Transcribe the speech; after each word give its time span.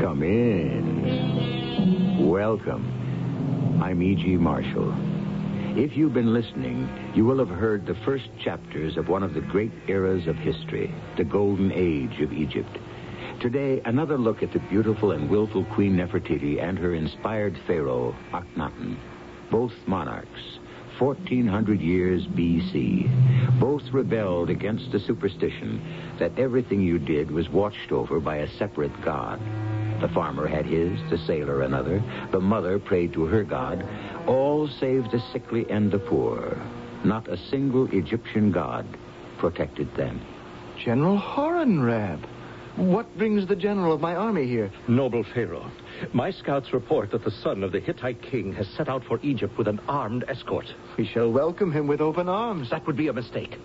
Come 0.00 0.22
in. 0.22 2.30
Welcome. 2.30 3.82
I'm 3.82 4.02
E.G. 4.02 4.38
Marshall. 4.38 4.94
If 5.76 5.94
you've 5.96 6.14
been 6.14 6.32
listening, 6.32 6.88
you 7.14 7.26
will 7.26 7.38
have 7.38 7.50
heard 7.50 7.84
the 7.86 7.94
first 8.04 8.24
chapters 8.42 8.96
of 8.96 9.08
one 9.08 9.22
of 9.22 9.34
the 9.34 9.42
great 9.42 9.72
eras 9.88 10.26
of 10.26 10.36
history, 10.36 10.90
the 11.18 11.24
Golden 11.24 11.70
Age 11.70 12.18
of 12.22 12.32
Egypt. 12.32 12.78
Today, 13.40 13.82
another 13.84 14.16
look 14.16 14.42
at 14.42 14.52
the 14.52 14.58
beautiful 14.58 15.12
and 15.12 15.28
willful 15.28 15.66
Queen 15.66 15.94
Nefertiti 15.94 16.58
and 16.58 16.78
her 16.78 16.94
inspired 16.94 17.56
pharaoh, 17.66 18.16
Akhenaten. 18.32 18.96
Both 19.50 19.74
monarchs, 19.86 20.58
1400 20.98 21.80
years 21.80 22.26
B.C. 22.26 23.06
Both 23.60 23.92
rebelled 23.92 24.48
against 24.48 24.90
the 24.90 25.00
superstition 25.00 25.82
that 26.18 26.38
everything 26.38 26.80
you 26.80 26.98
did 26.98 27.30
was 27.30 27.50
watched 27.50 27.92
over 27.92 28.20
by 28.20 28.36
a 28.36 28.48
separate 28.56 29.02
god. 29.04 29.38
The 30.00 30.08
farmer 30.08 30.46
had 30.46 30.64
his, 30.64 30.98
the 31.10 31.18
sailor 31.18 31.60
another, 31.60 32.02
the 32.32 32.40
mother 32.40 32.78
prayed 32.78 33.12
to 33.12 33.26
her 33.26 33.44
god, 33.44 33.86
all 34.26 34.66
save 34.66 35.10
the 35.10 35.22
sickly 35.32 35.66
and 35.68 35.90
the 35.90 35.98
poor. 35.98 36.56
Not 37.04 37.28
a 37.28 37.36
single 37.36 37.86
Egyptian 37.92 38.50
god 38.50 38.86
protected 39.36 39.94
them. 39.94 40.22
General 40.78 41.18
Horemheb. 41.18 42.20
What 42.76 43.16
brings 43.16 43.46
the 43.46 43.56
general 43.56 43.94
of 43.94 44.02
my 44.02 44.14
army 44.14 44.46
here? 44.46 44.70
Noble 44.86 45.24
Pharaoh, 45.34 45.70
my 46.12 46.30
scouts 46.30 46.74
report 46.74 47.10
that 47.12 47.24
the 47.24 47.30
son 47.30 47.64
of 47.64 47.72
the 47.72 47.80
Hittite 47.80 48.20
king 48.20 48.52
has 48.52 48.68
set 48.76 48.86
out 48.86 49.02
for 49.04 49.18
Egypt 49.22 49.56
with 49.56 49.66
an 49.66 49.80
armed 49.88 50.24
escort. 50.28 50.66
We 50.98 51.06
shall 51.06 51.32
welcome 51.32 51.72
him 51.72 51.86
with 51.86 52.02
open 52.02 52.28
arms. 52.28 52.68
That 52.68 52.86
would 52.86 52.96
be 52.96 53.08
a 53.08 53.14
mistake. 53.14 53.56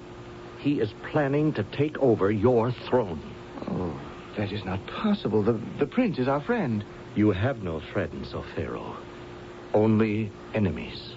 He 0.60 0.80
is 0.80 0.94
planning 1.12 1.52
to 1.54 1.64
take 1.64 1.98
over 1.98 2.32
your 2.32 2.72
throne. 2.88 3.22
Oh, 3.68 4.00
that 4.38 4.54
is 4.54 4.64
not 4.64 4.80
possible. 4.88 5.44
The, 5.44 5.60
the 5.78 5.88
prince 5.88 6.18
is 6.18 6.30
our 6.30 6.42
friend. 6.42 6.86
You 7.14 7.32
have 7.32 7.64
no 7.64 7.82
friends, 7.92 8.34
O 8.34 8.46
Pharaoh. 8.56 8.96
Only 9.74 10.32
enemies. 10.54 11.11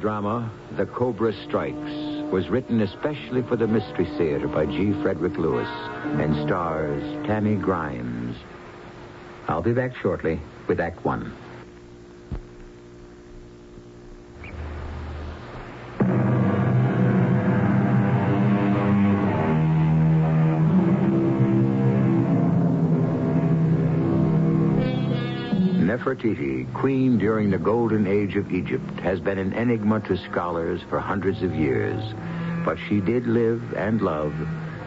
Drama, 0.00 0.50
The 0.76 0.86
Cobra 0.86 1.32
Strikes, 1.46 1.92
was 2.32 2.48
written 2.48 2.80
especially 2.80 3.42
for 3.42 3.56
the 3.56 3.66
Mystery 3.66 4.06
Theater 4.16 4.48
by 4.48 4.64
G. 4.66 4.92
Frederick 5.02 5.36
Lewis 5.36 5.68
and 6.18 6.34
stars 6.46 7.02
Tammy 7.26 7.56
Grimes. 7.56 8.36
I'll 9.46 9.62
be 9.62 9.72
back 9.72 9.94
shortly 9.96 10.40
with 10.66 10.80
Act 10.80 11.04
One. 11.04 11.32
Nefertiti, 26.10 26.66
queen 26.74 27.18
during 27.18 27.50
the 27.50 27.58
golden 27.58 28.08
age 28.08 28.34
of 28.34 28.52
Egypt, 28.52 28.98
has 28.98 29.20
been 29.20 29.38
an 29.38 29.52
enigma 29.52 30.00
to 30.00 30.16
scholars 30.16 30.80
for 30.88 30.98
hundreds 30.98 31.40
of 31.44 31.54
years. 31.54 32.02
But 32.64 32.78
she 32.88 33.00
did 33.00 33.28
live 33.28 33.62
and 33.74 34.02
love, 34.02 34.34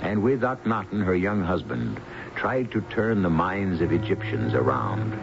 and 0.02 0.22
with 0.22 0.42
Akhenaten, 0.42 1.02
her 1.02 1.16
young 1.16 1.42
husband, 1.42 1.98
tried 2.36 2.72
to 2.72 2.82
turn 2.82 3.24
the 3.24 3.30
minds 3.30 3.80
of 3.80 3.94
Egyptians 3.94 4.54
around. 4.54 5.14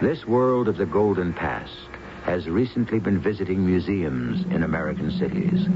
This 0.00 0.26
world 0.26 0.68
of 0.68 0.78
the 0.78 0.86
golden 0.86 1.34
past 1.34 1.76
has 2.24 2.48
recently 2.48 2.98
been 2.98 3.20
visiting 3.20 3.66
museums 3.66 4.46
in 4.46 4.62
American 4.62 5.10
cities. 5.18 5.66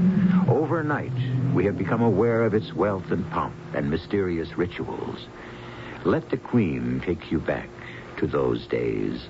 Overnight, 0.49 1.13
we 1.53 1.65
have 1.65 1.77
become 1.77 2.01
aware 2.01 2.41
of 2.45 2.55
its 2.55 2.73
wealth 2.73 3.11
and 3.11 3.29
pomp 3.29 3.53
and 3.75 3.91
mysterious 3.91 4.57
rituals. 4.57 5.27
Let 6.03 6.31
the 6.31 6.37
queen 6.37 6.99
take 7.05 7.31
you 7.31 7.37
back 7.37 7.69
to 8.17 8.27
those 8.27 8.65
days. 8.67 9.27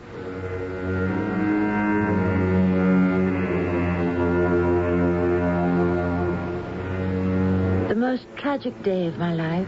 The 7.90 7.96
most 7.96 8.26
tragic 8.38 8.82
day 8.84 9.08
of 9.08 9.18
my 9.18 9.34
life 9.34 9.68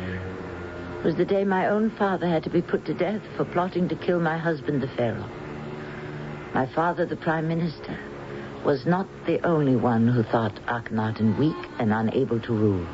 was 1.03 1.16
the 1.16 1.25
day 1.25 1.44
my 1.44 1.68
own 1.68 1.90
father 1.91 2.28
had 2.28 2.44
to 2.44 2.50
be 2.50 2.62
put 2.62 2.85
to 2.85 2.94
death 2.94 3.22
for 3.38 3.46
plotting 3.46 3.88
to 3.90 3.96
kill 3.96 4.19
my 4.19 4.38
husband, 4.38 4.81
the 4.81 4.88
Pharaoh. 4.88 5.29
My 6.53 6.66
father, 6.74 7.06
the 7.06 7.16
Prime 7.16 7.47
Minister, 7.47 7.97
was 8.66 8.85
not 8.85 9.08
the 9.25 9.46
only 9.46 9.75
one 9.75 10.08
who 10.08 10.24
thought 10.24 10.56
Akhenaten 10.68 11.38
weak 11.38 11.56
and 11.79 11.94
unable 11.94 12.40
to 12.41 12.53
rule. 12.53 12.85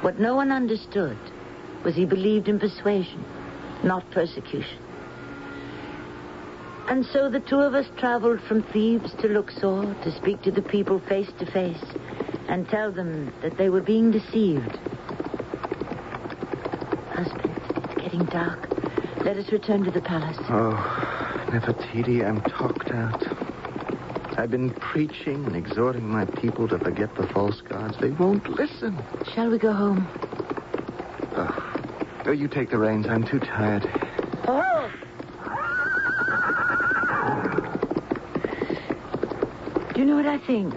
What 0.00 0.18
no 0.18 0.34
one 0.34 0.50
understood 0.50 1.18
was 1.84 1.94
he 1.94 2.06
believed 2.06 2.48
in 2.48 2.58
persuasion, 2.58 3.24
not 3.84 4.10
persecution. 4.10 4.78
And 6.90 7.06
so 7.06 7.30
the 7.30 7.38
two 7.38 7.60
of 7.60 7.72
us 7.74 7.86
traveled 7.98 8.40
from 8.48 8.64
Thebes 8.64 9.12
to 9.20 9.28
Luxor 9.28 9.94
to 10.02 10.12
speak 10.16 10.42
to 10.42 10.50
the 10.50 10.60
people 10.60 10.98
face 11.08 11.30
to 11.38 11.46
face 11.46 11.84
and 12.48 12.68
tell 12.68 12.90
them 12.90 13.32
that 13.42 13.56
they 13.56 13.70
were 13.70 13.80
being 13.80 14.10
deceived. 14.10 14.76
Husband, 17.12 17.52
it's 17.54 18.02
getting 18.02 18.24
dark. 18.24 18.68
Let 19.24 19.36
us 19.36 19.52
return 19.52 19.84
to 19.84 19.92
the 19.92 20.00
palace. 20.00 20.36
Oh, 20.48 20.72
Nefertiti, 21.52 22.26
I'm 22.26 22.40
talked 22.40 22.90
out. 22.90 23.24
I've 24.36 24.50
been 24.50 24.70
preaching 24.70 25.44
and 25.44 25.54
exhorting 25.54 26.08
my 26.08 26.24
people 26.24 26.66
to 26.66 26.78
forget 26.80 27.14
the 27.14 27.28
false 27.28 27.60
gods. 27.60 27.98
They 28.00 28.10
won't 28.10 28.48
listen. 28.48 28.98
Shall 29.32 29.48
we 29.48 29.58
go 29.58 29.72
home? 29.72 30.08
Oh, 31.36 32.24
oh 32.26 32.32
you 32.32 32.48
take 32.48 32.70
the 32.70 32.78
reins. 32.78 33.06
I'm 33.06 33.22
too 33.22 33.38
tired. 33.38 33.88
Oh! 34.48 34.90
Do 40.00 40.06
you 40.06 40.12
know 40.12 40.16
what 40.16 40.26
I 40.26 40.29
think? 40.46 40.74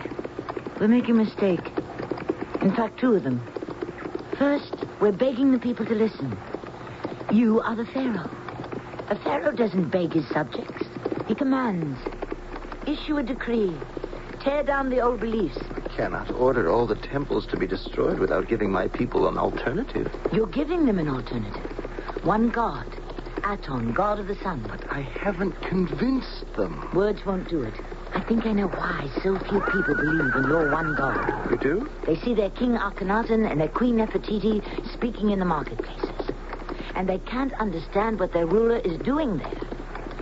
We're 0.80 0.88
making 0.88 1.12
a 1.12 1.24
mistake. 1.24 1.66
In 2.62 2.74
fact, 2.76 3.00
two 3.00 3.14
of 3.16 3.24
them. 3.24 3.42
First, 4.38 4.76
we're 5.00 5.12
begging 5.12 5.52
the 5.52 5.60
people 5.60 5.86
to 5.86 5.94
listen. 5.96 6.38
You 7.32 7.62
are 7.62 7.76
the 7.76 7.86
Pharaoh. 7.86 8.30
A 9.10 9.16
Pharaoh 9.16 9.52
doesn't 9.52 9.90
beg 9.90 10.14
his 10.14 10.28
subjects. 10.30 10.86
He 11.28 11.36
commands. 11.36 12.00
Issue 12.88 13.18
a 13.18 13.24
decree. 13.24 13.76
Tear 14.42 14.64
down 14.64 14.90
the 14.90 15.00
old 15.00 15.20
beliefs. 15.20 15.58
I 15.76 15.80
cannot 15.96 16.32
order 16.32 16.70
all 16.70 16.86
the 16.86 16.96
temples 16.96 17.46
to 17.48 17.58
be 17.58 17.68
destroyed 17.68 18.20
without 18.20 18.48
giving 18.48 18.72
my 18.72 18.88
people 18.88 19.28
an 19.28 19.38
alternative. 19.38 20.12
You're 20.32 20.48
giving 20.48 20.86
them 20.86 21.00
an 21.00 21.08
alternative. 21.08 21.64
One 22.24 22.50
god. 22.50 22.88
Aton, 23.44 23.94
god 23.94 24.20
of 24.20 24.28
the 24.28 24.36
sun. 24.36 24.66
But 24.68 24.92
I 24.92 25.02
haven't 25.02 25.62
convinced 25.62 26.46
them. 26.56 26.90
Words 26.94 27.26
won't 27.26 27.50
do 27.50 27.62
it. 27.62 27.74
I 28.16 28.22
think 28.22 28.46
I 28.46 28.52
know 28.54 28.68
why 28.68 29.10
so 29.24 29.38
few 29.40 29.60
people 29.60 29.96
believe 29.96 30.36
in 30.36 30.44
your 30.44 30.70
one 30.70 30.96
God. 30.96 31.52
You 31.52 31.58
do? 31.58 31.90
They 32.06 32.16
see 32.18 32.34
their 32.36 32.52
king 32.52 32.78
Akhenaten 32.78 33.50
and 33.50 33.60
their 33.60 33.68
queen 33.68 33.96
Nefertiti 33.96 34.62
speaking 34.94 35.32
in 35.32 35.40
the 35.40 35.46
marketplaces. 35.46 36.32
And 36.96 37.10
they 37.10 37.18
can't 37.20 37.54
understand 37.54 38.20
what 38.20 38.32
their 38.32 38.46
ruler 38.46 38.78
is 38.78 39.00
doing 39.00 39.38
there. 39.38 39.62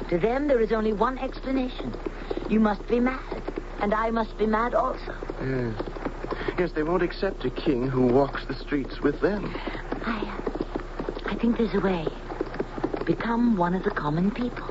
To 0.10 0.18
them, 0.18 0.48
there 0.48 0.62
is 0.62 0.72
only 0.72 0.94
one 0.94 1.18
explanation. 1.20 1.94
You 2.50 2.60
must 2.60 2.88
be 2.88 3.00
mad. 3.00 3.42
And 3.82 3.94
I 3.94 4.10
must 4.10 4.38
be 4.38 4.46
mad 4.46 4.74
also. 4.74 5.16
Yes. 5.42 5.76
Yes, 6.58 6.72
they 6.74 6.84
won't 6.84 7.04
accept 7.04 7.44
a 7.44 7.50
king 7.50 7.88
who 7.88 8.06
walks 8.08 8.46
the 8.46 8.56
streets 8.56 9.02
with 9.02 9.20
them. 9.20 9.54
I, 10.06 10.20
uh, 10.20 11.32
I 11.32 11.36
think 11.36 11.58
there's 11.58 11.74
a 11.74 11.80
way. 11.80 12.06
Become 13.06 13.58
one 13.58 13.74
of 13.74 13.84
the 13.84 13.92
common 13.92 14.32
people. 14.32 14.71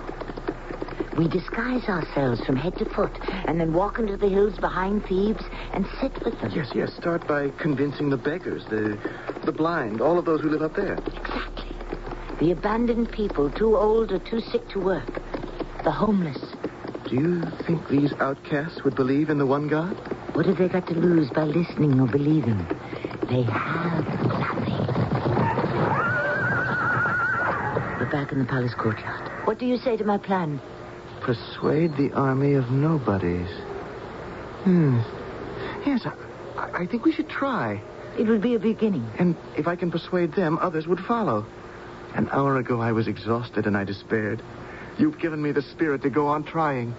We 1.16 1.28
disguise 1.28 1.84
ourselves 1.88 2.40
from 2.44 2.56
head 2.56 2.76
to 2.78 2.84
foot 2.84 3.12
and 3.46 3.60
then 3.60 3.72
walk 3.72 3.98
into 3.98 4.16
the 4.16 4.28
hills 4.28 4.56
behind 4.58 5.04
Thebes 5.04 5.44
and 5.72 5.86
sit 6.00 6.12
with 6.24 6.40
them. 6.40 6.52
Yes, 6.54 6.70
yes. 6.74 6.92
Start 6.94 7.26
by 7.26 7.50
convincing 7.60 8.10
the 8.10 8.16
beggars, 8.16 8.64
the 8.70 8.98
the 9.44 9.52
blind, 9.52 10.00
all 10.00 10.18
of 10.18 10.24
those 10.24 10.40
who 10.40 10.48
live 10.48 10.62
up 10.62 10.74
there. 10.74 10.94
Exactly. 10.94 11.76
The 12.40 12.52
abandoned 12.52 13.10
people, 13.10 13.50
too 13.50 13.76
old 13.76 14.12
or 14.12 14.18
too 14.18 14.40
sick 14.40 14.68
to 14.70 14.80
work. 14.80 15.20
The 15.84 15.90
homeless. 15.90 16.38
Do 17.08 17.16
you 17.16 17.42
think 17.66 17.88
these 17.88 18.12
outcasts 18.20 18.84
would 18.84 18.94
believe 18.94 19.30
in 19.30 19.38
the 19.38 19.46
one 19.46 19.68
God? 19.68 19.96
What 20.36 20.46
have 20.46 20.58
they 20.58 20.68
got 20.68 20.86
to 20.88 20.94
lose 20.94 21.28
by 21.30 21.44
listening 21.44 21.98
or 22.00 22.06
believing? 22.06 22.64
They 23.28 23.42
have 23.42 24.06
nothing. 24.06 24.86
We're 27.98 28.10
back 28.10 28.32
in 28.32 28.38
the 28.38 28.46
palace 28.48 28.74
courtyard. 28.74 29.28
What 29.46 29.58
do 29.58 29.66
you 29.66 29.76
say 29.76 29.96
to 29.96 30.04
my 30.04 30.18
plan? 30.18 30.60
Persuade 31.30 31.96
the 31.96 32.10
army 32.12 32.54
of 32.54 32.72
nobodies. 32.72 33.48
Hmm. 34.64 34.98
Yes, 35.86 36.04
I, 36.04 36.82
I 36.82 36.86
think 36.86 37.04
we 37.04 37.12
should 37.12 37.28
try. 37.28 37.80
It 38.18 38.26
would 38.26 38.42
be 38.42 38.56
a 38.56 38.58
beginning. 38.58 39.08
And 39.16 39.36
if 39.56 39.68
I 39.68 39.76
can 39.76 39.92
persuade 39.92 40.32
them, 40.32 40.58
others 40.60 40.88
would 40.88 40.98
follow. 40.98 41.46
An 42.16 42.28
hour 42.32 42.56
ago, 42.56 42.80
I 42.80 42.90
was 42.90 43.06
exhausted 43.06 43.66
and 43.68 43.76
I 43.76 43.84
despaired. 43.84 44.42
You've 44.98 45.20
given 45.20 45.40
me 45.40 45.52
the 45.52 45.62
spirit 45.62 46.02
to 46.02 46.10
go 46.10 46.26
on 46.26 46.42
trying. 46.42 46.96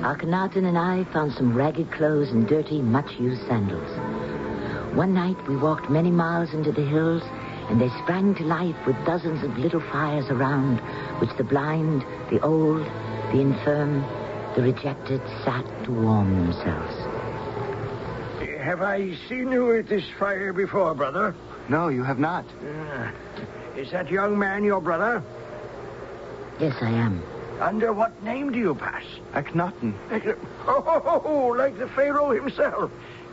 Akhenaten 0.00 0.64
and 0.64 0.78
I 0.78 1.04
found 1.12 1.34
some 1.34 1.54
ragged 1.54 1.92
clothes 1.92 2.30
and 2.30 2.48
dirty, 2.48 2.80
much-used 2.80 3.46
sandals. 3.46 3.90
One 4.96 5.12
night 5.12 5.36
we 5.46 5.58
walked 5.58 5.90
many 5.90 6.10
miles 6.10 6.54
into 6.54 6.72
the 6.72 6.86
hills, 6.86 7.22
and 7.68 7.80
they 7.80 7.88
sprang 8.02 8.34
to 8.36 8.44
life 8.44 8.76
with 8.86 8.96
dozens 9.04 9.44
of 9.44 9.58
little 9.58 9.80
fires 9.80 10.30
around, 10.30 10.78
which 11.20 11.30
the 11.36 11.44
blind, 11.44 12.04
the 12.30 12.40
old, 12.40 12.84
the 13.32 13.40
infirm, 13.40 14.02
the 14.56 14.62
rejected 14.62 15.20
sat 15.44 15.64
to 15.84 15.92
warm 15.92 16.30
themselves. 16.46 16.96
Have 18.62 18.82
I 18.82 19.14
seen 19.28 19.52
you 19.52 19.78
at 19.78 19.88
this 19.88 20.04
fire 20.18 20.52
before, 20.52 20.94
brother? 20.94 21.34
No, 21.68 21.88
you 21.88 22.02
have 22.02 22.18
not. 22.18 22.44
Uh, 22.62 23.10
is 23.76 23.90
that 23.92 24.10
young 24.10 24.38
man 24.38 24.64
your 24.64 24.80
brother? 24.80 25.22
Yes, 26.58 26.74
I 26.80 26.90
am. 26.90 27.22
Under 27.60 27.92
what 27.92 28.22
name 28.22 28.52
do 28.52 28.58
you 28.58 28.74
pass? 28.74 29.04
Akhenaten. 29.34 29.94
Oh, 30.66 31.54
like 31.56 31.78
the 31.78 31.88
Pharaoh 31.88 32.30
himself. 32.30 32.90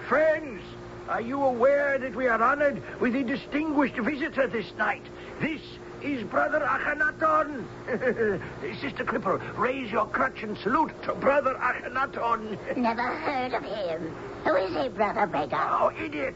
Friends, 0.08 0.62
are 1.08 1.22
you 1.22 1.42
aware 1.44 1.98
that 2.00 2.16
we 2.16 2.28
are 2.28 2.42
honored 2.42 2.82
with 3.00 3.16
a 3.16 3.24
distinguished 3.24 3.96
visitor 3.98 4.48
this 4.48 4.66
night? 4.78 5.04
This 5.40 5.62
is 6.02 6.24
Brother 6.24 6.60
Akhenaton. 6.60 7.66
Sister 8.82 9.04
Clipper, 9.04 9.42
raise 9.58 9.92
your 9.92 10.08
crutch 10.08 10.44
and 10.44 10.58
salute 10.58 10.92
to 11.04 11.14
Brother 11.14 11.56
Akhenaton. 11.56 12.58
Never 12.78 13.02
heard 13.02 13.54
of 13.54 13.64
him. 13.64 14.16
Who 14.44 14.56
is 14.56 14.76
he, 14.76 14.90
Brother 14.90 15.28
Beggar? 15.28 15.58
Oh, 15.58 15.92
idiot. 16.00 16.36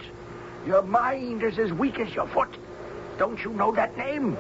Your 0.68 0.83
mind 0.83 1.44
is 1.44 1.57
as 1.57 1.74
weak 1.74 2.00
as 2.00 2.13
your 2.13 2.27
foot. 2.27 2.56
Don't 3.18 3.44
you 3.44 3.51
know 3.51 3.71
that 3.71 3.98
name? 3.98 4.38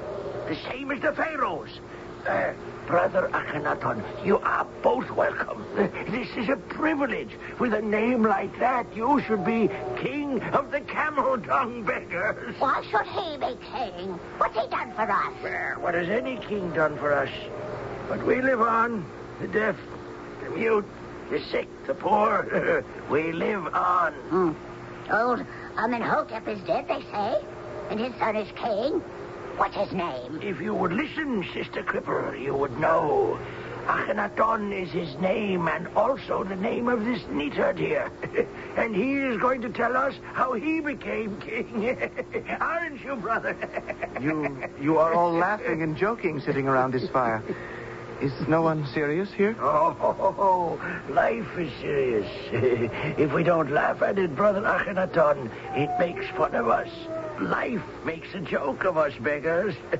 The 0.47 0.57
same 0.69 0.91
as 0.91 1.01
the 1.01 1.11
Pharaoh's. 1.13 1.79
Uh, 2.27 2.53
Brother 2.89 3.29
Akhenaton, 3.33 4.03
you 4.25 4.39
are 4.39 4.65
both 4.81 5.11
welcome. 5.11 5.63
This 5.75 6.27
is 6.35 6.49
a 6.49 6.55
privilege. 6.55 7.29
With 7.59 7.75
a 7.75 7.81
name 7.83 8.23
like 8.23 8.57
that, 8.57 8.87
you 8.95 9.21
should 9.27 9.45
be 9.45 9.69
king 10.01 10.41
of 10.41 10.71
the 10.71 10.81
camel 10.81 11.37
dung 11.37 11.83
beggars. 11.83 12.55
Why 12.57 12.83
should 12.89 13.05
he 13.05 13.37
be 13.37 13.55
king? 13.71 14.19
What's 14.39 14.57
he 14.59 14.67
done 14.69 14.91
for 14.93 15.03
us? 15.03 15.33
Well, 15.43 15.81
what 15.81 15.93
has 15.93 16.09
any 16.09 16.37
king 16.37 16.73
done 16.73 16.97
for 16.97 17.13
us? 17.13 17.29
But 18.07 18.25
we 18.25 18.41
live 18.41 18.61
on. 18.61 19.05
The 19.39 19.47
deaf, 19.47 19.75
the 20.43 20.49
mute, 20.49 20.85
the 21.29 21.39
sick, 21.51 21.67
the 21.85 21.93
poor. 21.93 22.83
we 23.11 23.31
live 23.33 23.67
on. 23.67 24.13
Hmm. 24.13 25.13
Old 25.13 25.45
Amenhotep 25.77 26.47
is 26.47 26.59
dead, 26.61 26.87
they 26.87 27.03
say. 27.11 27.39
And 27.91 27.99
his 27.99 28.15
son 28.15 28.35
is 28.35 28.51
king. 28.53 29.03
What's 29.59 29.75
his 29.75 29.91
name? 29.91 30.39
If 30.41 30.61
you 30.61 30.73
would 30.73 30.93
listen, 30.93 31.45
Sister 31.53 31.83
Clipper, 31.83 32.33
you 32.33 32.53
would 32.55 32.79
know. 32.79 33.37
Akhenaton 33.87 34.71
is 34.71 34.89
his 34.89 35.13
name 35.19 35.67
and 35.67 35.85
also 35.97 36.45
the 36.45 36.55
name 36.55 36.87
of 36.87 37.03
this 37.03 37.21
neatherd 37.23 37.77
here. 37.87 38.09
and 38.77 38.95
he 38.95 39.15
is 39.15 39.37
going 39.41 39.61
to 39.63 39.69
tell 39.69 39.97
us 39.97 40.13
how 40.31 40.53
he 40.53 40.79
became 40.79 41.41
king. 41.41 41.97
Aren't 42.61 43.03
you, 43.03 43.17
brother? 43.17 43.53
You 44.21 44.57
you 44.81 44.97
are 44.97 45.13
all 45.13 45.31
laughing 45.31 45.81
and 45.81 45.95
joking 45.95 46.39
sitting 46.41 46.67
around 46.67 46.91
this 46.93 47.09
fire. 47.09 47.41
Is 48.21 48.33
no 48.49 48.61
one 48.61 48.85
serious 48.87 49.31
here? 49.31 49.55
Oh, 49.61 50.77
life 51.09 51.57
is 51.57 51.71
serious. 51.81 52.27
if 53.17 53.31
we 53.33 53.43
don't 53.43 53.71
laugh 53.71 54.01
at 54.01 54.19
it, 54.19 54.35
Brother 54.35 54.61
Akhenaton, 54.61 55.49
it 55.75 55.89
makes 55.99 56.25
fun 56.35 56.53
of 56.55 56.67
us. 56.67 56.89
Life 57.41 57.81
makes 58.05 58.33
a 58.33 58.39
joke 58.39 58.83
of 58.83 58.97
us 58.97 59.13
beggars. 59.21 59.75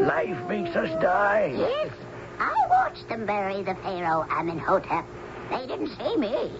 Life 0.00 0.48
makes 0.48 0.76
us 0.76 0.90
die. 1.02 1.54
Yes, 1.56 1.90
I 2.38 2.54
watched 2.70 3.08
them 3.08 3.26
bury 3.26 3.62
the 3.62 3.74
Pharaoh 3.76 4.26
Amenhotep. 4.30 5.04
They 5.50 5.66
didn't 5.66 5.88
see 5.96 6.16
me. 6.16 6.50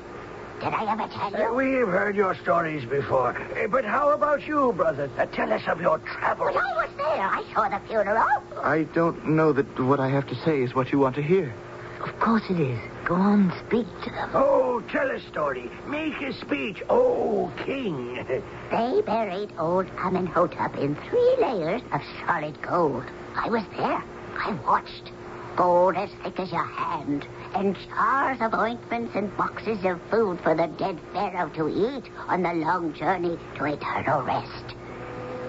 Did 0.61 0.73
I 0.73 0.91
ever 0.91 1.07
tell 1.13 1.37
Uh, 1.37 1.51
you? 1.51 1.55
we've 1.55 1.87
heard 1.89 2.17
your 2.17 2.35
stories 2.37 2.85
before. 2.89 3.37
Uh, 3.63 3.67
but 3.69 3.85
how 3.85 4.11
about 4.11 4.47
you, 4.47 4.73
brother? 4.73 5.11
Uh, 5.19 5.27
tell 5.27 5.53
us 5.53 5.63
of 5.69 5.81
your 5.81 5.99
travels. 5.99 6.55
Well, 6.55 6.65
I 6.67 6.87
was 6.87 6.91
there. 6.97 7.07
I 7.07 7.45
saw 7.55 7.69
the 7.69 7.79
funeral. 7.87 8.27
I 8.63 8.85
don't 8.95 9.29
know 9.29 9.53
that 9.53 9.79
what 9.81 10.01
I 10.01 10.09
have 10.09 10.27
to 10.29 10.35
say 10.45 10.63
is 10.63 10.75
what 10.75 10.93
you 10.93 10.99
want 10.99 11.15
to 11.17 11.23
hear. 11.23 11.53
Of 12.01 12.19
course 12.21 12.45
it 12.49 12.59
is. 12.59 12.79
Go 13.07 13.15
on, 13.15 13.53
speak 13.69 13.87
to 14.03 14.11
them. 14.11 14.31
Oh, 14.35 14.83
tell 14.91 15.09
a 15.09 15.21
story. 15.31 15.71
Make 15.87 16.21
a 16.23 16.33
speech. 16.33 16.83
Oh, 16.91 17.53
king. 17.65 18.27
They 18.73 19.01
buried 19.07 19.53
old 19.61 19.87
Amenhotep 19.97 20.77
in 20.77 20.97
three 21.09 21.37
layers 21.39 21.83
of 21.93 22.01
solid 22.27 22.61
gold. 22.61 23.05
I 23.37 23.49
was 23.49 23.63
there. 23.77 24.03
I 24.37 24.59
watched. 24.67 25.13
Gold 25.55 25.97
as 25.97 26.11
thick 26.25 26.41
as 26.41 26.51
your 26.51 26.67
hand, 26.67 27.29
and 27.55 27.77
jars 27.89 28.39
of 28.41 28.53
ointments 28.55 29.15
and 29.15 29.35
boxes 29.37 29.85
of 29.85 30.01
food 30.11 30.41
for 30.41 30.57
the 30.57 30.67
dead 30.67 30.99
pharaoh 31.13 31.49
to 31.51 31.69
eat 31.69 32.11
on 32.27 32.43
the 32.43 32.55
long 32.55 32.93
journey 32.93 33.39
to 33.55 33.65
eternal 33.67 34.23
rest. 34.23 34.75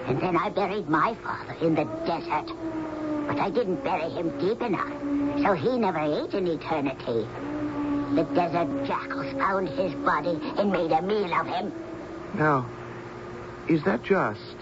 And 0.06 0.20
then 0.20 0.36
I 0.36 0.48
buried 0.48 0.88
my 0.88 1.16
father 1.24 1.56
in 1.60 1.74
the 1.74 1.84
desert. 2.06 2.50
But 3.28 3.38
I 3.38 3.50
didn't 3.50 3.84
bury 3.84 4.08
him 4.10 4.36
deep 4.40 4.62
enough, 4.62 4.90
so 5.42 5.52
he 5.52 5.78
never 5.78 6.00
ate 6.00 6.34
in 6.34 6.46
eternity. 6.46 7.28
The 8.14 8.24
desert 8.34 8.86
jackals 8.86 9.30
found 9.34 9.68
his 9.68 9.92
body 9.96 10.40
and 10.56 10.72
made 10.72 10.90
a 10.90 11.02
meal 11.02 11.32
of 11.34 11.46
him. 11.46 11.72
Now, 12.34 12.66
is 13.68 13.84
that 13.84 14.02
just? 14.02 14.56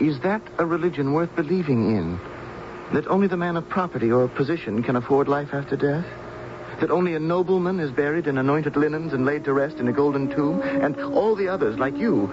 Is 0.00 0.20
that 0.20 0.42
a 0.58 0.64
religion 0.64 1.12
worth 1.12 1.34
believing 1.34 1.96
in? 1.96 2.20
That 2.92 3.08
only 3.08 3.26
the 3.26 3.36
man 3.36 3.56
of 3.56 3.68
property 3.68 4.12
or 4.12 4.28
position 4.28 4.82
can 4.82 4.96
afford 4.96 5.26
life 5.26 5.52
after 5.52 5.76
death? 5.76 6.06
That 6.80 6.90
only 6.90 7.14
a 7.14 7.20
nobleman 7.20 7.80
is 7.80 7.90
buried 7.90 8.26
in 8.26 8.38
anointed 8.38 8.76
linens 8.76 9.12
and 9.12 9.26
laid 9.26 9.44
to 9.44 9.52
rest 9.52 9.78
in 9.78 9.88
a 9.88 9.92
golden 9.92 10.28
tomb? 10.28 10.60
And 10.62 10.98
all 11.00 11.34
the 11.34 11.48
others, 11.48 11.78
like 11.78 11.96
you, 11.96 12.30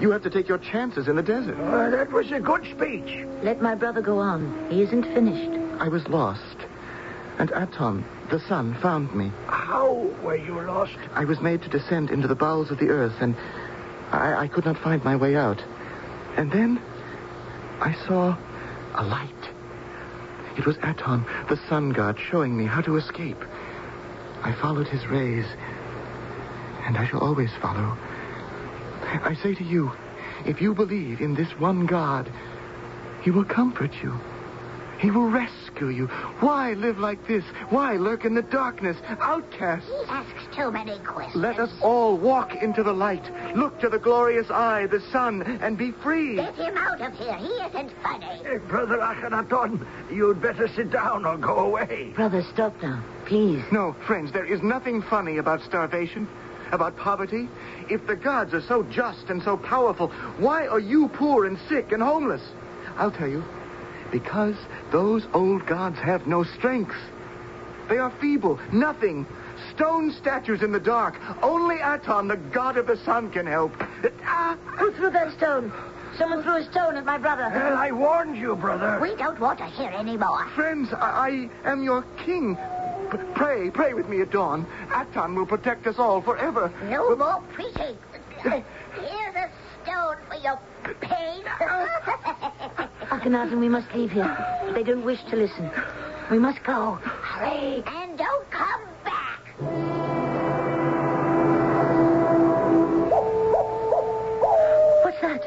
you 0.00 0.10
have 0.10 0.22
to 0.22 0.30
take 0.30 0.48
your 0.48 0.58
chances 0.58 1.08
in 1.08 1.16
the 1.16 1.22
desert. 1.22 1.58
Uh, 1.58 1.90
that 1.90 2.12
was 2.12 2.30
a 2.32 2.40
good 2.40 2.64
speech. 2.64 3.26
Let 3.42 3.62
my 3.62 3.74
brother 3.74 4.02
go 4.02 4.18
on. 4.18 4.68
He 4.70 4.82
isn't 4.82 5.04
finished. 5.04 5.58
I 5.80 5.88
was 5.88 6.06
lost. 6.08 6.56
And 7.38 7.50
Aton, 7.50 8.04
the 8.30 8.40
sun, 8.40 8.76
found 8.80 9.14
me. 9.14 9.30
How 9.46 9.92
were 10.22 10.36
you 10.36 10.60
lost? 10.62 10.96
I 11.12 11.24
was 11.24 11.40
made 11.40 11.62
to 11.62 11.68
descend 11.68 12.10
into 12.10 12.28
the 12.28 12.34
bowels 12.34 12.70
of 12.70 12.78
the 12.78 12.88
earth, 12.88 13.16
and 13.20 13.36
I, 14.10 14.44
I 14.44 14.48
could 14.48 14.64
not 14.64 14.78
find 14.82 15.04
my 15.04 15.16
way 15.16 15.36
out. 15.36 15.62
And 16.36 16.50
then 16.50 16.80
I 17.80 17.94
saw 18.06 18.36
a 18.94 19.04
light. 19.04 19.30
It 20.56 20.64
was 20.64 20.76
Aton, 20.82 21.26
the 21.48 21.60
sun 21.68 21.90
god, 21.90 22.18
showing 22.30 22.56
me 22.56 22.64
how 22.64 22.80
to 22.82 22.96
escape. 22.96 23.42
I 24.42 24.52
followed 24.60 24.88
his 24.88 25.06
rays, 25.06 25.44
and 26.86 26.96
I 26.96 27.06
shall 27.06 27.20
always 27.20 27.50
follow. 27.60 27.98
I 29.06 29.34
say 29.42 29.54
to 29.54 29.64
you, 29.64 29.92
if 30.44 30.60
you 30.60 30.74
believe 30.74 31.20
in 31.20 31.34
this 31.34 31.50
one 31.58 31.86
God, 31.86 32.30
he 33.22 33.30
will 33.30 33.44
comfort 33.44 33.92
you. 34.02 34.18
He 34.98 35.10
will 35.10 35.28
rescue 35.28 35.88
you. 35.88 36.06
Why 36.40 36.72
live 36.72 36.98
like 36.98 37.26
this? 37.28 37.44
Why 37.68 37.96
lurk 37.96 38.24
in 38.24 38.34
the 38.34 38.42
darkness, 38.42 38.96
outcasts? 39.20 39.88
He 39.88 40.04
asks 40.08 40.56
too 40.56 40.70
many 40.70 40.98
questions. 41.00 41.36
Let 41.36 41.58
us 41.58 41.70
all 41.82 42.16
walk 42.16 42.54
into 42.62 42.82
the 42.82 42.94
light, 42.94 43.24
look 43.54 43.78
to 43.80 43.90
the 43.90 43.98
glorious 43.98 44.50
eye, 44.50 44.86
the 44.86 45.00
sun, 45.12 45.42
and 45.60 45.76
be 45.76 45.92
free. 46.02 46.36
Get 46.36 46.54
him 46.54 46.76
out 46.78 47.02
of 47.02 47.12
here. 47.12 47.34
He 47.34 47.44
isn't 47.46 47.92
funny. 48.02 48.26
Uh, 48.26 48.58
Brother 48.68 48.96
Akhenaton, 48.98 49.86
you'd 50.10 50.40
better 50.40 50.66
sit 50.68 50.90
down 50.90 51.26
or 51.26 51.36
go 51.36 51.58
away. 51.58 52.12
Brother, 52.14 52.42
stop 52.54 52.74
now. 52.82 53.04
Please. 53.26 53.62
No, 53.70 53.94
friends, 54.06 54.32
there 54.32 54.46
is 54.46 54.62
nothing 54.62 55.02
funny 55.02 55.36
about 55.36 55.60
starvation, 55.62 56.26
about 56.72 56.96
poverty. 56.96 57.48
If 57.88 58.06
the 58.06 58.16
gods 58.16 58.54
are 58.54 58.62
so 58.62 58.82
just 58.84 59.28
and 59.28 59.42
so 59.42 59.56
powerful, 59.56 60.08
why 60.38 60.66
are 60.66 60.80
you 60.80 61.08
poor 61.08 61.46
and 61.46 61.58
sick 61.68 61.92
and 61.92 62.02
homeless? 62.02 62.42
I'll 62.96 63.10
tell 63.10 63.28
you. 63.28 63.44
Because 64.10 64.56
those 64.92 65.26
old 65.34 65.66
gods 65.66 65.98
have 65.98 66.26
no 66.26 66.44
strength. 66.44 66.96
They 67.88 67.98
are 67.98 68.12
feeble, 68.20 68.58
nothing. 68.72 69.26
Stone 69.74 70.12
statues 70.12 70.62
in 70.62 70.72
the 70.72 70.80
dark. 70.80 71.16
Only 71.42 71.76
Aton, 71.80 72.28
the 72.28 72.36
god 72.36 72.76
of 72.76 72.86
the 72.86 72.96
sun, 72.98 73.30
can 73.30 73.46
help. 73.46 73.72
Ah! 74.24 74.56
Who 74.78 74.92
threw 74.92 75.10
that 75.10 75.32
stone? 75.36 75.72
Someone 76.18 76.42
threw 76.42 76.56
a 76.56 76.64
stone 76.70 76.96
at 76.96 77.04
my 77.04 77.18
brother. 77.18 77.50
Well, 77.52 77.76
I 77.76 77.90
warned 77.90 78.36
you, 78.36 78.56
brother. 78.56 78.98
We 79.00 79.14
don't 79.16 79.38
want 79.38 79.58
to 79.58 79.66
hear 79.66 79.90
any 79.90 80.16
more. 80.16 80.46
Friends, 80.54 80.88
I, 80.92 81.50
I 81.64 81.70
am 81.70 81.82
your 81.82 82.02
king. 82.24 82.56
P- 83.10 83.18
pray, 83.34 83.70
pray 83.70 83.94
with 83.94 84.08
me 84.08 84.20
at 84.20 84.30
dawn. 84.30 84.66
Aton 84.94 85.34
will 85.34 85.46
protect 85.46 85.86
us 85.86 85.98
all 85.98 86.20
forever. 86.20 86.72
No 86.84 87.14
more 87.16 87.42
preaching. 87.52 87.96
Here's 88.42 89.34
a 89.34 89.50
stone 89.82 90.16
for 90.28 90.36
your 90.36 90.58
pain. 91.00 91.42
Akhenaten, 93.10 93.58
we 93.60 93.68
must 93.68 93.92
leave 93.94 94.10
here. 94.10 94.36
They 94.74 94.82
don't 94.82 95.04
wish 95.04 95.22
to 95.30 95.36
listen. 95.36 95.70
We 96.30 96.38
must 96.38 96.62
go. 96.64 96.94
Hurry. 97.02 97.82
And 97.86 98.18
don't 98.18 98.50
come 98.50 98.82
back. 99.04 99.40
What's 105.04 105.20
that? 105.20 105.42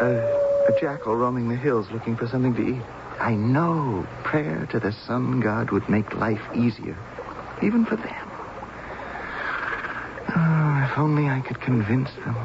Uh, 0.00 0.68
a 0.68 0.80
jackal 0.80 1.16
roaming 1.16 1.48
the 1.48 1.56
hills 1.56 1.90
looking 1.90 2.16
for 2.16 2.26
something 2.26 2.54
to 2.54 2.62
eat. 2.62 3.01
I 3.22 3.36
know 3.36 4.04
prayer 4.24 4.66
to 4.72 4.80
the 4.80 4.90
sun 4.90 5.38
god 5.38 5.70
would 5.70 5.88
make 5.88 6.12
life 6.12 6.42
easier, 6.56 6.98
even 7.62 7.86
for 7.86 7.94
them. 7.94 8.30
Oh, 10.34 10.88
if 10.90 10.98
only 10.98 11.28
I 11.28 11.40
could 11.40 11.60
convince 11.60 12.12
them. 12.24 12.36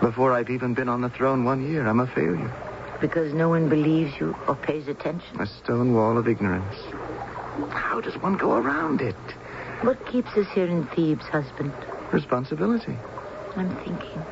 Before 0.00 0.32
I've 0.32 0.48
even 0.48 0.74
been 0.74 0.88
on 0.88 1.00
the 1.00 1.08
throne 1.08 1.44
one 1.44 1.68
year, 1.68 1.88
I'm 1.88 1.98
a 1.98 2.06
failure. 2.06 2.54
Because 3.00 3.34
no 3.34 3.48
one 3.48 3.68
believes 3.68 4.12
you 4.20 4.36
or 4.46 4.54
pays 4.54 4.86
attention. 4.86 5.40
A 5.40 5.46
stone 5.46 5.92
wall 5.92 6.18
of 6.18 6.28
ignorance. 6.28 6.76
How 7.70 8.00
does 8.00 8.16
one 8.22 8.36
go 8.36 8.52
around 8.52 9.00
it? 9.00 9.16
What 9.82 10.06
keeps 10.06 10.30
us 10.36 10.46
here 10.54 10.68
in 10.68 10.86
Thebes, 10.86 11.24
husband? 11.24 11.72
Responsibility. 12.12 12.96
I'm 13.56 13.74
thinking. 13.78 14.22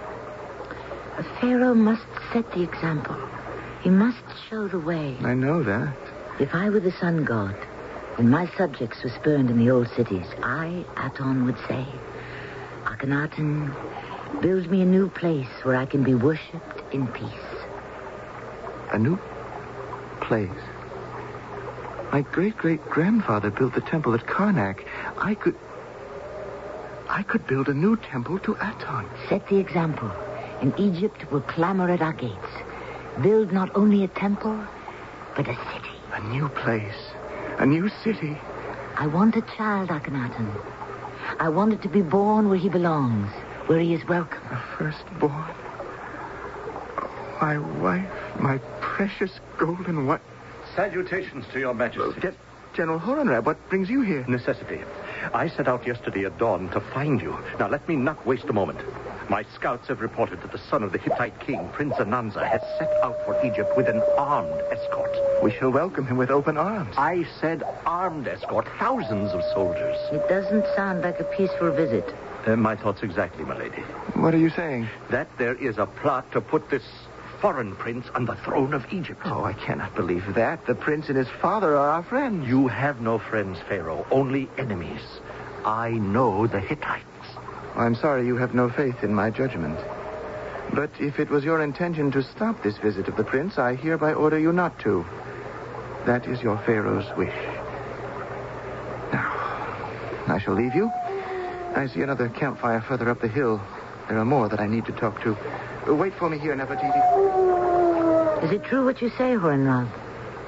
A 1.19 1.25
pharaoh 1.41 1.75
must 1.75 2.07
set 2.33 2.49
the 2.53 2.63
example. 2.63 3.17
He 3.83 3.91
must 3.91 4.23
show 4.49 4.69
the 4.69 4.79
way. 4.79 5.17
I 5.23 5.35
know 5.35 5.63
that. 5.65 5.97
If 6.39 6.55
I 6.55 6.71
were 6.71 6.81
the 6.81 6.93
sun 6.93 7.25
god, 7.25 7.57
and 8.17 8.31
my 8.31 8.49
subjects 8.57 9.03
were 9.03 9.11
spurned 9.11 9.51
in 9.51 9.59
the 9.59 9.71
old 9.71 9.89
cities, 9.97 10.27
I, 10.43 10.85
Aton, 10.97 11.45
would 11.45 11.59
say, 11.67 11.85
Akhenaten, 12.85 13.75
build 14.41 14.71
me 14.71 14.83
a 14.83 14.85
new 14.85 15.09
place 15.09 15.49
where 15.65 15.77
I 15.77 15.87
can 15.87 16.05
be 16.05 16.15
worshipped 16.15 16.83
in 16.93 17.09
peace. 17.09 17.27
A 18.93 18.99
new 18.99 19.19
place. 20.21 20.51
My 22.13 22.21
great 22.21 22.57
great 22.57 22.85
grandfather 22.85 23.51
built 23.51 23.75
the 23.75 23.81
temple 23.81 24.15
at 24.15 24.27
Karnak. 24.27 24.85
I 25.17 25.35
could. 25.35 25.57
I 27.09 27.23
could 27.23 27.47
build 27.47 27.69
a 27.69 27.75
new 27.75 27.97
temple 27.97 28.39
to 28.41 28.55
Aton. 28.55 29.09
Set 29.29 29.49
the 29.49 29.57
example, 29.57 30.11
and 30.61 30.79
Egypt 30.79 31.31
will 31.33 31.41
clamor 31.41 31.91
at 31.91 32.01
our 32.01 32.13
gates. 32.13 32.53
Build 33.21 33.53
not 33.53 33.71
only 33.75 34.05
a 34.05 34.09
temple, 34.09 34.59
but 35.37 35.47
a 35.47 35.55
city. 35.55 35.91
A 36.13 36.21
new 36.29 36.49
place. 36.49 37.13
A 37.59 37.67
new 37.67 37.89
city. 38.03 38.39
I 38.97 39.07
want 39.07 39.37
a 39.37 39.43
child, 39.57 39.91
Akhenaten. 39.91 40.51
I 41.39 41.49
want 41.49 41.73
it 41.73 41.83
to 41.83 41.89
be 41.89 42.03
born 42.03 42.49
where 42.49 42.59
he 42.59 42.69
belongs, 42.69 43.31
where 43.67 43.81
he 43.81 43.95
is 43.95 44.07
welcome. 44.09 44.43
A 44.51 44.63
firstborn. 44.79 45.55
Oh, 46.99 47.39
my 47.41 47.59
wife, 47.81 48.41
my 48.41 48.59
precious 48.81 49.41
golden 49.59 50.07
what? 50.07 50.21
Salutations 50.75 51.45
to 51.53 51.59
your 51.59 51.75
majesty. 51.75 52.21
Get 52.21 52.35
General 52.75 52.99
Horemheb, 52.99 53.45
what 53.45 53.59
brings 53.69 53.91
you 53.91 54.01
here? 54.01 54.25
Necessity. 54.27 54.81
I 55.35 55.49
set 55.49 55.69
out 55.69 55.87
yesterday 55.87 56.25
at 56.25 56.39
dawn 56.39 56.71
to 56.71 56.81
find 56.81 57.21
you. 57.21 57.37
Now, 57.59 57.69
let 57.69 57.87
me 57.87 57.97
not 57.97 58.25
waste 58.27 58.47
a 58.49 58.53
moment. 58.53 58.81
My 59.29 59.45
scouts 59.55 59.89
have 59.89 60.01
reported 60.01 60.43
that 60.43 60.53
the 60.53 60.59
son 60.59 60.83
of 60.83 60.93
the 60.93 60.99
Hittite 60.99 61.39
king, 61.41 61.69
Prince 61.73 61.95
Zananza, 61.95 62.47
has 62.47 62.61
set 62.79 62.93
out 63.03 63.25
for 63.25 63.41
Egypt 63.45 63.77
with 63.77 63.89
an 63.89 64.03
armed 64.19 64.61
escort. 64.71 65.17
We 65.43 65.53
shall 65.53 65.71
welcome 65.71 66.07
him 66.07 66.17
with 66.17 66.31
open 66.31 66.57
arms. 66.57 66.95
I 66.99 67.27
said 67.41 67.63
armed 67.87 68.29
escort, 68.29 68.67
thousands 68.79 69.33
of 69.33 69.43
soldiers. 69.55 69.97
It 70.13 70.29
doesn't 70.29 70.67
sound 70.77 71.03
like 71.03 71.21
a 71.21 71.25
peaceful 71.25 71.73
visit. 71.73 72.15
Uh, 72.47 72.57
my 72.57 72.75
thoughts 72.75 73.03
exactly, 73.03 73.45
my 73.45 73.57
lady. 73.57 73.83
What 74.15 74.35
are 74.35 74.39
you 74.39 74.51
saying? 74.51 74.89
That 75.11 75.29
there 75.39 75.55
is 75.55 75.79
a 75.79 75.87
plot 75.87 76.31
to 76.33 76.41
put 76.41 76.69
this 76.71 76.85
foreign 77.41 77.75
prince 77.77 78.07
on 78.15 78.25
the 78.25 78.37
throne 78.37 78.75
of 78.75 78.85
Egypt. 78.93 79.21
Oh, 79.25 79.45
I 79.45 79.53
cannot 79.53 79.95
believe 79.95 80.35
that. 80.35 80.67
The 80.67 80.75
prince 80.75 81.09
and 81.09 81.17
his 81.17 81.29
father 81.41 81.77
are 81.77 81.91
our 81.91 82.03
friends. 82.03 82.47
You 82.49 82.69
have 82.69 83.01
no 83.01 83.19
friends, 83.19 83.59
Pharaoh, 83.69 84.07
only 84.11 84.49
enemies. 84.59 85.03
I 85.65 85.91
know 85.91 86.47
the 86.47 86.61
Hittites. 86.61 87.05
I'm 87.75 87.95
sorry 87.95 88.27
you 88.27 88.37
have 88.37 88.55
no 88.55 88.69
faith 88.69 89.03
in 89.03 89.15
my 89.15 89.31
judgment. 89.31 89.79
But 90.75 90.91
if 91.01 91.19
it 91.19 91.31
was 91.31 91.45
your 91.45 91.61
intention 91.61 92.11
to 92.13 92.23
stop 92.23 92.63
this 92.63 92.79
visit 92.79 93.09
of 93.09 93.17
the 93.17 93.25
prince, 93.25 93.59
I 93.59 93.75
hereby 93.75 94.13
order 94.13 94.39
you 94.39 94.53
not 94.53 94.79
to. 94.81 95.05
That 96.07 96.27
is 96.27 96.43
your 96.43 96.59
Pharaoh's 96.59 97.07
wish. 97.17 97.35
Now, 99.13 99.31
I 100.29 100.39
shall 100.43 100.55
leave 100.55 100.75
you. 100.75 100.91
I 101.75 101.87
see 101.87 102.03
another 102.03 102.29
campfire 102.29 102.81
further 102.81 103.09
up 103.09 103.21
the 103.21 103.29
hill. 103.29 103.61
There 104.09 104.19
are 104.19 104.25
more 104.25 104.49
that 104.49 104.61
I 104.61 104.67
need 104.67 104.85
to 104.87 104.93
talk 104.93 105.23
to. 105.23 105.37
Wait 105.87 106.15
for 106.15 106.29
me 106.29 106.39
here, 106.39 106.55
Nefertiti. 106.55 108.45
Is 108.45 108.51
it 108.53 108.65
true 108.65 108.85
what 108.85 109.01
you 109.01 109.09
say, 109.11 109.35
Horemheb? 109.35 109.89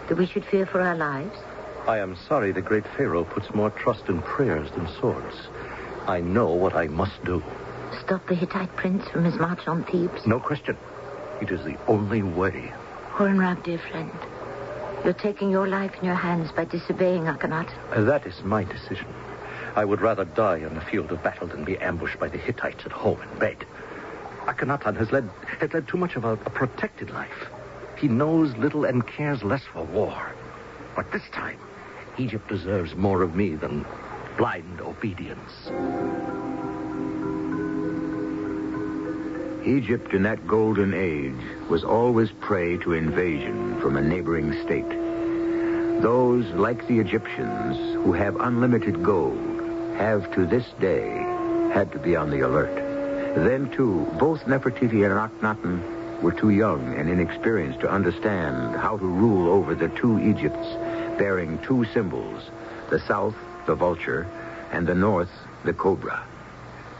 That 0.08 0.18
we 0.18 0.26
should 0.26 0.44
fear 0.44 0.66
for 0.66 0.80
our 0.80 0.96
lives? 0.96 1.36
I 1.86 1.98
am 1.98 2.16
sorry 2.28 2.52
the 2.52 2.62
great 2.62 2.84
Pharaoh 2.96 3.24
puts 3.24 3.52
more 3.54 3.70
trust 3.70 4.08
in 4.08 4.20
prayers 4.22 4.70
than 4.72 4.88
swords. 5.00 5.36
I 6.06 6.20
know 6.20 6.52
what 6.52 6.74
I 6.74 6.86
must 6.88 7.24
do. 7.24 7.42
Stop 8.04 8.26
the 8.26 8.34
Hittite 8.34 8.74
prince 8.76 9.06
from 9.08 9.24
his 9.24 9.36
march 9.36 9.66
on 9.66 9.84
Thebes? 9.84 10.26
No 10.26 10.40
question. 10.40 10.76
It 11.40 11.50
is 11.50 11.64
the 11.64 11.76
only 11.86 12.22
way. 12.22 12.72
Horemheb, 13.10 13.62
dear 13.64 13.78
friend, 13.78 14.10
you're 15.04 15.12
taking 15.14 15.50
your 15.50 15.68
life 15.68 15.94
in 15.98 16.04
your 16.04 16.14
hands 16.14 16.50
by 16.52 16.64
disobeying 16.64 17.24
Akhenaten. 17.24 17.72
Uh, 17.90 18.02
That 18.02 18.26
is 18.26 18.42
my 18.42 18.64
decision. 18.64 19.06
I 19.76 19.84
would 19.84 20.00
rather 20.00 20.24
die 20.24 20.64
on 20.64 20.74
the 20.74 20.80
field 20.80 21.10
of 21.12 21.22
battle 21.22 21.46
than 21.46 21.64
be 21.64 21.78
ambushed 21.78 22.18
by 22.18 22.28
the 22.28 22.38
Hittites 22.38 22.84
at 22.84 22.92
home 22.92 23.20
in 23.22 23.38
bed. 23.38 23.64
Akhenaten 24.46 24.96
has 24.96 25.10
led, 25.10 25.28
has 25.60 25.72
led 25.72 25.88
too 25.88 25.96
much 25.96 26.16
of 26.16 26.24
a, 26.24 26.32
a 26.32 26.50
protected 26.50 27.10
life. 27.10 27.48
He 27.96 28.08
knows 28.08 28.54
little 28.56 28.84
and 28.84 29.06
cares 29.06 29.42
less 29.42 29.62
for 29.72 29.84
war. 29.84 30.32
But 30.94 31.10
this 31.12 31.22
time, 31.32 31.58
Egypt 32.18 32.48
deserves 32.48 32.94
more 32.94 33.22
of 33.22 33.34
me 33.34 33.54
than 33.54 33.84
blind 34.36 34.80
obedience. 34.80 35.52
Egypt 39.66 40.12
in 40.12 40.22
that 40.24 40.46
golden 40.46 40.92
age 40.92 41.68
was 41.70 41.84
always 41.84 42.30
prey 42.40 42.76
to 42.78 42.92
invasion 42.92 43.80
from 43.80 43.96
a 43.96 44.02
neighboring 44.02 44.52
state. 44.64 44.88
Those, 46.02 46.44
like 46.54 46.86
the 46.86 46.98
Egyptians, 46.98 47.76
who 48.04 48.12
have 48.12 48.36
unlimited 48.40 49.02
gold, 49.02 49.60
have 49.96 50.30
to 50.34 50.44
this 50.44 50.66
day 50.80 51.08
had 51.72 51.92
to 51.92 51.98
be 51.98 52.14
on 52.14 52.30
the 52.30 52.40
alert. 52.40 52.74
Then, 53.36 53.70
too, 53.70 54.06
both 54.18 54.44
Nefertiti 54.44 55.04
and 55.04 55.14
Akhenaten 55.14 56.20
were 56.20 56.32
too 56.32 56.50
young 56.50 56.94
and 56.94 57.08
inexperienced 57.08 57.80
to 57.80 57.90
understand 57.90 58.76
how 58.76 58.98
to 58.98 59.06
rule 59.06 59.48
over 59.48 59.74
the 59.74 59.88
two 59.88 60.20
Egypts, 60.20 60.68
bearing 61.18 61.58
two 61.60 61.84
symbols, 61.92 62.50
the 62.90 63.00
south, 63.00 63.34
the 63.66 63.74
vulture, 63.74 64.26
and 64.72 64.86
the 64.86 64.94
north, 64.94 65.30
the 65.64 65.72
cobra. 65.72 66.24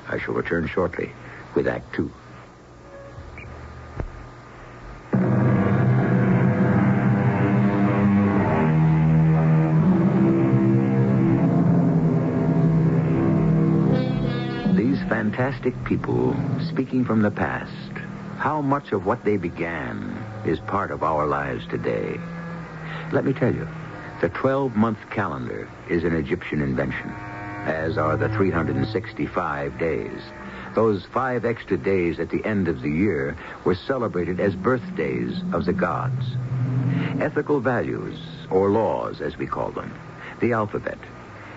I 0.09 0.18
shall 0.18 0.35
return 0.35 0.66
shortly 0.68 1.12
with 1.54 1.66
Act 1.66 1.94
Two. 1.94 2.11
These 14.76 14.99
fantastic 15.09 15.75
people, 15.85 16.37
speaking 16.68 17.04
from 17.04 17.23
the 17.23 17.30
past, 17.30 17.71
how 18.38 18.61
much 18.61 18.92
of 18.92 19.06
what 19.06 19.25
they 19.25 19.37
began 19.37 20.23
is 20.44 20.61
part 20.61 20.90
of 20.90 21.02
our 21.02 21.26
lives 21.26 21.66
today? 21.68 22.21
Let 23.12 23.25
me 23.25 23.33
tell 23.33 23.54
you, 23.54 23.66
the 24.25 24.31
12 24.31 24.75
month 24.75 24.97
calendar 25.11 25.69
is 25.90 26.02
an 26.02 26.16
Egyptian 26.16 26.62
invention, 26.62 27.11
as 27.66 27.99
are 27.99 28.16
the 28.16 28.31
365 28.31 29.78
days. 29.78 30.19
Those 30.75 31.04
five 31.12 31.45
extra 31.45 31.76
days 31.76 32.19
at 32.19 32.31
the 32.31 32.43
end 32.43 32.66
of 32.66 32.81
the 32.81 32.88
year 32.88 33.37
were 33.66 33.75
celebrated 33.75 34.40
as 34.40 34.54
birthdays 34.54 35.43
of 35.52 35.66
the 35.66 35.75
gods. 35.75 36.25
Ethical 37.21 37.61
values, 37.61 38.19
or 38.49 38.71
laws 38.71 39.21
as 39.21 39.37
we 39.37 39.47
call 39.47 39.71
them, 39.73 39.93
the 40.40 40.52
alphabet, 40.52 40.97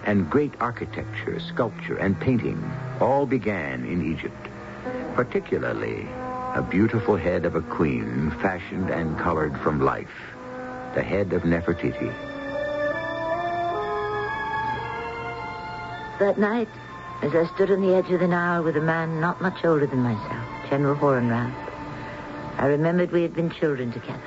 and 0.04 0.30
great 0.30 0.52
architecture, 0.60 1.40
sculpture, 1.40 1.96
and 1.96 2.20
painting 2.20 2.62
all 3.00 3.26
began 3.26 3.86
in 3.86 4.14
Egypt. 4.14 4.50
Particularly, 5.16 6.06
a 6.54 6.68
beautiful 6.70 7.16
head 7.16 7.46
of 7.46 7.56
a 7.56 7.62
queen 7.62 8.30
fashioned 8.42 8.90
and 8.90 9.18
colored 9.18 9.58
from 9.62 9.80
life. 9.80 10.34
the 10.96 11.04
head 11.04 11.32
of 11.32 11.44
Nefertiti. 11.44 12.27
That 16.20 16.40
night, 16.40 16.70
as 17.22 17.36
I 17.36 17.46
stood 17.54 17.70
on 17.70 17.82
the 17.82 17.94
edge 17.94 18.10
of 18.10 18.22
the 18.22 18.28
Nile 18.28 18.64
with 18.64 18.76
a 18.76 18.82
man 18.82 19.22
not 19.22 19.40
much 19.40 19.64
older 19.64 19.86
than 19.86 20.00
myself, 20.00 20.46
General 20.68 20.96
Horemheb, 20.96 21.54
I 22.58 22.66
remembered 22.66 23.12
we 23.12 23.22
had 23.22 23.36
been 23.36 23.52
children 23.52 23.92
together. 23.92 24.20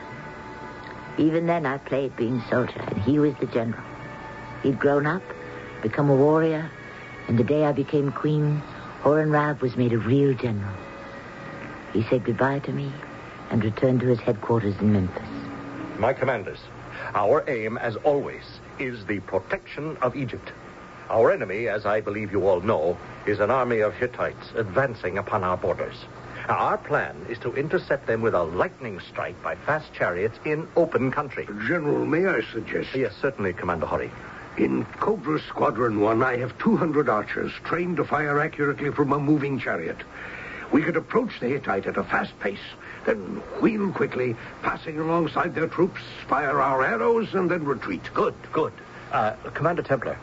Even 1.19 1.47
then, 1.47 1.67
I 1.67 1.79
played 1.79 2.15
being 2.15 2.41
soldier, 2.49 2.81
and 2.87 2.99
he 3.03 3.19
was 3.19 3.35
the 3.41 3.47
general. 3.47 3.83
He'd 4.63 4.79
grown 4.79 5.05
up, 5.05 5.23
become 5.83 6.09
a 6.09 6.15
warrior, 6.15 6.71
and 7.27 7.37
the 7.37 7.43
day 7.43 7.65
I 7.65 7.73
became 7.73 8.13
queen, 8.13 8.63
Horemheb 9.03 9.61
was 9.61 9.77
made 9.77 9.93
a 9.93 9.99
real 9.99 10.33
general. 10.35 10.73
He 11.93 12.05
said 12.05 12.25
goodbye 12.25 12.61
to 12.61 12.73
me 12.73 12.93
and 13.51 13.65
returned 13.65 13.99
to 14.01 14.07
his 14.07 14.21
headquarters 14.21 14.77
in 14.81 14.93
Memphis. 14.93 15.29
My 15.99 16.13
commanders, 16.13 16.61
our 17.15 17.43
aim, 17.49 17.79
as 17.79 17.97
always, 17.97 18.45
is 18.79 19.05
the 19.07 19.19
protection 19.21 19.97
of 20.03 20.15
Egypt. 20.15 20.53
Our 21.11 21.33
enemy, 21.33 21.67
as 21.67 21.87
I 21.87 22.01
believe 22.01 22.31
you 22.31 22.47
all 22.47 22.61
know, 22.61 22.97
is 23.27 23.41
an 23.41 23.51
army 23.51 23.81
of 23.81 23.95
Hittites 23.95 24.53
advancing 24.55 25.19
upon 25.19 25.43
our 25.43 25.57
borders. 25.57 25.97
Now, 26.47 26.55
our 26.55 26.79
plan 26.79 27.27
is 27.29 27.37
to 27.41 27.53
intercept 27.55 28.07
them 28.07 28.23
with 28.23 28.33
a 28.33 28.45
lightning 28.45 29.01
strike 29.01 29.43
by 29.43 29.57
fast 29.57 29.93
chariots 29.93 30.39
in 30.45 30.69
open 30.77 31.11
country. 31.11 31.49
General, 31.67 32.07
may 32.07 32.27
I 32.27 32.43
suggest? 32.53 32.95
Yes, 32.95 33.13
certainly, 33.21 33.53
Commander 33.53 33.87
Hori. 33.87 34.13
In 34.57 34.85
Cobra 35.01 35.41
Squadron 35.41 35.99
1, 35.99 36.23
I 36.23 36.37
have 36.37 36.57
200 36.59 37.09
archers 37.09 37.51
trained 37.65 37.97
to 37.97 38.05
fire 38.05 38.39
accurately 38.39 38.93
from 38.93 39.13
a 39.13 39.19
moving 39.19 39.59
chariot. 39.59 39.99
We 40.71 40.83
could 40.83 40.97
approach 40.97 41.41
the 41.41 41.49
Hittite 41.49 41.87
at 41.87 41.97
a 41.97 42.05
fast 42.05 42.39
pace, 42.39 42.59
then 43.05 43.19
wheel 43.61 43.91
quickly, 43.91 44.37
passing 44.63 45.01
alongside 45.01 45.57
their 45.57 45.67
troops, 45.67 46.03
fire 46.29 46.61
our 46.61 46.85
arrows, 46.85 47.35
and 47.35 47.51
then 47.51 47.65
retreat. 47.65 48.09
Good, 48.15 48.35
good. 48.53 48.73
Uh, 49.11 49.33
Commander 49.55 49.83
Templar, 49.83 50.17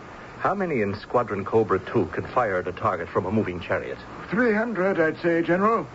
how 0.48 0.56
many 0.56 0.82
in 0.82 0.96
Squadron 0.96 1.44
Cobra 1.44 1.78
2 1.92 2.06
can 2.14 2.26
fire 2.26 2.56
at 2.56 2.70
a 2.70 2.72
target 2.72 3.10
from 3.10 3.26
a 3.26 3.32
moving 3.34 3.60
chariot? 3.60 3.98
300, 4.30 4.98
I'd 4.98 5.20
say, 5.20 5.42
General. 5.42 5.86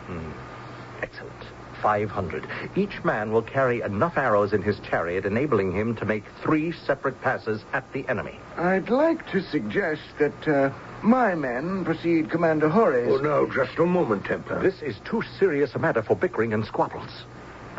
Excellent. 1.01 1.33
500. 1.81 2.47
Each 2.77 3.03
man 3.03 3.33
will 3.33 3.41
carry 3.41 3.81
enough 3.81 4.19
arrows 4.19 4.53
in 4.53 4.61
his 4.61 4.79
chariot, 4.81 5.25
enabling 5.25 5.73
him 5.73 5.97
to 5.97 6.05
make 6.05 6.25
three 6.43 6.71
separate 6.71 7.19
passes 7.23 7.63
at 7.73 7.91
the 7.95 8.07
enemy. 8.11 8.39
I'd 8.59 8.91
like 8.91 9.27
to 9.31 9.41
suggest 9.41 10.03
that 10.19 10.47
uh, 10.47 10.71
my 11.03 11.35
men 11.35 11.87
precede 11.87 12.29
Commander 12.31 12.69
Horace. 12.69 13.09
Oh, 13.11 13.17
now, 13.23 13.47
just 13.47 13.79
a 13.79 13.87
moment, 13.87 14.27
Templar. 14.27 14.61
This 14.61 14.83
is 14.83 14.97
too 15.07 15.23
serious 15.39 15.75
a 15.75 15.79
matter 15.79 16.03
for 16.03 16.15
bickering 16.15 16.53
and 16.53 16.67
squabbles. 16.67 17.25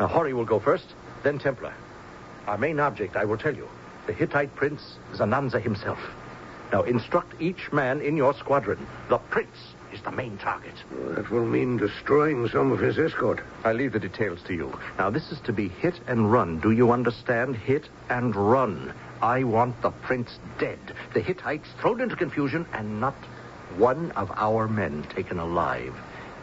Now, 0.00 0.08
Hori 0.08 0.34
will 0.34 0.44
go 0.44 0.58
first, 0.58 0.86
then 1.22 1.38
Templar. 1.38 1.72
Our 2.48 2.58
main 2.58 2.80
object, 2.80 3.14
I 3.14 3.26
will 3.26 3.38
tell 3.38 3.54
you, 3.54 3.68
the 4.08 4.12
Hittite 4.12 4.56
prince, 4.56 4.96
Zananza 5.12 5.62
himself. 5.62 6.00
Now, 6.72 6.82
instruct 6.82 7.40
each 7.40 7.72
man 7.72 8.00
in 8.00 8.16
your 8.16 8.34
squadron. 8.34 8.86
The 9.08 9.18
prince 9.18 9.74
is 9.92 10.02
the 10.02 10.10
main 10.10 10.36
target. 10.38 10.74
That 11.14 11.30
will 11.30 11.46
mean 11.46 11.76
destroying 11.76 12.48
some 12.48 12.72
of 12.72 12.80
his 12.80 12.98
escort. 12.98 13.40
I 13.64 13.72
leave 13.72 13.92
the 13.92 14.00
details 14.00 14.40
to 14.48 14.54
you. 14.54 14.76
Now, 14.98 15.10
this 15.10 15.30
is 15.30 15.40
to 15.40 15.52
be 15.52 15.68
hit 15.68 16.00
and 16.06 16.32
run. 16.32 16.58
Do 16.58 16.72
you 16.72 16.90
understand? 16.90 17.56
Hit 17.56 17.88
and 18.10 18.34
run. 18.34 18.92
I 19.22 19.44
want 19.44 19.80
the 19.82 19.90
prince 19.90 20.38
dead, 20.58 20.78
the 21.14 21.20
Hittites 21.20 21.68
thrown 21.80 22.00
into 22.00 22.16
confusion, 22.16 22.66
and 22.72 23.00
not 23.00 23.14
one 23.76 24.10
of 24.12 24.30
our 24.34 24.68
men 24.68 25.04
taken 25.14 25.38
alive. 25.38 25.94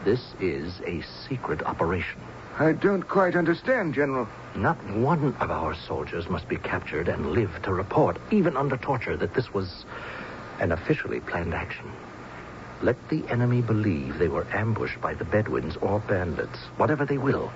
This 0.04 0.34
is 0.40 0.80
a 0.86 1.02
secret 1.28 1.62
operation. 1.62 2.20
I 2.58 2.72
don't 2.72 3.02
quite 3.08 3.34
understand, 3.34 3.94
General. 3.94 4.28
Not 4.54 4.76
one 4.90 5.34
of 5.40 5.50
our 5.50 5.74
soldiers 5.74 6.28
must 6.28 6.48
be 6.48 6.58
captured 6.58 7.08
and 7.08 7.32
live 7.32 7.62
to 7.62 7.72
report, 7.72 8.18
even 8.30 8.56
under 8.56 8.76
torture, 8.76 9.16
that 9.16 9.32
this 9.34 9.54
was 9.54 9.86
an 10.60 10.70
officially 10.70 11.20
planned 11.20 11.54
action. 11.54 11.90
Let 12.82 13.08
the 13.08 13.26
enemy 13.28 13.62
believe 13.62 14.18
they 14.18 14.28
were 14.28 14.46
ambushed 14.52 15.00
by 15.00 15.14
the 15.14 15.24
Bedouins 15.24 15.76
or 15.78 16.00
bandits, 16.00 16.58
whatever 16.76 17.06
they 17.06 17.18
will, 17.18 17.50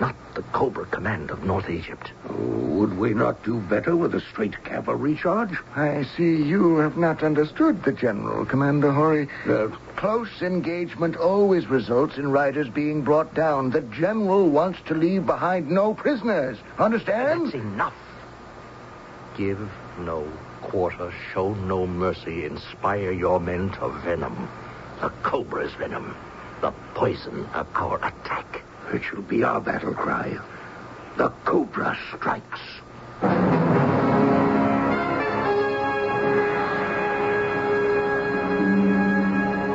not 0.00 0.16
the 0.34 0.42
Cobra 0.42 0.86
Command 0.86 1.30
of 1.30 1.44
North 1.44 1.68
Egypt. 1.68 2.10
Oh, 2.28 2.34
would 2.34 2.96
we 2.98 3.14
not 3.14 3.44
do 3.44 3.58
better 3.60 3.94
with 3.94 4.14
a 4.14 4.20
straight 4.20 4.64
cavalry 4.64 5.14
charge? 5.16 5.56
I 5.76 6.04
see 6.16 6.42
you 6.42 6.78
have 6.78 6.96
not 6.96 7.22
understood 7.22 7.84
the 7.84 7.92
General, 7.92 8.44
Commander 8.44 8.92
Hori. 8.92 9.28
Uh, 9.46 9.68
Close 9.96 10.42
engagement 10.42 11.16
always 11.16 11.68
results 11.68 12.16
in 12.16 12.32
riders 12.32 12.68
being 12.68 13.02
brought 13.02 13.34
down. 13.34 13.70
The 13.70 13.82
General 13.82 14.48
wants 14.48 14.80
to 14.86 14.94
leave 14.94 15.26
behind 15.26 15.70
no 15.70 15.94
prisoners. 15.94 16.58
Understand? 16.78 17.46
That's 17.46 17.54
enough. 17.54 17.94
Give 19.36 19.60
no 20.00 20.26
quarter, 20.62 21.12
show 21.32 21.54
no 21.54 21.86
mercy, 21.86 22.44
inspire 22.44 23.12
your 23.12 23.38
men 23.38 23.70
to 23.72 23.88
venom. 24.04 24.48
The 25.00 25.10
cobra's 25.22 25.72
venom. 25.74 26.16
The 26.60 26.72
poison 26.94 27.46
of 27.54 27.66
our 27.74 27.98
attack. 27.98 28.62
It 28.94 29.02
shall 29.02 29.22
be 29.22 29.42
our 29.42 29.60
battle 29.60 29.94
cry. 29.94 30.38
The 31.16 31.30
Cobra 31.44 31.98
strikes. 32.08 32.60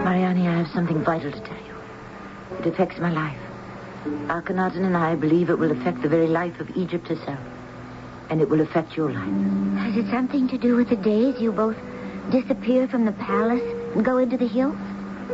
Mariani, 0.03 0.47
I 0.47 0.57
have 0.57 0.67
something 0.73 1.03
vital 1.03 1.31
to 1.31 1.39
tell 1.39 1.57
you. 1.65 1.75
It 2.59 2.65
affects 2.67 2.99
my 2.99 3.11
life. 3.11 3.37
Akhenaten 4.27 4.85
and 4.85 4.95
I 4.95 5.15
believe 5.15 5.49
it 5.49 5.59
will 5.59 5.71
affect 5.71 6.01
the 6.01 6.09
very 6.09 6.27
life 6.27 6.59
of 6.59 6.69
Egypt 6.75 7.07
herself. 7.07 7.39
And 8.29 8.41
it 8.41 8.49
will 8.49 8.61
affect 8.61 8.97
your 8.97 9.11
life. 9.11 9.77
Has 9.79 9.95
it 9.95 10.09
something 10.11 10.47
to 10.49 10.57
do 10.57 10.75
with 10.75 10.89
the 10.89 10.95
days 10.95 11.39
you 11.39 11.51
both 11.51 11.77
disappear 12.31 12.87
from 12.87 13.05
the 13.05 13.13
palace 13.13 13.61
and 13.95 14.03
go 14.03 14.17
into 14.17 14.37
the 14.37 14.47
hills? 14.47 14.77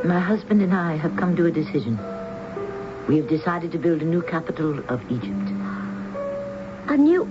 My 0.04 0.20
husband 0.20 0.62
and 0.62 0.74
I 0.74 0.98
have 0.98 1.16
come 1.16 1.36
to 1.36 1.46
a 1.46 1.52
decision. 1.52 1.98
We 3.08 3.18
have 3.18 3.28
decided 3.28 3.72
to 3.74 3.78
build 3.78 4.02
a 4.02 4.06
new 4.06 4.22
capital 4.22 4.80
of 4.90 5.02
Egypt. 5.12 5.50
A 6.88 6.98
new. 6.98 7.26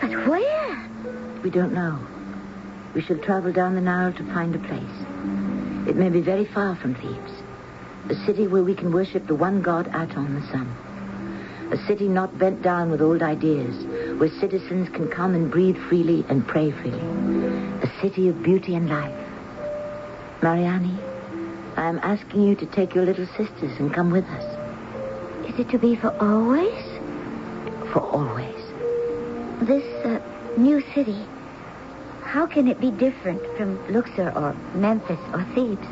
But 0.00 0.10
where? 0.26 0.88
We 1.42 1.50
don't 1.50 1.72
know. 1.72 1.98
We 2.94 3.02
shall 3.02 3.18
travel 3.18 3.52
down 3.52 3.74
the 3.74 3.80
Nile 3.80 4.12
to 4.12 4.24
find 4.32 4.54
a 4.54 4.58
place. 4.58 5.88
It 5.88 5.96
may 5.96 6.10
be 6.10 6.20
very 6.20 6.44
far 6.44 6.76
from 6.76 6.94
Thebes. 6.94 7.32
A 8.08 8.14
city 8.26 8.46
where 8.46 8.62
we 8.62 8.74
can 8.74 8.92
worship 8.92 9.26
the 9.26 9.34
one 9.34 9.62
god 9.62 9.88
Aton, 9.88 10.34
the 10.34 10.46
sun. 10.48 10.74
A 11.72 11.76
city 11.86 12.08
not 12.08 12.38
bent 12.38 12.62
down 12.62 12.90
with 12.90 13.02
old 13.02 13.22
ideas, 13.22 13.84
where 14.18 14.30
citizens 14.40 14.88
can 14.90 15.08
come 15.08 15.34
and 15.34 15.50
breathe 15.50 15.76
freely 15.88 16.24
and 16.28 16.46
pray 16.46 16.70
freely. 16.70 17.00
A 17.82 17.92
city 18.00 18.28
of 18.28 18.42
beauty 18.42 18.74
and 18.74 18.88
life. 18.88 19.14
Mariani, 20.42 20.96
I 21.78 21.88
am 21.88 22.00
asking 22.02 22.42
you 22.42 22.56
to 22.56 22.66
take 22.66 22.96
your 22.96 23.04
little 23.04 23.26
sisters 23.36 23.78
and 23.78 23.94
come 23.94 24.10
with 24.10 24.24
us. 24.24 24.42
Is 25.48 25.60
it 25.60 25.70
to 25.70 25.78
be 25.78 25.94
for 25.94 26.10
always? 26.20 26.84
For 27.92 28.00
always. 28.00 28.56
This 29.62 29.84
uh, 30.04 30.18
new 30.56 30.82
city, 30.92 31.24
how 32.24 32.46
can 32.46 32.66
it 32.66 32.80
be 32.80 32.90
different 32.90 33.40
from 33.56 33.78
Luxor 33.92 34.32
or 34.34 34.54
Memphis 34.74 35.20
or 35.32 35.44
Thebes? 35.54 35.86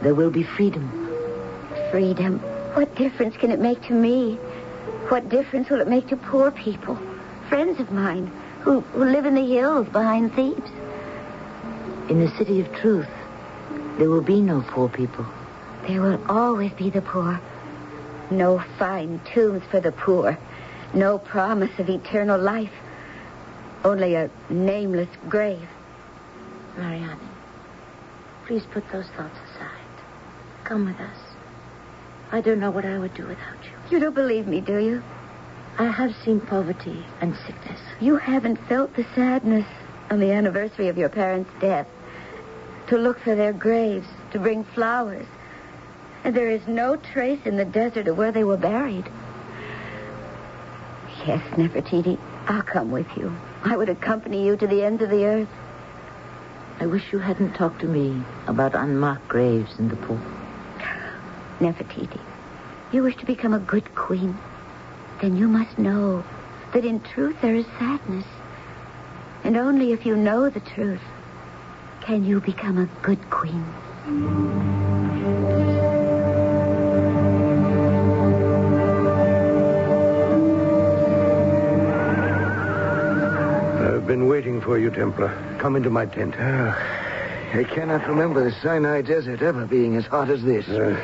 There 0.00 0.14
will 0.14 0.30
be 0.30 0.42
freedom. 0.42 0.88
Freedom. 1.90 2.38
What 2.72 2.94
difference 2.94 3.36
can 3.36 3.50
it 3.50 3.60
make 3.60 3.82
to 3.88 3.92
me? 3.92 4.36
What 5.10 5.28
difference 5.28 5.68
will 5.68 5.82
it 5.82 5.88
make 5.88 6.06
to 6.08 6.16
poor 6.16 6.50
people, 6.50 6.98
friends 7.50 7.78
of 7.78 7.92
mine, 7.92 8.28
who, 8.62 8.80
who 8.80 9.04
live 9.04 9.26
in 9.26 9.34
the 9.34 9.46
hills 9.46 9.86
behind 9.88 10.32
Thebes? 10.32 10.70
In 12.08 12.20
the 12.20 12.30
city 12.38 12.62
of 12.62 12.72
truth, 12.72 13.06
there 13.98 14.08
will 14.08 14.22
be 14.22 14.40
no 14.40 14.62
poor 14.68 14.88
people. 14.88 15.26
There 15.86 16.00
will 16.00 16.20
always 16.30 16.72
be 16.72 16.90
the 16.90 17.02
poor. 17.02 17.40
No 18.30 18.62
fine 18.78 19.20
tombs 19.34 19.62
for 19.70 19.80
the 19.80 19.92
poor. 19.92 20.38
No 20.94 21.18
promise 21.18 21.78
of 21.78 21.88
eternal 21.88 22.38
life. 22.40 22.72
Only 23.84 24.14
a 24.14 24.30
nameless 24.48 25.08
grave. 25.28 25.68
Mariani, 26.76 27.20
please 28.46 28.62
put 28.72 28.84
those 28.90 29.06
thoughts 29.16 29.38
aside. 29.50 29.70
Come 30.64 30.86
with 30.86 31.00
us. 31.00 31.16
I 32.32 32.40
don't 32.40 32.60
know 32.60 32.70
what 32.70 32.84
I 32.84 32.98
would 32.98 33.14
do 33.14 33.26
without 33.26 33.64
you. 33.64 33.70
You 33.90 33.98
don't 33.98 34.14
believe 34.14 34.46
me, 34.46 34.60
do 34.60 34.78
you? 34.78 35.02
I 35.78 35.86
have 35.86 36.14
seen 36.24 36.40
poverty 36.40 37.04
and 37.20 37.34
sickness. 37.46 37.80
You 38.00 38.16
haven't 38.16 38.56
felt 38.68 38.94
the 38.94 39.04
sadness 39.14 39.66
on 40.10 40.20
the 40.20 40.30
anniversary 40.30 40.88
of 40.88 40.98
your 40.98 41.08
parents' 41.08 41.50
death. 41.60 41.86
To 42.90 42.98
look 42.98 43.20
for 43.20 43.36
their 43.36 43.52
graves, 43.52 44.08
to 44.32 44.40
bring 44.40 44.64
flowers. 44.64 45.26
And 46.24 46.34
there 46.34 46.50
is 46.50 46.66
no 46.66 46.96
trace 46.96 47.38
in 47.44 47.56
the 47.56 47.64
desert 47.64 48.08
of 48.08 48.18
where 48.18 48.32
they 48.32 48.42
were 48.42 48.56
buried. 48.56 49.08
Yes, 51.24 51.40
Nefertiti, 51.56 52.18
I'll 52.48 52.62
come 52.62 52.90
with 52.90 53.06
you. 53.16 53.32
I 53.62 53.76
would 53.76 53.88
accompany 53.88 54.44
you 54.44 54.56
to 54.56 54.66
the 54.66 54.82
ends 54.82 55.02
of 55.02 55.10
the 55.10 55.24
earth. 55.24 55.48
I 56.80 56.86
wish 56.86 57.12
you 57.12 57.20
hadn't 57.20 57.54
talked 57.54 57.80
to 57.82 57.86
me 57.86 58.24
about 58.48 58.74
unmarked 58.74 59.28
graves 59.28 59.78
in 59.78 59.88
the 59.88 59.96
pool. 59.96 60.20
Nefertiti, 61.60 62.20
you 62.90 63.04
wish 63.04 63.16
to 63.18 63.24
become 63.24 63.54
a 63.54 63.60
good 63.60 63.94
queen? 63.94 64.36
Then 65.20 65.36
you 65.36 65.46
must 65.46 65.78
know 65.78 66.24
that 66.74 66.84
in 66.84 66.98
truth 66.98 67.36
there 67.40 67.54
is 67.54 67.66
sadness. 67.78 68.26
And 69.44 69.56
only 69.56 69.92
if 69.92 70.04
you 70.04 70.16
know 70.16 70.50
the 70.50 70.58
truth 70.58 71.02
can 72.00 72.24
you 72.24 72.40
become 72.40 72.78
a 72.78 72.86
good 73.02 73.18
queen. 73.30 73.64
I've 83.80 84.06
been 84.06 84.26
waiting 84.26 84.60
for 84.60 84.78
you, 84.78 84.90
Templar. 84.90 85.28
Come 85.58 85.76
into 85.76 85.90
my 85.90 86.06
tent. 86.06 86.34
Oh, 86.38 86.68
I 87.52 87.64
cannot 87.64 88.08
remember 88.08 88.42
the 88.44 88.52
Sinai 88.62 89.02
Desert 89.02 89.42
ever 89.42 89.66
being 89.66 89.96
as 89.96 90.06
hot 90.06 90.30
as 90.30 90.42
this. 90.42 90.68
Uh, 90.68 91.00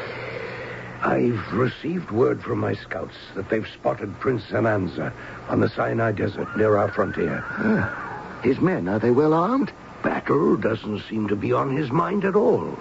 I've 1.02 1.52
received 1.52 2.10
word 2.10 2.42
from 2.42 2.58
my 2.58 2.74
scouts 2.74 3.14
that 3.34 3.48
they've 3.48 3.66
spotted 3.68 4.18
Prince 4.18 4.42
Zananza 4.44 5.12
on 5.48 5.60
the 5.60 5.68
Sinai 5.68 6.12
Desert 6.12 6.56
near 6.56 6.76
our 6.76 6.90
frontier. 6.90 7.44
Ah, 7.46 8.40
his 8.42 8.60
men, 8.60 8.88
are 8.88 8.98
they 8.98 9.10
well 9.10 9.34
armed? 9.34 9.72
Battle 10.06 10.54
doesn't 10.56 11.02
seem 11.10 11.26
to 11.26 11.34
be 11.34 11.52
on 11.52 11.76
his 11.76 11.90
mind 11.90 12.24
at 12.24 12.36
all. 12.36 12.78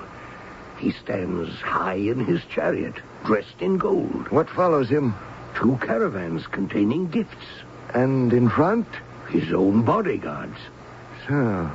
He 0.78 0.92
stands 0.92 1.60
high 1.60 1.96
in 1.96 2.24
his 2.24 2.46
chariot, 2.52 2.94
dressed 3.26 3.60
in 3.62 3.80
gold. 3.80 4.30
What 4.30 4.48
follows 4.48 4.90
him? 4.90 5.16
Two 5.56 5.80
caravans 5.82 6.46
containing 6.46 7.08
gifts. 7.08 7.64
And 7.96 8.32
in 8.32 8.48
front? 8.48 8.86
His 9.32 9.52
own 9.52 9.82
bodyguards. 9.82 10.60
So, 11.28 11.72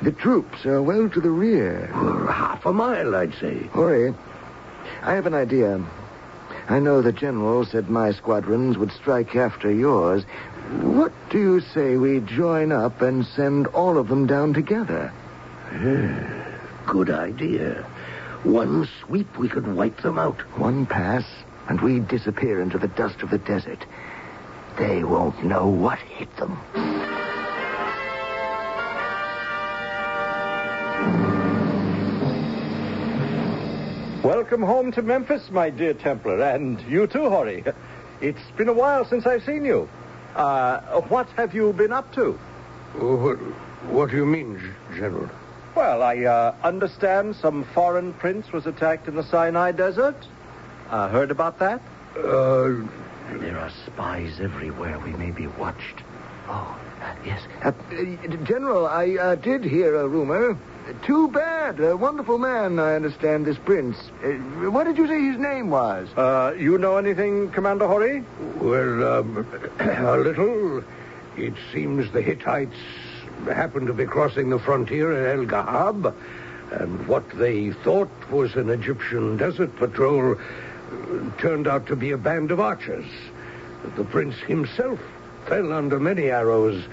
the 0.00 0.12
troops 0.12 0.64
are 0.64 0.80
well 0.80 1.08
to 1.10 1.20
the 1.20 1.30
rear. 1.30 1.90
For 1.92 2.30
half 2.30 2.64
a 2.64 2.72
mile, 2.72 3.16
I'd 3.16 3.34
say. 3.34 3.58
Hurry. 3.72 4.14
I 5.02 5.12
have 5.12 5.26
an 5.26 5.34
idea. 5.34 5.84
I 6.68 6.78
know 6.78 7.02
the 7.02 7.12
general 7.12 7.64
said 7.64 7.90
my 7.90 8.12
squadrons 8.12 8.78
would 8.78 8.92
strike 8.92 9.34
after 9.34 9.72
yours. 9.72 10.22
What 10.68 11.12
do 11.30 11.38
you 11.38 11.60
say 11.60 11.96
we 11.96 12.20
join 12.20 12.72
up 12.72 13.00
and 13.00 13.24
send 13.24 13.68
all 13.68 13.96
of 13.96 14.08
them 14.08 14.26
down 14.26 14.52
together? 14.52 15.10
Eh, 15.72 16.56
good 16.86 17.08
idea. 17.08 17.86
One 18.42 18.86
sweep, 19.00 19.38
we 19.38 19.48
could 19.48 19.66
wipe 19.66 20.02
them 20.02 20.18
out. 20.18 20.40
One 20.58 20.84
pass, 20.84 21.24
and 21.68 21.80
we 21.80 22.00
disappear 22.00 22.60
into 22.60 22.76
the 22.76 22.88
dust 22.88 23.22
of 23.22 23.30
the 23.30 23.38
desert. 23.38 23.82
They 24.78 25.04
won't 25.04 25.42
know 25.42 25.68
what 25.68 25.98
hit 26.00 26.36
them. 26.36 26.58
Welcome 34.22 34.62
home 34.62 34.92
to 34.92 35.00
Memphis, 35.00 35.50
my 35.50 35.70
dear 35.70 35.94
Templar, 35.94 36.42
and 36.42 36.78
you 36.82 37.06
too, 37.06 37.30
Hori. 37.30 37.64
It's 38.20 38.50
been 38.58 38.68
a 38.68 38.74
while 38.74 39.06
since 39.06 39.26
I've 39.26 39.44
seen 39.44 39.64
you. 39.64 39.88
Uh, 40.38 41.00
what 41.08 41.28
have 41.30 41.52
you 41.52 41.72
been 41.72 41.92
up 41.92 42.12
to? 42.14 42.38
Oh, 43.00 43.16
What, 43.16 43.38
what 43.92 44.10
do 44.10 44.16
you 44.16 44.24
mean, 44.24 44.60
General? 44.94 45.28
Well, 45.74 46.02
I 46.02 46.24
uh, 46.24 46.54
understand 46.62 47.34
some 47.34 47.64
foreign 47.74 48.12
prince 48.14 48.52
was 48.52 48.64
attacked 48.66 49.08
in 49.08 49.16
the 49.16 49.24
Sinai 49.24 49.72
Desert. 49.72 50.16
Uh, 50.90 51.08
heard 51.08 51.32
about 51.32 51.58
that? 51.58 51.80
Uh, 52.16 52.86
There 53.40 53.58
are 53.58 53.70
spies 53.86 54.38
everywhere. 54.40 54.98
We 55.00 55.10
may 55.14 55.32
be 55.32 55.48
watched. 55.48 56.02
Oh, 56.48 56.80
uh, 57.02 57.14
yes. 57.26 57.42
Uh, 57.64 57.72
General, 58.44 58.86
I 58.86 59.16
uh, 59.16 59.34
did 59.34 59.64
hear 59.64 59.96
a 59.96 60.06
rumor. 60.06 60.56
Too 61.04 61.28
bad. 61.28 61.80
A 61.80 61.96
wonderful 61.96 62.38
man, 62.38 62.78
I 62.78 62.94
understand, 62.94 63.44
this 63.44 63.58
prince. 63.58 63.96
Uh, 64.24 64.28
what 64.70 64.84
did 64.84 64.96
you 64.96 65.06
say 65.06 65.20
his 65.20 65.38
name 65.38 65.70
was? 65.70 66.08
Uh, 66.16 66.54
you 66.58 66.78
know 66.78 66.96
anything, 66.96 67.50
Commander 67.50 67.86
Hori? 67.86 68.24
well, 68.56 69.18
um, 69.18 69.46
a 69.80 70.16
little. 70.16 70.82
It 71.36 71.54
seems 71.72 72.10
the 72.12 72.22
Hittites 72.22 72.76
happened 73.44 73.86
to 73.88 73.92
be 73.92 74.06
crossing 74.06 74.50
the 74.50 74.58
frontier 74.58 75.12
at 75.12 75.38
El 75.38 75.44
Gahab, 75.44 76.14
and 76.72 77.06
what 77.06 77.28
they 77.38 77.72
thought 77.72 78.10
was 78.30 78.56
an 78.56 78.70
Egyptian 78.70 79.36
desert 79.36 79.76
patrol 79.76 80.36
turned 81.38 81.68
out 81.68 81.86
to 81.86 81.96
be 81.96 82.12
a 82.12 82.18
band 82.18 82.50
of 82.50 82.60
archers. 82.60 83.06
The 83.96 84.04
prince 84.04 84.36
himself 84.36 84.98
fell 85.48 85.72
under 85.72 85.98
many 85.98 86.30
arrows, 86.30 86.84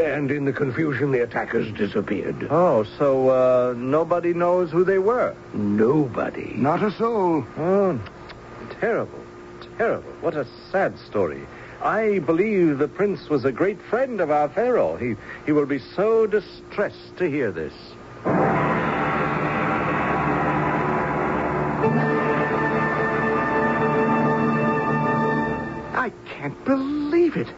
and 0.00 0.30
in 0.30 0.44
the 0.44 0.52
confusion, 0.52 1.10
the 1.10 1.22
attackers 1.22 1.70
disappeared. 1.72 2.46
Oh, 2.48 2.84
so 2.96 3.28
uh, 3.28 3.74
nobody 3.76 4.32
knows 4.32 4.70
who 4.70 4.84
they 4.84 4.98
were. 4.98 5.34
Nobody. 5.52 6.52
Not 6.54 6.82
a 6.82 6.92
soul. 6.92 7.44
Oh, 7.58 8.00
terrible, 8.80 9.20
terrible. 9.76 10.12
What 10.20 10.36
a 10.36 10.46
sad 10.70 10.98
story. 10.98 11.44
I 11.82 12.20
believe 12.20 12.78
the 12.78 12.88
prince 12.88 13.28
was 13.28 13.44
a 13.44 13.52
great 13.52 13.80
friend 13.82 14.20
of 14.20 14.30
our 14.30 14.48
pharaoh. 14.48 14.96
He, 14.96 15.16
he 15.44 15.52
will 15.52 15.66
be 15.66 15.80
so 15.80 16.26
distressed 16.26 17.16
to 17.18 17.28
hear 17.28 17.50
this. 17.50 17.74
I 25.96 26.12
can't 26.26 26.64
believe 26.64 27.36
it. 27.36 27.48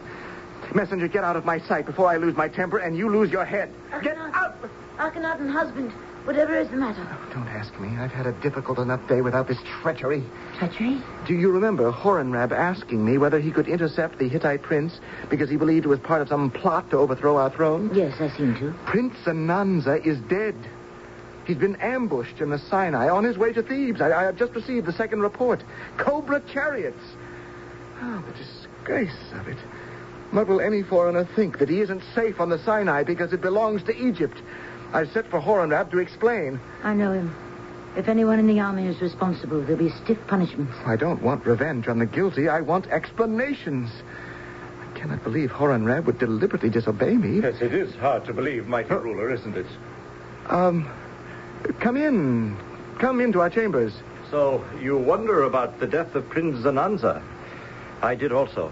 Messenger, 0.75 1.07
get 1.07 1.23
out 1.23 1.35
of 1.35 1.45
my 1.45 1.59
sight 1.59 1.85
before 1.85 2.07
I 2.07 2.17
lose 2.17 2.35
my 2.35 2.47
temper 2.47 2.77
and 2.77 2.97
you 2.97 3.09
lose 3.09 3.31
your 3.31 3.45
head. 3.45 3.73
Get 4.01 4.17
out! 4.17 4.55
Akhenaten, 4.97 5.51
husband, 5.51 5.91
whatever 6.25 6.55
is 6.55 6.67
the 6.69 6.75
matter? 6.75 7.07
Oh, 7.07 7.33
don't 7.33 7.47
ask 7.47 7.79
me. 7.79 7.89
I've 7.97 8.11
had 8.11 8.25
a 8.25 8.31
difficult 8.41 8.79
enough 8.79 9.07
day 9.07 9.21
without 9.21 9.47
this 9.47 9.59
treachery. 9.81 10.23
Treachery? 10.57 10.99
Do 11.27 11.35
you 11.35 11.51
remember 11.51 11.91
Horemheb 11.91 12.51
asking 12.51 13.05
me 13.05 13.19
whether 13.19 13.39
he 13.39 13.51
could 13.51 13.67
intercept 13.67 14.17
the 14.17 14.27
Hittite 14.27 14.63
prince 14.63 14.99
because 15.29 15.49
he 15.49 15.55
believed 15.55 15.85
it 15.85 15.89
was 15.89 15.99
part 15.99 16.21
of 16.21 16.29
some 16.29 16.49
plot 16.49 16.89
to 16.89 16.97
overthrow 16.97 17.37
our 17.37 17.51
throne? 17.51 17.91
Yes, 17.93 18.19
I 18.19 18.35
seem 18.35 18.55
to. 18.55 18.73
Prince 18.87 19.13
Zananza 19.23 20.03
is 20.05 20.17
dead. 20.21 20.55
He's 21.45 21.57
been 21.57 21.75
ambushed 21.77 22.41
in 22.41 22.49
the 22.49 22.59
Sinai 22.59 23.07
on 23.07 23.23
his 23.23 23.37
way 23.37 23.53
to 23.53 23.61
Thebes. 23.61 24.01
I, 24.01 24.11
I 24.11 24.23
have 24.23 24.35
just 24.35 24.53
received 24.53 24.87
the 24.87 24.93
second 24.93 25.21
report. 25.21 25.63
Cobra 25.97 26.41
chariots. 26.51 27.03
Oh, 28.01 28.23
the 28.25 28.33
disgrace 28.33 29.31
of 29.39 29.47
it. 29.47 29.57
What 30.31 30.47
will 30.47 30.61
any 30.61 30.83
foreigner 30.83 31.25
think 31.35 31.59
that 31.59 31.69
he 31.69 31.81
isn't 31.81 32.03
safe 32.13 32.39
on 32.39 32.49
the 32.49 32.59
Sinai 32.59 33.03
because 33.03 33.33
it 33.33 33.41
belongs 33.41 33.83
to 33.83 33.95
Egypt? 33.95 34.37
I've 34.93 35.11
sent 35.11 35.27
for 35.27 35.39
Horemheb 35.39 35.91
to 35.91 35.99
explain. 35.99 36.59
I 36.83 36.93
know 36.93 37.13
him. 37.13 37.35
If 37.95 38.07
anyone 38.07 38.37
in 38.37 38.47
the 38.47 38.59
army 38.59 38.87
is 38.87 39.01
responsible, 39.01 39.61
there'll 39.61 39.77
be 39.77 39.89
stiff 39.89 40.19
punishments. 40.27 40.73
I 40.85 40.95
don't 40.95 41.21
want 41.21 41.45
revenge 41.45 41.87
on 41.87 41.97
the 41.99 42.05
guilty. 42.05 42.47
I 42.47 42.61
want 42.61 42.87
explanations. 42.87 43.89
I 44.81 44.99
cannot 44.99 45.23
believe 45.23 45.49
Horemheb 45.49 46.05
would 46.05 46.19
deliberately 46.19 46.69
disobey 46.69 47.13
me. 47.15 47.41
Yes, 47.41 47.61
it 47.61 47.73
is 47.73 47.95
hard 47.95 48.25
to 48.25 48.33
believe, 48.33 48.67
mighty 48.67 48.93
ruler, 48.93 49.33
isn't 49.33 49.57
it? 49.57 49.65
Um, 50.47 50.89
come 51.79 51.97
in. 51.97 52.55
Come 52.99 53.19
into 53.19 53.41
our 53.41 53.49
chambers. 53.49 53.93
So 54.29 54.63
you 54.79 54.97
wonder 54.97 55.43
about 55.43 55.79
the 55.79 55.87
death 55.87 56.15
of 56.15 56.27
Prince 56.29 56.57
Zananza. 56.59 57.23
I 58.01 58.13
did 58.15 58.31
also. 58.31 58.71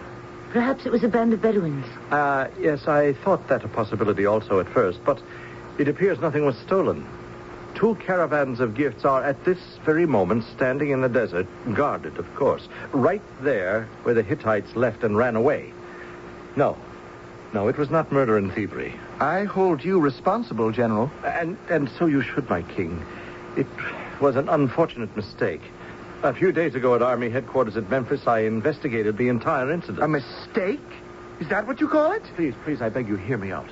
Perhaps 0.56 0.86
it 0.86 0.91
was 0.94 1.04
a 1.04 1.10
band 1.10 1.34
of 1.34 1.41
Bedouins. 1.41 1.86
Uh, 2.12 2.48
yes, 2.58 2.88
I 2.88 3.12
thought 3.12 3.50
that 3.50 3.65
a 3.65 3.68
possibility 3.68 4.26
also 4.26 4.62
at 4.62 4.70
first, 4.70 5.04
but 5.04 5.22
it 5.78 5.89
appears 5.89 6.18
nothing 6.22 6.46
was 6.46 6.58
stolen. 6.60 7.06
Two 7.74 7.96
caravans 7.96 8.62
of 8.62 8.74
gifts 8.74 9.04
are 9.04 9.22
at 9.22 9.44
this 9.44 9.60
very 9.84 10.06
moment 10.06 10.46
standing 10.46 10.91
in 10.91 11.02
the 11.02 11.10
desert, 11.10 11.46
guarded, 11.74 12.18
of 12.18 12.36
course, 12.36 12.70
right 12.94 13.22
there 13.41 13.89
where 14.04 14.15
the 14.15 14.24
Hittites 14.24 14.78
left 14.78 15.04
and 15.04 15.18
ran 15.18 15.36
away. 15.36 15.74
No, 16.56 16.78
no, 17.52 17.68
it 17.68 17.78
was 17.78 17.89
not 17.89 18.13
murder 18.13 18.38
and 18.38 18.50
thievery. 18.54 18.94
I 19.20 19.44
hold 19.44 19.84
you 19.84 20.00
responsible, 20.00 20.72
General. 20.72 21.12
And 21.26 21.58
and 21.70 21.89
so 22.00 22.06
you 22.06 22.22
should, 22.22 22.50
my 22.50 22.62
king. 22.62 23.06
It 23.58 23.68
was 24.22 24.38
an 24.38 24.48
unfortunate 24.48 25.13
mistake. 25.18 25.63
A 26.23 26.34
few 26.34 26.51
days 26.51 26.75
ago 26.75 26.95
at 26.95 27.01
Army 27.01 27.30
headquarters 27.30 27.78
at 27.78 27.89
Memphis, 27.89 28.25
I 28.25 28.39
investigated 28.39 29.17
the 29.17 29.28
entire 29.28 29.71
incident. 29.71 30.04
A 30.04 30.08
mistake? 30.08 30.80
Is 31.39 31.49
that 31.49 31.67
what 31.67 31.80
you 31.80 31.88
call 31.88 32.13
it? 32.13 32.23
Please, 32.36 32.54
please, 32.63 32.82
I 32.82 32.89
beg 32.89 33.08
you, 33.08 33.15
hear 33.15 33.38
me 33.38 33.51
out. 33.51 33.69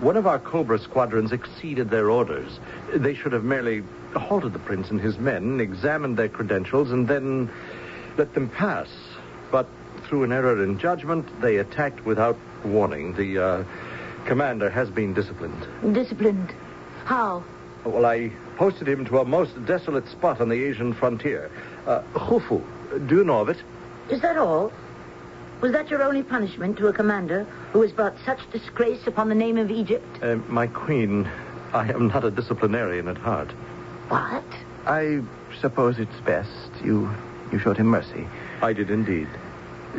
One 0.00 0.16
of 0.16 0.26
our 0.26 0.38
Cobra 0.38 0.78
squadrons 0.78 1.32
exceeded 1.32 1.90
their 1.90 2.10
orders. 2.10 2.58
They 2.94 3.14
should 3.14 3.32
have 3.32 3.44
merely 3.44 3.82
halted 4.14 4.52
the 4.52 4.58
prince 4.58 4.90
and 4.90 5.00
his 5.00 5.18
men, 5.18 5.60
examined 5.60 6.16
their 6.16 6.28
credentials, 6.28 6.90
and 6.90 7.08
then 7.08 7.50
let 8.16 8.34
them 8.34 8.48
pass. 8.48 8.88
But 9.50 9.66
through 10.04 10.24
an 10.24 10.32
error 10.32 10.62
in 10.62 10.78
judgment, 10.78 11.40
they 11.40 11.56
attacked 11.56 12.04
without 12.04 12.36
warning. 12.64 13.14
The 13.14 13.38
uh, 13.38 13.64
commander 14.26 14.70
has 14.70 14.90
been 14.90 15.14
disciplined. 15.14 15.66
Disciplined. 15.94 16.52
How? 17.04 17.42
Well, 17.84 18.06
I 18.06 18.32
posted 18.58 18.88
him 18.88 19.04
to 19.06 19.18
a 19.20 19.24
most 19.24 19.52
desolate 19.66 20.06
spot 20.08 20.40
on 20.40 20.48
the 20.48 20.64
Asian 20.64 20.92
frontier. 20.92 21.48
Uh, 21.86 22.02
Khufu. 22.12 22.60
Do 23.08 23.14
you 23.14 23.24
know 23.24 23.40
of 23.40 23.48
it? 23.48 23.58
Is 24.10 24.20
that 24.20 24.36
all? 24.36 24.72
Was 25.60 25.72
that 25.72 25.88
your 25.90 26.02
only 26.02 26.24
punishment 26.24 26.76
to 26.78 26.88
a 26.88 26.92
commander 26.92 27.44
who 27.72 27.82
has 27.82 27.92
brought 27.92 28.14
such 28.26 28.38
disgrace 28.50 29.06
upon 29.06 29.28
the 29.28 29.34
name 29.34 29.58
of 29.58 29.70
Egypt? 29.70 30.04
Uh, 30.22 30.36
my 30.48 30.66
queen, 30.66 31.28
I 31.72 31.88
am 31.90 32.08
not 32.08 32.24
a 32.24 32.30
disciplinarian 32.30 33.06
at 33.08 33.16
heart. 33.16 33.50
What? 34.08 34.44
I 34.86 35.22
suppose 35.60 35.98
it's 35.98 36.20
best. 36.24 36.70
You 36.82 37.10
you 37.52 37.58
showed 37.58 37.76
him 37.76 37.86
mercy. 37.86 38.26
I 38.60 38.72
did 38.72 38.90
indeed. 38.90 39.28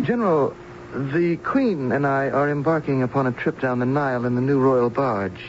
General, 0.02 0.56
The 0.94 1.38
Queen 1.38 1.92
and 1.92 2.06
I 2.06 2.30
are 2.30 2.50
embarking 2.50 3.02
upon 3.04 3.26
a 3.26 3.32
trip 3.32 3.60
down 3.60 3.80
the 3.80 3.86
Nile 3.86 4.26
in 4.26 4.36
the 4.36 4.42
new 4.42 4.60
royal 4.60 4.90
barge. 4.90 5.44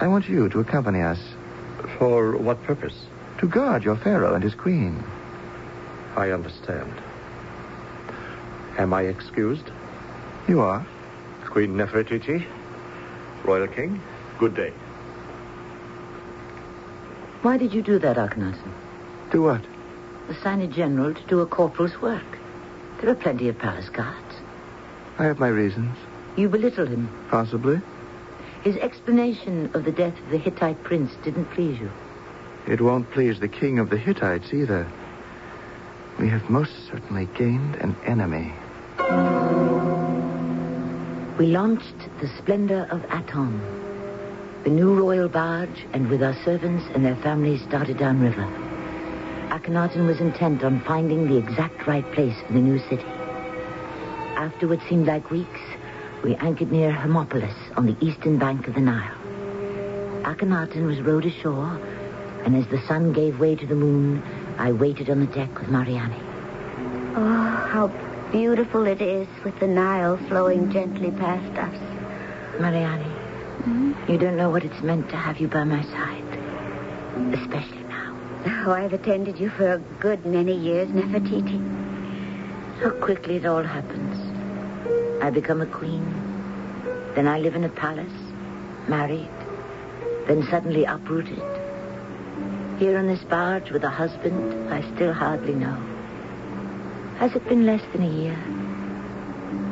I 0.00 0.06
want 0.08 0.28
you 0.28 0.48
to 0.50 0.60
accompany 0.60 1.00
us. 1.00 1.18
For 1.98 2.36
what 2.36 2.62
purpose? 2.64 2.96
To 3.38 3.46
guard 3.46 3.84
your 3.84 3.96
Pharaoh 3.96 4.34
and 4.34 4.42
his 4.42 4.54
Queen. 4.54 5.02
I 6.16 6.30
understand. 6.30 6.92
Am 8.78 8.92
I 8.92 9.02
excused? 9.02 9.70
You 10.48 10.60
are? 10.60 10.86
Queen 11.46 11.76
Nefertiti, 11.76 12.44
Royal 13.44 13.68
King, 13.68 14.00
good 14.38 14.54
day. 14.54 14.72
Why 17.42 17.56
did 17.56 17.72
you 17.72 17.82
do 17.82 17.98
that, 17.98 18.16
Akhenaten? 18.16 18.72
Do 19.30 19.42
what? 19.42 19.62
Assign 20.28 20.62
a 20.62 20.66
general 20.66 21.14
to 21.14 21.22
do 21.26 21.40
a 21.40 21.46
corporal's 21.46 22.00
work. 22.00 22.38
There 23.00 23.10
are 23.10 23.14
plenty 23.14 23.48
of 23.48 23.58
palace 23.58 23.88
guards. 23.90 24.36
I 25.18 25.24
have 25.24 25.38
my 25.38 25.48
reasons. 25.48 25.94
You 26.36 26.48
belittle 26.48 26.86
him. 26.86 27.08
Possibly. 27.30 27.80
His 28.64 28.76
explanation 28.78 29.70
of 29.74 29.84
the 29.84 29.92
death 29.92 30.18
of 30.18 30.30
the 30.30 30.38
Hittite 30.38 30.82
prince 30.84 31.12
didn't 31.22 31.44
please 31.50 31.78
you. 31.78 31.90
It 32.66 32.80
won't 32.80 33.10
please 33.10 33.38
the 33.38 33.46
king 33.46 33.78
of 33.78 33.90
the 33.90 33.98
Hittites 33.98 34.54
either. 34.54 34.90
We 36.18 36.30
have 36.30 36.48
most 36.48 36.72
certainly 36.90 37.28
gained 37.36 37.74
an 37.76 37.94
enemy. 38.06 38.54
We 41.38 41.48
launched 41.48 42.08
the 42.22 42.28
splendor 42.38 42.88
of 42.90 43.04
Aton, 43.10 43.60
the 44.64 44.70
new 44.70 44.94
royal 44.94 45.28
barge, 45.28 45.84
and 45.92 46.08
with 46.08 46.22
our 46.22 46.36
servants 46.42 46.86
and 46.94 47.04
their 47.04 47.16
families 47.16 47.62
started 47.64 47.98
downriver. 47.98 48.46
Akhenaten 49.50 50.06
was 50.06 50.20
intent 50.20 50.64
on 50.64 50.80
finding 50.80 51.28
the 51.28 51.36
exact 51.36 51.86
right 51.86 52.10
place 52.12 52.36
for 52.46 52.54
the 52.54 52.60
new 52.60 52.78
city. 52.78 53.04
After 54.36 54.66
what 54.66 54.80
seemed 54.88 55.06
like 55.06 55.30
weeks, 55.30 55.60
we 56.24 56.34
anchored 56.36 56.72
near 56.72 56.90
Hermopolis 56.90 57.54
on 57.76 57.84
the 57.84 57.96
eastern 58.00 58.38
bank 58.38 58.66
of 58.66 58.74
the 58.74 58.80
Nile. 58.80 59.14
Akhenaten 60.22 60.86
was 60.86 60.98
rowed 61.00 61.26
ashore, 61.26 61.78
and 62.44 62.56
as 62.56 62.66
the 62.68 62.80
sun 62.88 63.12
gave 63.12 63.38
way 63.38 63.54
to 63.54 63.66
the 63.66 63.74
moon, 63.74 64.22
I 64.56 64.72
waited 64.72 65.10
on 65.10 65.20
the 65.20 65.26
deck 65.26 65.58
with 65.58 65.68
Mariani. 65.68 66.16
Oh, 67.16 67.68
how 67.70 67.88
beautiful 68.32 68.86
it 68.86 69.02
is 69.02 69.28
with 69.44 69.58
the 69.60 69.66
Nile 69.66 70.16
flowing 70.28 70.72
gently 70.72 71.10
past 71.10 71.58
us. 71.58 71.78
Mariani, 72.58 73.04
hmm? 73.04 73.92
you 74.08 74.16
don't 74.16 74.38
know 74.38 74.48
what 74.48 74.64
it's 74.64 74.82
meant 74.82 75.10
to 75.10 75.16
have 75.16 75.38
you 75.38 75.48
by 75.48 75.64
my 75.64 75.82
side. 75.82 76.24
Especially 77.34 77.84
now. 77.84 78.64
Oh, 78.66 78.72
I've 78.72 78.94
attended 78.94 79.38
you 79.38 79.50
for 79.50 79.74
a 79.74 79.78
good 80.00 80.24
many 80.24 80.56
years, 80.56 80.88
Nefertiti. 80.88 81.60
How 82.80 82.90
quickly 82.90 83.36
it 83.36 83.44
all 83.44 83.62
happens. 83.62 84.13
I 85.24 85.30
become 85.30 85.62
a 85.62 85.66
queen. 85.66 86.04
Then 87.14 87.26
I 87.26 87.38
live 87.38 87.54
in 87.54 87.64
a 87.64 87.70
palace, 87.70 88.12
married. 88.86 89.30
Then 90.26 90.46
suddenly 90.50 90.84
uprooted. 90.84 91.42
Here 92.78 92.98
on 92.98 93.06
this 93.06 93.24
barge 93.24 93.70
with 93.70 93.84
a 93.84 93.88
husband 93.88 94.70
I 94.70 94.82
still 94.94 95.14
hardly 95.14 95.54
know. 95.54 95.78
Has 97.20 97.34
it 97.34 97.48
been 97.48 97.64
less 97.64 97.80
than 97.92 98.02
a 98.02 98.14
year? 98.22 98.34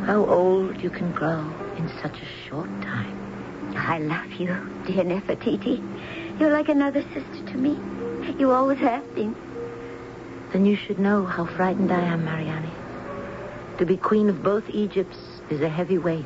How 0.07 0.25
old 0.25 0.81
you 0.81 0.89
can 0.89 1.13
grow 1.13 1.41
in 1.77 1.87
such 2.01 2.17
a 2.23 2.49
short 2.49 2.71
time. 2.81 3.77
I 3.77 3.99
love 3.99 4.33
you, 4.41 4.57
dear 4.87 5.05
Nefertiti. 5.05 5.83
You're 6.41 6.53
like 6.53 6.71
another 6.71 7.03
sister 7.13 7.45
to 7.53 7.59
me. 7.59 7.79
You 8.39 8.53
always 8.53 8.79
have 8.79 9.15
been. 9.15 9.37
Then 10.55 10.65
you 10.65 10.77
should 10.77 10.99
know 10.99 11.27
how 11.27 11.45
frightened 11.45 11.93
I 11.93 12.01
am, 12.01 12.25
Mariani. 12.25 12.73
To 13.77 13.85
be 13.85 13.99
queen 13.99 14.31
of 14.31 14.43
both 14.43 14.71
Egypts 14.71 15.32
is 15.53 15.61
a 15.61 15.69
heavy 15.69 15.99
weight. 15.99 16.25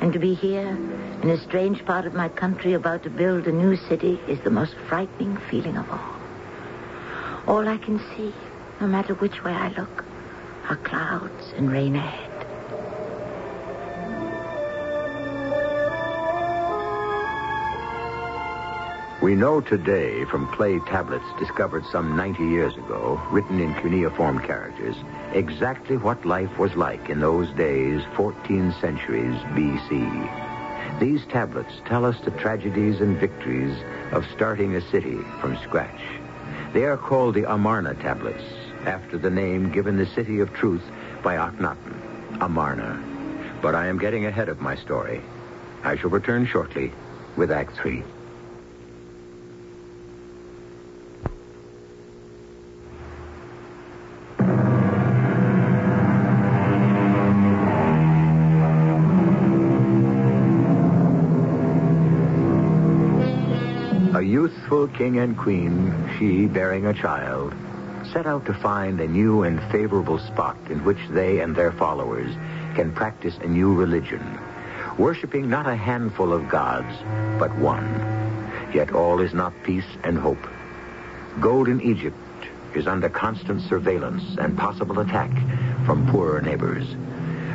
And 0.00 0.12
to 0.12 0.18
be 0.18 0.34
here, 0.34 0.68
in 1.22 1.30
a 1.30 1.36
strange 1.36 1.84
part 1.84 2.06
of 2.06 2.14
my 2.14 2.28
country, 2.28 2.72
about 2.72 3.02
to 3.02 3.10
build 3.10 3.46
a 3.46 3.52
new 3.52 3.76
city, 3.76 4.20
is 4.28 4.40
the 4.40 4.50
most 4.50 4.74
frightening 4.88 5.36
feeling 5.50 5.76
of 5.76 5.90
all. 5.90 6.16
All 7.46 7.68
I 7.68 7.76
can 7.76 7.98
see, 8.16 8.32
no 8.80 8.86
matter 8.86 9.14
which 9.14 9.42
way 9.42 9.52
I 9.52 9.68
look, 9.68 10.04
are 10.68 10.76
clouds 10.76 11.52
and 11.56 11.70
rain 11.70 11.96
ahead. 11.96 12.29
We 19.22 19.34
know 19.34 19.60
today 19.60 20.24
from 20.24 20.50
clay 20.54 20.78
tablets 20.86 21.26
discovered 21.38 21.84
some 21.92 22.16
90 22.16 22.42
years 22.42 22.74
ago, 22.78 23.20
written 23.30 23.60
in 23.60 23.74
cuneiform 23.74 24.38
characters, 24.38 24.96
exactly 25.34 25.98
what 25.98 26.24
life 26.24 26.56
was 26.58 26.74
like 26.74 27.10
in 27.10 27.20
those 27.20 27.50
days, 27.50 28.02
14 28.16 28.74
centuries 28.80 29.34
BC. 29.52 31.00
These 31.00 31.26
tablets 31.26 31.82
tell 31.84 32.06
us 32.06 32.18
the 32.24 32.30
tragedies 32.30 33.02
and 33.02 33.18
victories 33.18 33.76
of 34.12 34.24
starting 34.32 34.74
a 34.74 34.90
city 34.90 35.18
from 35.38 35.58
scratch. 35.58 36.00
They 36.72 36.84
are 36.84 36.96
called 36.96 37.34
the 37.34 37.44
Amarna 37.44 37.96
tablets, 37.96 38.44
after 38.86 39.18
the 39.18 39.28
name 39.28 39.70
given 39.70 39.98
the 39.98 40.06
city 40.06 40.40
of 40.40 40.54
truth 40.54 40.82
by 41.22 41.36
Akhenaten, 41.36 42.40
Amarna. 42.40 42.98
But 43.60 43.74
I 43.74 43.88
am 43.88 43.98
getting 43.98 44.24
ahead 44.24 44.48
of 44.48 44.62
my 44.62 44.76
story. 44.76 45.20
I 45.84 45.96
shall 45.96 46.08
return 46.08 46.46
shortly 46.46 46.90
with 47.36 47.50
Act 47.50 47.76
Three. 47.76 48.02
King 64.88 65.18
and 65.18 65.36
queen, 65.36 65.92
she 66.18 66.46
bearing 66.46 66.86
a 66.86 66.94
child, 66.94 67.54
set 68.12 68.26
out 68.26 68.46
to 68.46 68.54
find 68.54 69.00
a 69.00 69.08
new 69.08 69.42
and 69.42 69.60
favorable 69.70 70.18
spot 70.18 70.56
in 70.68 70.84
which 70.84 70.98
they 71.10 71.40
and 71.40 71.54
their 71.54 71.72
followers 71.72 72.32
can 72.74 72.92
practice 72.92 73.36
a 73.38 73.46
new 73.46 73.74
religion, 73.74 74.38
worshiping 74.98 75.48
not 75.48 75.66
a 75.66 75.76
handful 75.76 76.32
of 76.32 76.48
gods, 76.48 76.94
but 77.38 77.56
one. 77.58 77.88
Yet 78.72 78.92
all 78.92 79.20
is 79.20 79.34
not 79.34 79.52
peace 79.62 79.96
and 80.04 80.16
hope. 80.16 80.46
Golden 81.40 81.80
Egypt 81.80 82.16
is 82.74 82.86
under 82.86 83.08
constant 83.08 83.62
surveillance 83.62 84.36
and 84.38 84.56
possible 84.56 85.00
attack 85.00 85.30
from 85.84 86.06
poorer 86.10 86.40
neighbors. 86.40 86.86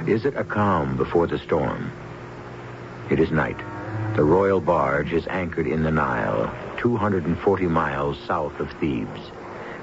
Is 0.07 0.25
it 0.25 0.35
a 0.35 0.43
calm 0.43 0.97
before 0.97 1.27
the 1.27 1.39
storm? 1.39 1.91
It 3.09 3.19
is 3.19 3.31
night. 3.31 3.57
The 4.15 4.23
royal 4.23 4.61
barge 4.61 5.13
is 5.13 5.27
anchored 5.27 5.67
in 5.67 5.83
the 5.83 5.91
Nile, 5.91 6.53
240 6.85 7.65
miles 7.65 8.15
south 8.27 8.59
of 8.59 8.69
Thebes. 8.73 9.31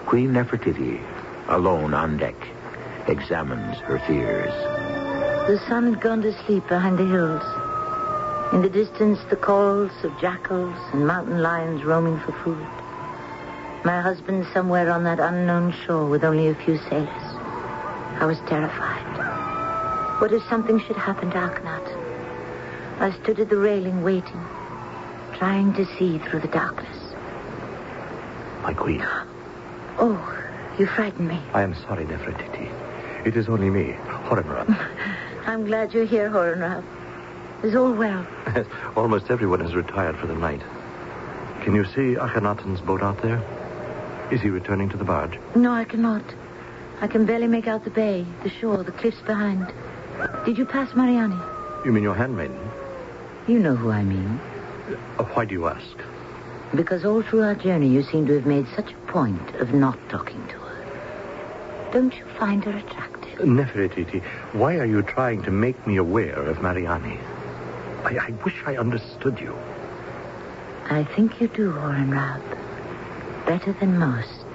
Queen 0.07 0.31
Nefertiti, 0.31 1.03
alone 1.49 1.95
on 1.95 2.17
deck, 2.17 2.37
examines 3.09 3.77
her 3.79 3.99
fears. 4.07 4.53
The 5.49 5.61
sun 5.67 5.95
had 5.95 6.01
gone 6.01 6.23
to 6.23 6.33
sleep 6.45 6.69
behind 6.69 7.01
the 7.01 7.05
hills. 7.05 7.43
In 8.53 8.63
the 8.63 8.71
distance, 8.71 9.19
the 9.31 9.35
calls 9.35 9.91
of 10.05 10.17
jackals 10.21 10.79
and 10.93 11.05
mountain 11.05 11.43
lions 11.43 11.83
roaming 11.83 12.21
for 12.21 12.31
food. 12.45 12.65
My 13.85 14.01
husband 14.01 14.47
somewhere 14.55 14.89
on 14.89 15.03
that 15.03 15.19
unknown 15.19 15.75
shore 15.85 16.09
with 16.09 16.23
only 16.23 16.47
a 16.47 16.55
few 16.55 16.79
sailors. 16.89 17.27
I 18.21 18.27
was 18.27 18.39
terrified. 18.47 20.21
What 20.21 20.33
if 20.33 20.45
something 20.49 20.79
should 20.79 20.95
happen 20.95 21.33
to 21.33 21.37
Akhenaten? 21.37 23.01
I 23.01 23.11
stood 23.11 23.41
at 23.41 23.49
the 23.49 23.57
railing 23.57 24.05
waiting, 24.05 24.47
trying 25.43 25.73
to 25.73 25.85
see 25.99 26.19
through 26.19 26.39
the 26.39 26.47
darkness. 26.47 26.97
My 28.63 28.73
queen, 28.73 29.05
Oh, 29.99 30.17
you 30.79 30.87
frightened 30.87 31.27
me. 31.27 31.41
I 31.53 31.63
am 31.63 31.75
sorry, 31.75 32.05
Nefertiti. 32.05 32.71
It 33.27 33.37
is 33.37 33.49
only 33.49 33.69
me, 33.69 33.95
Horemheb. 34.29 34.69
I'm 35.47 35.67
glad 35.67 35.93
you're 35.93 36.05
here, 36.05 36.31
Horemheb. 36.31 36.85
Is 37.65 37.75
all 37.75 37.93
well? 37.93 38.25
Almost 38.95 39.33
everyone 39.33 39.59
has 39.59 39.75
retired 39.75 40.17
for 40.17 40.29
the 40.29 40.37
night. 40.37 40.61
Can 41.63 41.75
you 41.75 41.87
see 41.87 42.15
Akhenaten's 42.15 42.81
boat 42.81 43.03
out 43.03 43.21
there? 43.21 43.43
Is 44.31 44.41
he 44.41 44.49
returning 44.49 44.91
to 44.91 44.97
the 44.97 45.03
barge? 45.05 45.41
No, 45.57 45.73
I 45.73 45.83
cannot. 45.83 46.23
I 47.01 47.09
can 47.09 47.27
barely 47.27 47.49
make 47.49 47.67
out 47.67 47.83
the 47.83 47.91
bay, 47.91 48.25
the 48.45 48.49
shore, 48.61 48.85
the 48.85 48.93
cliffs 48.93 49.21
behind. 49.23 49.73
Did 50.45 50.57
you 50.57 50.67
pass 50.67 50.95
Mariani? 50.95 51.35
You 51.85 51.91
mean 51.91 52.05
your 52.05 52.15
handmaiden? 52.15 52.61
You 53.49 53.59
know 53.59 53.75
who 53.75 53.91
I 53.91 54.05
mean. 54.05 54.39
Uh, 55.19 55.25
why 55.25 55.45
do 55.45 55.55
you 55.55 55.67
ask? 55.67 55.97
Because 56.75 57.05
all 57.05 57.23
through 57.23 57.43
our 57.43 57.55
journey, 57.55 57.89
you 57.89 58.03
seem 58.03 58.27
to 58.27 58.35
have 58.35 58.47
made 58.47 58.67
such 58.75 58.93
a 58.93 59.13
point 59.13 59.55
of 59.57 59.75
not 59.75 59.99
talking 60.09 60.47
to 60.49 60.55
her. 60.55 61.91
Don't 61.93 62.17
you 62.17 62.25
find 62.39 62.65
her 62.65 62.77
attractive? 62.77 63.41
Nefertiti, 63.41 64.23
why 64.53 64.77
are 64.77 64.87
you 64.87 65.03
trying 65.03 65.43
to 65.43 65.51
make 65.51 65.87
me 65.87 65.97
aware 65.97 66.35
of 66.35 66.63
Mariani? 66.63 67.19
I, 68.05 68.17
I 68.19 68.31
wish 68.45 68.57
I 68.65 68.77
understood 68.77 69.39
you. 69.39 69.57
I 70.91 71.05
think 71.05 71.41
you 71.41 71.49
do, 71.49 71.73
Horemheb. 71.73 72.43
Better 73.47 73.73
than 73.75 73.99
most. 73.99 74.47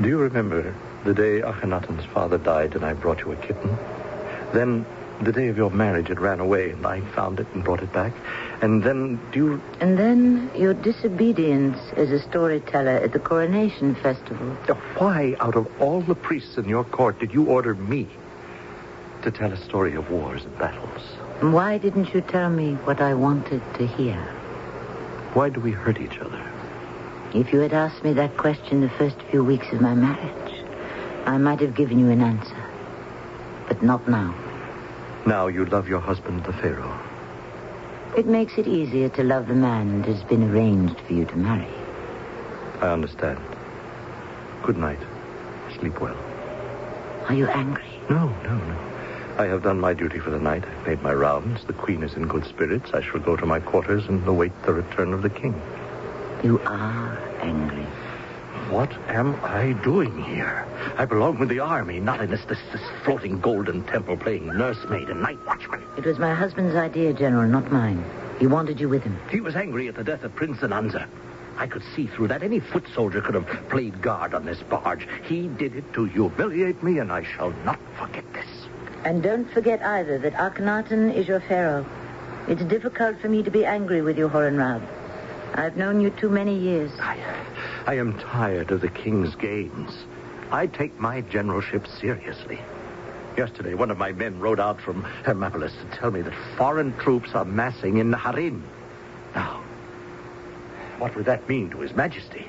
Do 0.00 0.08
you 0.08 0.18
remember 0.18 0.74
the 1.04 1.14
day 1.14 1.40
Akhenaten's 1.40 2.04
father 2.06 2.38
died 2.38 2.74
and 2.74 2.84
I 2.84 2.94
brought 2.94 3.20
you 3.20 3.32
a 3.32 3.36
kitten? 3.36 3.76
Then, 4.52 4.86
the 5.22 5.32
day 5.32 5.48
of 5.48 5.56
your 5.56 5.70
marriage, 5.70 6.10
it 6.10 6.18
ran 6.18 6.40
away, 6.40 6.70
and 6.70 6.86
I 6.86 7.00
found 7.14 7.40
it 7.40 7.46
and 7.54 7.62
brought 7.62 7.82
it 7.82 7.92
back. 7.92 8.12
And 8.62 8.82
then, 8.82 9.20
do 9.32 9.38
you... 9.38 9.62
And 9.80 9.98
then 9.98 10.50
your 10.54 10.74
disobedience 10.74 11.78
as 11.96 12.10
a 12.10 12.20
storyteller 12.20 12.96
at 12.96 13.12
the 13.12 13.18
coronation 13.18 13.94
festival. 13.96 14.46
Why, 14.96 15.36
out 15.40 15.56
of 15.56 15.68
all 15.80 16.00
the 16.00 16.14
priests 16.14 16.56
in 16.56 16.68
your 16.68 16.84
court, 16.84 17.18
did 17.18 17.32
you 17.32 17.44
order 17.46 17.74
me 17.74 18.08
to 19.22 19.30
tell 19.30 19.52
a 19.52 19.56
story 19.56 19.94
of 19.94 20.10
wars 20.10 20.44
and 20.44 20.58
battles? 20.58 21.02
And 21.40 21.52
Why 21.52 21.78
didn't 21.78 22.14
you 22.14 22.22
tell 22.22 22.48
me 22.48 22.74
what 22.84 23.00
I 23.00 23.14
wanted 23.14 23.62
to 23.74 23.86
hear? 23.86 24.16
Why 25.34 25.50
do 25.50 25.60
we 25.60 25.72
hurt 25.72 26.00
each 26.00 26.18
other? 26.18 26.42
If 27.34 27.52
you 27.52 27.60
had 27.60 27.72
asked 27.72 28.02
me 28.02 28.14
that 28.14 28.36
question 28.36 28.80
the 28.80 28.88
first 28.88 29.16
few 29.30 29.44
weeks 29.44 29.66
of 29.72 29.80
my 29.80 29.94
marriage, 29.94 30.64
I 31.26 31.38
might 31.38 31.60
have 31.60 31.76
given 31.76 31.98
you 31.98 32.08
an 32.08 32.22
answer. 32.22 32.56
But 33.68 33.82
not 33.82 34.08
now. 34.08 34.34
Now 35.26 35.48
you 35.48 35.64
love 35.66 35.88
your 35.88 36.00
husband, 36.00 36.44
the 36.44 36.52
Pharaoh. 36.54 36.98
It 38.16 38.26
makes 38.26 38.58
it 38.58 38.66
easier 38.66 39.08
to 39.10 39.22
love 39.22 39.46
the 39.46 39.54
man 39.54 40.02
that 40.02 40.08
has 40.08 40.22
been 40.24 40.50
arranged 40.50 40.98
for 41.00 41.12
you 41.12 41.24
to 41.26 41.36
marry. 41.36 41.72
I 42.80 42.88
understand. 42.88 43.38
Good 44.62 44.76
night. 44.76 44.98
Sleep 45.78 46.00
well. 46.00 46.16
Are 47.28 47.34
you 47.34 47.46
angry? 47.46 47.84
No, 48.08 48.28
no, 48.42 48.56
no. 48.56 48.78
I 49.38 49.46
have 49.46 49.62
done 49.62 49.78
my 49.78 49.94
duty 49.94 50.18
for 50.18 50.30
the 50.30 50.40
night. 50.40 50.64
I've 50.66 50.86
made 50.86 51.02
my 51.02 51.14
rounds. 51.14 51.64
The 51.64 51.72
queen 51.72 52.02
is 52.02 52.14
in 52.14 52.26
good 52.26 52.44
spirits. 52.46 52.90
I 52.92 53.00
shall 53.00 53.20
go 53.20 53.36
to 53.36 53.46
my 53.46 53.60
quarters 53.60 54.06
and 54.08 54.26
await 54.26 54.52
the 54.64 54.72
return 54.72 55.12
of 55.12 55.22
the 55.22 55.30
king. 55.30 55.54
You 56.42 56.58
are 56.60 57.18
angry. 57.40 57.86
What 58.70 58.92
am 59.08 59.34
I 59.42 59.72
doing 59.82 60.22
here? 60.22 60.64
I 60.96 61.04
belong 61.04 61.40
with 61.40 61.48
the 61.48 61.58
army, 61.58 61.98
not 61.98 62.20
in 62.20 62.30
this, 62.30 62.44
this, 62.44 62.60
this 62.70 62.80
floating 63.04 63.40
golden 63.40 63.82
temple 63.82 64.16
playing 64.16 64.46
nursemaid 64.46 65.10
and 65.10 65.20
night 65.20 65.44
watchman. 65.44 65.82
It 65.98 66.04
was 66.04 66.20
my 66.20 66.32
husband's 66.32 66.76
idea, 66.76 67.12
General, 67.12 67.48
not 67.48 67.72
mine. 67.72 68.04
He 68.38 68.46
wanted 68.46 68.78
you 68.78 68.88
with 68.88 69.02
him. 69.02 69.18
He 69.28 69.40
was 69.40 69.56
angry 69.56 69.88
at 69.88 69.96
the 69.96 70.04
death 70.04 70.22
of 70.22 70.36
Prince 70.36 70.58
Zananza. 70.58 71.08
I 71.56 71.66
could 71.66 71.82
see 71.96 72.06
through 72.06 72.28
that. 72.28 72.44
Any 72.44 72.60
foot 72.60 72.84
soldier 72.94 73.20
could 73.20 73.34
have 73.34 73.46
played 73.70 74.00
guard 74.00 74.34
on 74.34 74.44
this 74.44 74.62
barge. 74.62 75.08
He 75.24 75.48
did 75.48 75.74
it 75.74 75.92
to 75.94 76.04
humiliate 76.04 76.80
me, 76.80 77.00
and 77.00 77.10
I 77.10 77.24
shall 77.24 77.50
not 77.64 77.80
forget 77.98 78.32
this. 78.32 78.46
And 79.04 79.20
don't 79.20 79.50
forget 79.50 79.82
either 79.82 80.16
that 80.18 80.34
Akhenaten 80.34 81.12
is 81.12 81.26
your 81.26 81.40
pharaoh. 81.40 81.84
It's 82.46 82.62
difficult 82.62 83.18
for 83.20 83.28
me 83.28 83.42
to 83.42 83.50
be 83.50 83.64
angry 83.64 84.00
with 84.00 84.16
you, 84.16 84.28
Horemheb. 84.28 84.80
I've 85.54 85.76
known 85.76 86.00
you 86.00 86.10
too 86.10 86.28
many 86.28 86.56
years. 86.56 86.92
I, 87.00 87.18
I 87.86 87.94
am 87.94 88.18
tired 88.18 88.70
of 88.70 88.80
the 88.80 88.88
king's 88.88 89.34
games. 89.34 89.92
I 90.50 90.66
take 90.66 90.98
my 91.00 91.22
generalship 91.22 91.86
seriously. 91.86 92.58
Yesterday, 93.36 93.74
one 93.74 93.90
of 93.90 93.98
my 93.98 94.12
men 94.12 94.38
rode 94.38 94.60
out 94.60 94.80
from 94.80 95.02
Hermopolis 95.24 95.72
to 95.72 95.96
tell 95.96 96.10
me 96.10 96.20
that 96.22 96.34
foreign 96.56 96.96
troops 96.98 97.30
are 97.34 97.44
massing 97.44 97.98
in 97.98 98.12
Harim. 98.12 98.64
Now, 99.34 99.62
what 100.98 101.16
would 101.16 101.24
that 101.26 101.48
mean 101.48 101.70
to 101.70 101.78
His 101.78 101.94
Majesty? 101.94 102.46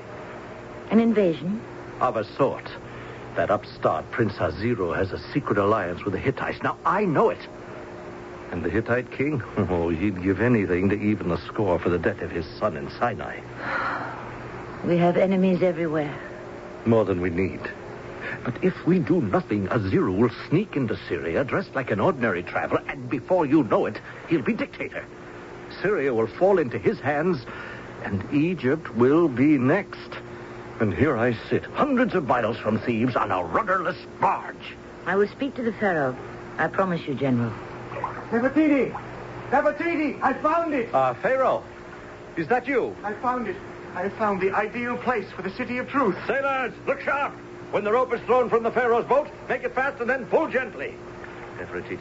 An 0.89 1.00
invasion? 1.00 1.62
Of 2.02 2.17
a 2.17 2.26
sort. 2.36 2.70
That 3.36 3.50
upstart 3.52 4.10
Prince 4.12 4.34
Aziru 4.34 4.96
has 4.96 5.12
a 5.12 5.20
secret 5.32 5.58
alliance 5.58 6.04
with 6.04 6.13
the 6.13 6.20
Hittites. 6.20 6.62
Now, 6.62 6.78
I 6.84 7.06
know 7.06 7.30
it. 7.30 7.48
And 8.52 8.63
the 8.63 8.70
Hittite 8.70 9.12
king? 9.12 9.41
Oh, 9.58 9.88
he'd 9.89 10.22
give 10.22 10.41
anything 10.41 10.89
to 10.89 11.00
even 11.00 11.30
the 11.30 11.38
score 11.38 11.80
for 11.80 11.89
the 11.89 12.00
death 12.00 12.22
of 12.22 12.32
his 12.32 12.46
son 12.60 12.76
in 12.76 12.89
Sinai. 13.00 13.39
We 14.86 14.98
have 14.98 15.17
enemies 15.17 15.62
everywhere. 15.62 16.13
More 16.86 17.06
than 17.06 17.22
we 17.22 17.30
need. 17.30 17.62
But 18.44 18.63
if 18.63 18.74
we 18.86 19.00
do 19.00 19.22
nothing, 19.22 19.67
Aziru 19.67 20.17
will 20.17 20.32
sneak 20.50 20.76
into 20.76 20.98
Syria 21.08 21.44
dressed 21.44 21.76
like 21.76 21.91
an 21.91 22.00
ordinary 22.00 22.41
traveler, 22.41 22.82
and 22.88 23.10
before 23.10 23.46
you 23.46 23.63
know 23.63 23.86
it, 23.86 24.00
he'll 24.28 24.41
be 24.41 24.54
dictator. 24.54 25.06
Syria 25.82 26.13
will 26.13 26.28
fall 26.28 26.58
into 26.58 26.80
his 26.80 27.00
hands, 27.00 27.46
and 28.04 28.24
Egypt 28.34 28.96
will 28.96 29.28
be 29.28 29.58
next. 29.58 30.12
And 30.80 30.94
here 30.94 31.15
I 31.15 31.38
sit, 31.50 31.65
hundreds 31.65 32.15
of 32.15 32.26
miles 32.26 32.58
from 32.58 32.80
Thebes, 32.80 33.15
on 33.15 33.32
a 33.32 33.44
rudderless 33.44 33.98
barge. 34.20 34.76
I 35.06 35.15
will 35.15 35.28
speak 35.28 35.54
to 35.56 35.63
the 35.63 35.74
pharaoh. 35.74 36.15
I 36.58 36.67
promise 36.67 37.02
you, 37.08 37.13
General. 37.13 37.54
Nefertiti! 38.32 38.91
Nefertiti! 39.52 40.22
I 40.22 40.34
found 40.41 40.74
it! 40.74 40.94
Uh, 40.94 41.13
Pharaoh, 41.15 41.63
is 42.36 42.48
that 42.48 42.67
you? 42.67 42.96
I 43.04 43.13
found 43.13 43.48
it. 43.48 43.56
I 43.93 44.04
have 44.04 44.13
found 44.13 44.39
the 44.39 44.51
ideal 44.51 44.95
place 44.97 45.30
for 45.32 45.41
the 45.41 45.51
City 45.51 45.77
of 45.77 45.89
Truth. 45.89 46.15
Sailors, 46.25 46.73
look 46.88 47.01
sharp. 47.01 47.34
When 47.71 47.84
the 47.84 47.91
rope 47.91 48.13
is 48.13 48.21
thrown 48.21 48.49
from 48.49 48.63
the 48.63 48.71
Pharaoh's 48.71 49.06
boat, 49.06 49.27
make 49.49 49.63
it 49.63 49.75
fast 49.75 49.99
and 49.99 50.10
then 50.10 50.25
pull 50.27 50.47
gently. 50.47 50.95
Nefertiti, 51.58 51.99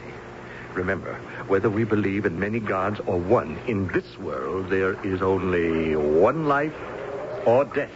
remember, 0.73 1.15
whether 1.47 1.69
we 1.69 1.83
believe 1.83 2.25
in 2.25 2.39
many 2.39 2.59
gods 2.59 3.01
or 3.05 3.19
one, 3.19 3.59
in 3.67 3.87
this 3.89 4.17
world 4.19 4.69
there 4.69 4.93
is 5.05 5.21
only 5.21 5.95
one 5.97 6.47
life 6.47 6.73
or 7.45 7.65
death. 7.65 7.91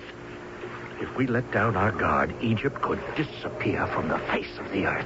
If 0.99 1.15
we 1.15 1.27
let 1.27 1.49
down 1.51 1.77
our 1.77 1.91
guard, 1.91 2.33
Egypt 2.41 2.81
could 2.81 3.01
disappear 3.15 3.87
from 3.87 4.09
the 4.09 4.19
face 4.19 4.57
of 4.59 4.69
the 4.71 4.87
earth. 4.87 5.05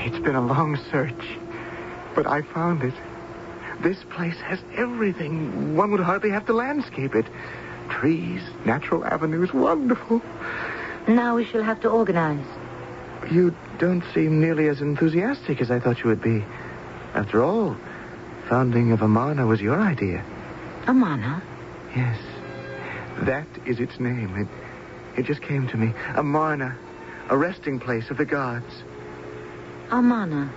It's 0.00 0.18
been 0.24 0.34
a 0.34 0.44
long 0.44 0.76
search, 0.90 1.24
but 2.16 2.26
I 2.26 2.42
found 2.42 2.82
it. 2.82 2.94
This 3.82 3.98
place 4.10 4.36
has 4.36 4.60
everything. 4.76 5.76
One 5.76 5.90
would 5.90 6.00
hardly 6.00 6.30
have 6.30 6.46
to 6.46 6.52
landscape 6.52 7.14
it. 7.14 7.26
Trees, 7.88 8.42
natural 8.64 9.04
avenues, 9.04 9.52
wonderful. 9.52 10.22
Now 11.08 11.34
we 11.36 11.44
shall 11.44 11.62
have 11.62 11.80
to 11.80 11.88
organize. 11.88 12.46
You 13.30 13.54
don't 13.78 14.04
seem 14.14 14.40
nearly 14.40 14.68
as 14.68 14.80
enthusiastic 14.80 15.60
as 15.60 15.70
I 15.70 15.80
thought 15.80 15.98
you 15.98 16.06
would 16.10 16.22
be. 16.22 16.44
After 17.14 17.42
all, 17.42 17.76
founding 18.48 18.92
of 18.92 19.02
Amarna 19.02 19.46
was 19.46 19.60
your 19.60 19.80
idea. 19.80 20.24
Amarna? 20.86 21.42
Yes. 21.94 22.18
That 23.22 23.46
is 23.66 23.80
its 23.80 23.98
name. 24.00 24.36
It, 24.36 25.20
it 25.20 25.26
just 25.26 25.42
came 25.42 25.66
to 25.68 25.76
me. 25.76 25.92
Amarna, 26.14 26.76
a 27.28 27.36
resting 27.36 27.78
place 27.78 28.10
of 28.10 28.16
the 28.16 28.24
gods. 28.24 28.82
Amarna. 29.90 30.52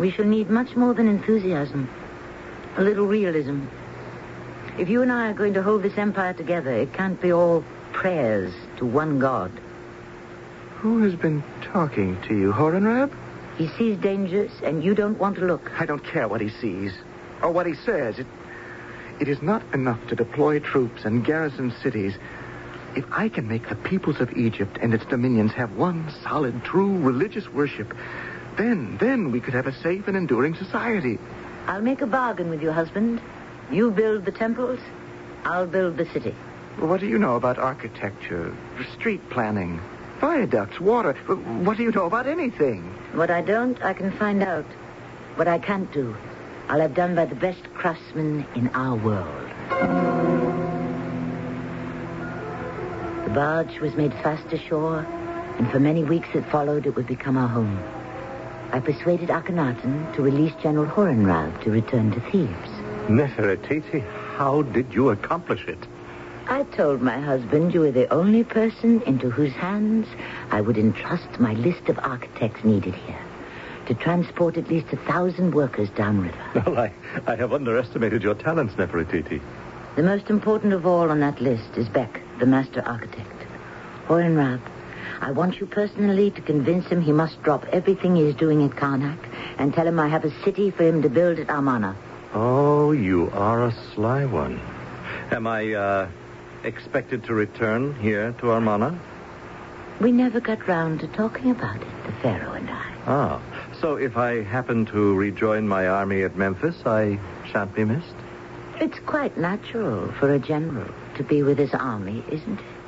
We 0.00 0.10
shall 0.10 0.24
need 0.24 0.48
much 0.48 0.76
more 0.76 0.94
than 0.94 1.08
enthusiasm. 1.08 1.86
A 2.78 2.82
little 2.82 3.06
realism. 3.06 3.66
If 4.78 4.88
you 4.88 5.02
and 5.02 5.12
I 5.12 5.28
are 5.28 5.34
going 5.34 5.52
to 5.52 5.62
hold 5.62 5.82
this 5.82 5.98
empire 5.98 6.32
together, 6.32 6.72
it 6.72 6.94
can't 6.94 7.20
be 7.20 7.34
all 7.34 7.62
prayers 7.92 8.54
to 8.78 8.86
one 8.86 9.18
God. 9.18 9.52
Who 10.76 11.02
has 11.02 11.14
been 11.14 11.44
talking 11.60 12.18
to 12.22 12.34
you, 12.34 12.50
Horemheb? 12.50 13.14
He 13.58 13.68
sees 13.76 13.98
dangers, 13.98 14.50
and 14.64 14.82
you 14.82 14.94
don't 14.94 15.18
want 15.18 15.36
to 15.36 15.44
look. 15.44 15.70
I 15.78 15.84
don't 15.84 16.02
care 16.02 16.28
what 16.28 16.40
he 16.40 16.48
sees 16.48 16.94
or 17.42 17.50
what 17.50 17.66
he 17.66 17.74
says. 17.74 18.18
It, 18.18 18.26
it 19.20 19.28
is 19.28 19.42
not 19.42 19.62
enough 19.74 20.00
to 20.08 20.16
deploy 20.16 20.60
troops 20.60 21.04
and 21.04 21.22
garrison 21.22 21.74
cities. 21.82 22.14
If 22.96 23.04
I 23.12 23.28
can 23.28 23.46
make 23.46 23.68
the 23.68 23.76
peoples 23.76 24.18
of 24.18 24.32
Egypt 24.32 24.78
and 24.80 24.94
its 24.94 25.04
dominions 25.04 25.52
have 25.52 25.76
one 25.76 26.10
solid, 26.22 26.64
true 26.64 26.96
religious 27.00 27.46
worship, 27.50 27.94
then, 28.60 28.98
then 28.98 29.32
we 29.32 29.40
could 29.40 29.54
have 29.54 29.66
a 29.66 29.72
safe 29.72 30.06
and 30.06 30.16
enduring 30.16 30.54
society. 30.54 31.18
I'll 31.66 31.80
make 31.80 32.02
a 32.02 32.06
bargain 32.06 32.50
with 32.50 32.62
you, 32.62 32.70
husband. 32.70 33.20
You 33.70 33.90
build 33.90 34.26
the 34.26 34.32
temples, 34.32 34.80
I'll 35.44 35.66
build 35.66 35.96
the 35.96 36.04
city. 36.06 36.34
What 36.78 37.00
do 37.00 37.06
you 37.06 37.18
know 37.18 37.36
about 37.36 37.58
architecture, 37.58 38.54
street 38.92 39.30
planning, 39.30 39.80
viaducts, 40.20 40.78
water? 40.78 41.14
What 41.64 41.78
do 41.78 41.82
you 41.84 41.90
know 41.90 42.04
about 42.04 42.26
anything? 42.26 42.82
What 43.14 43.30
I 43.30 43.40
don't, 43.40 43.82
I 43.82 43.94
can 43.94 44.10
find 44.18 44.42
out. 44.42 44.66
What 45.36 45.48
I 45.48 45.58
can't 45.58 45.90
do, 45.92 46.14
I'll 46.68 46.80
have 46.80 46.94
done 46.94 47.14
by 47.14 47.24
the 47.24 47.34
best 47.34 47.62
craftsmen 47.72 48.46
in 48.54 48.68
our 48.68 48.96
world. 48.96 49.48
The 53.24 53.30
barge 53.30 53.80
was 53.80 53.94
made 53.94 54.12
fast 54.14 54.52
ashore, 54.52 55.06
and 55.58 55.70
for 55.70 55.80
many 55.80 56.04
weeks 56.04 56.28
that 56.34 56.50
followed, 56.50 56.86
it 56.86 56.94
would 56.96 57.06
become 57.06 57.38
our 57.38 57.48
home. 57.48 57.99
I 58.72 58.78
persuaded 58.78 59.30
Akhenaten 59.30 60.14
to 60.14 60.22
release 60.22 60.52
General 60.62 60.86
Horemheb 60.86 61.62
to 61.64 61.70
return 61.70 62.12
to 62.12 62.20
Thebes. 62.20 62.70
Nefertiti, 63.08 64.00
how 64.36 64.62
did 64.62 64.94
you 64.94 65.10
accomplish 65.10 65.66
it? 65.66 65.78
I 66.46 66.62
told 66.64 67.02
my 67.02 67.20
husband 67.20 67.74
you 67.74 67.80
were 67.80 67.90
the 67.90 68.12
only 68.12 68.44
person 68.44 69.02
into 69.02 69.28
whose 69.30 69.52
hands 69.52 70.06
I 70.50 70.60
would 70.60 70.78
entrust 70.78 71.40
my 71.40 71.54
list 71.54 71.88
of 71.88 71.98
architects 71.98 72.64
needed 72.64 72.94
here 72.94 73.20
to 73.86 73.94
transport 73.94 74.56
at 74.56 74.68
least 74.68 74.92
a 74.92 74.96
thousand 74.98 75.52
workers 75.52 75.90
downriver. 75.90 76.38
Well, 76.66 76.78
I, 76.78 76.92
I 77.26 77.34
have 77.34 77.52
underestimated 77.52 78.22
your 78.22 78.34
talents, 78.34 78.74
Nefertiti. 78.74 79.40
The 79.96 80.02
most 80.04 80.30
important 80.30 80.72
of 80.72 80.86
all 80.86 81.10
on 81.10 81.18
that 81.20 81.40
list 81.40 81.76
is 81.76 81.88
Beck, 81.88 82.20
the 82.38 82.46
master 82.46 82.82
architect. 82.86 83.42
Horemheb, 84.06 84.60
I 85.20 85.32
want 85.32 85.60
you 85.60 85.66
personally 85.66 86.30
to 86.30 86.40
convince 86.40 86.86
him 86.86 87.02
he 87.02 87.12
must 87.12 87.42
drop 87.42 87.66
everything 87.66 88.16
he 88.16 88.22
is 88.22 88.34
doing 88.34 88.64
at 88.64 88.70
Karnak 88.70 89.18
and 89.58 89.72
tell 89.72 89.86
him 89.86 90.00
I 90.00 90.08
have 90.08 90.24
a 90.24 90.44
city 90.44 90.70
for 90.70 90.84
him 90.84 91.02
to 91.02 91.10
build 91.10 91.38
at 91.38 91.50
Amarna. 91.50 91.94
Oh, 92.32 92.92
you 92.92 93.30
are 93.32 93.64
a 93.64 93.74
sly 93.94 94.24
one. 94.24 94.60
Am 95.30 95.46
I, 95.46 95.74
uh, 95.74 96.08
expected 96.64 97.24
to 97.24 97.34
return 97.34 97.94
here 97.96 98.32
to 98.40 98.52
Amarna? 98.52 98.98
We 100.00 100.12
never 100.12 100.40
got 100.40 100.66
round 100.66 101.00
to 101.00 101.08
talking 101.08 101.50
about 101.50 101.76
it, 101.76 102.04
the 102.06 102.12
Pharaoh 102.22 102.52
and 102.52 102.70
I. 102.70 102.94
Ah, 103.06 103.42
so 103.80 103.96
if 103.96 104.16
I 104.16 104.42
happen 104.42 104.86
to 104.86 105.14
rejoin 105.14 105.68
my 105.68 105.88
army 105.88 106.22
at 106.22 106.36
Memphis, 106.36 106.76
I 106.86 107.18
shan't 107.50 107.74
be 107.74 107.84
missed? 107.84 108.14
It's 108.80 108.98
quite 109.00 109.36
natural 109.36 110.10
for 110.12 110.32
a 110.32 110.38
general 110.38 110.88
to 111.16 111.22
be 111.22 111.42
with 111.42 111.58
his 111.58 111.74
army, 111.74 112.24
isn't 112.30 112.58
it? 112.58 112.79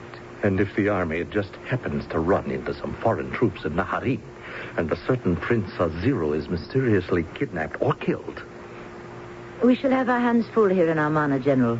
And 0.42 0.58
if 0.60 0.74
the 0.74 0.88
army 0.88 1.24
just 1.24 1.54
happens 1.68 2.06
to 2.08 2.18
run 2.18 2.50
into 2.50 2.74
some 2.74 2.94
foreign 3.02 3.30
troops 3.30 3.64
in 3.64 3.74
Naharin, 3.74 4.20
and 4.76 4.90
a 4.90 4.96
certain 5.06 5.36
Prince 5.36 5.70
Aziru 5.72 6.36
is 6.36 6.48
mysteriously 6.48 7.24
kidnapped 7.34 7.80
or 7.80 7.94
killed, 7.94 8.42
We 9.62 9.76
shall 9.76 9.92
have 9.92 10.08
our 10.08 10.18
hands 10.18 10.46
full 10.52 10.68
here 10.68 10.90
in 10.90 10.98
Amarna, 10.98 11.38
General. 11.38 11.78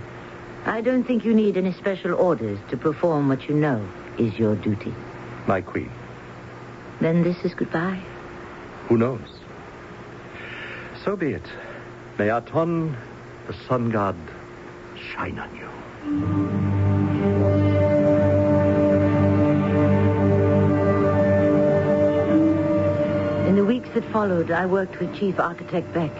I 0.64 0.80
don't 0.80 1.02
think 1.02 1.24
you 1.24 1.34
need 1.34 1.56
any 1.56 1.72
special 1.72 2.14
orders 2.14 2.58
to 2.70 2.76
perform 2.76 3.28
what 3.28 3.48
you 3.48 3.54
know 3.56 3.84
is 4.18 4.38
your 4.38 4.54
duty. 4.54 4.94
my 5.48 5.60
queen, 5.60 5.90
Then 7.00 7.24
this 7.24 7.36
is 7.44 7.52
goodbye. 7.54 8.00
who 8.88 8.96
knows? 8.96 9.28
So 11.04 11.16
be 11.16 11.32
it. 11.32 11.42
May 12.18 12.28
Aton, 12.30 12.96
the 13.48 13.54
sun 13.66 13.90
god, 13.90 14.14
shine 15.12 15.38
on 15.40 15.50
you. 15.56 16.71
That 23.94 24.04
followed, 24.12 24.50
I 24.50 24.66
worked 24.66 24.98
with 25.00 25.14
Chief 25.18 25.38
Architect 25.38 25.92
Beck. 25.92 26.12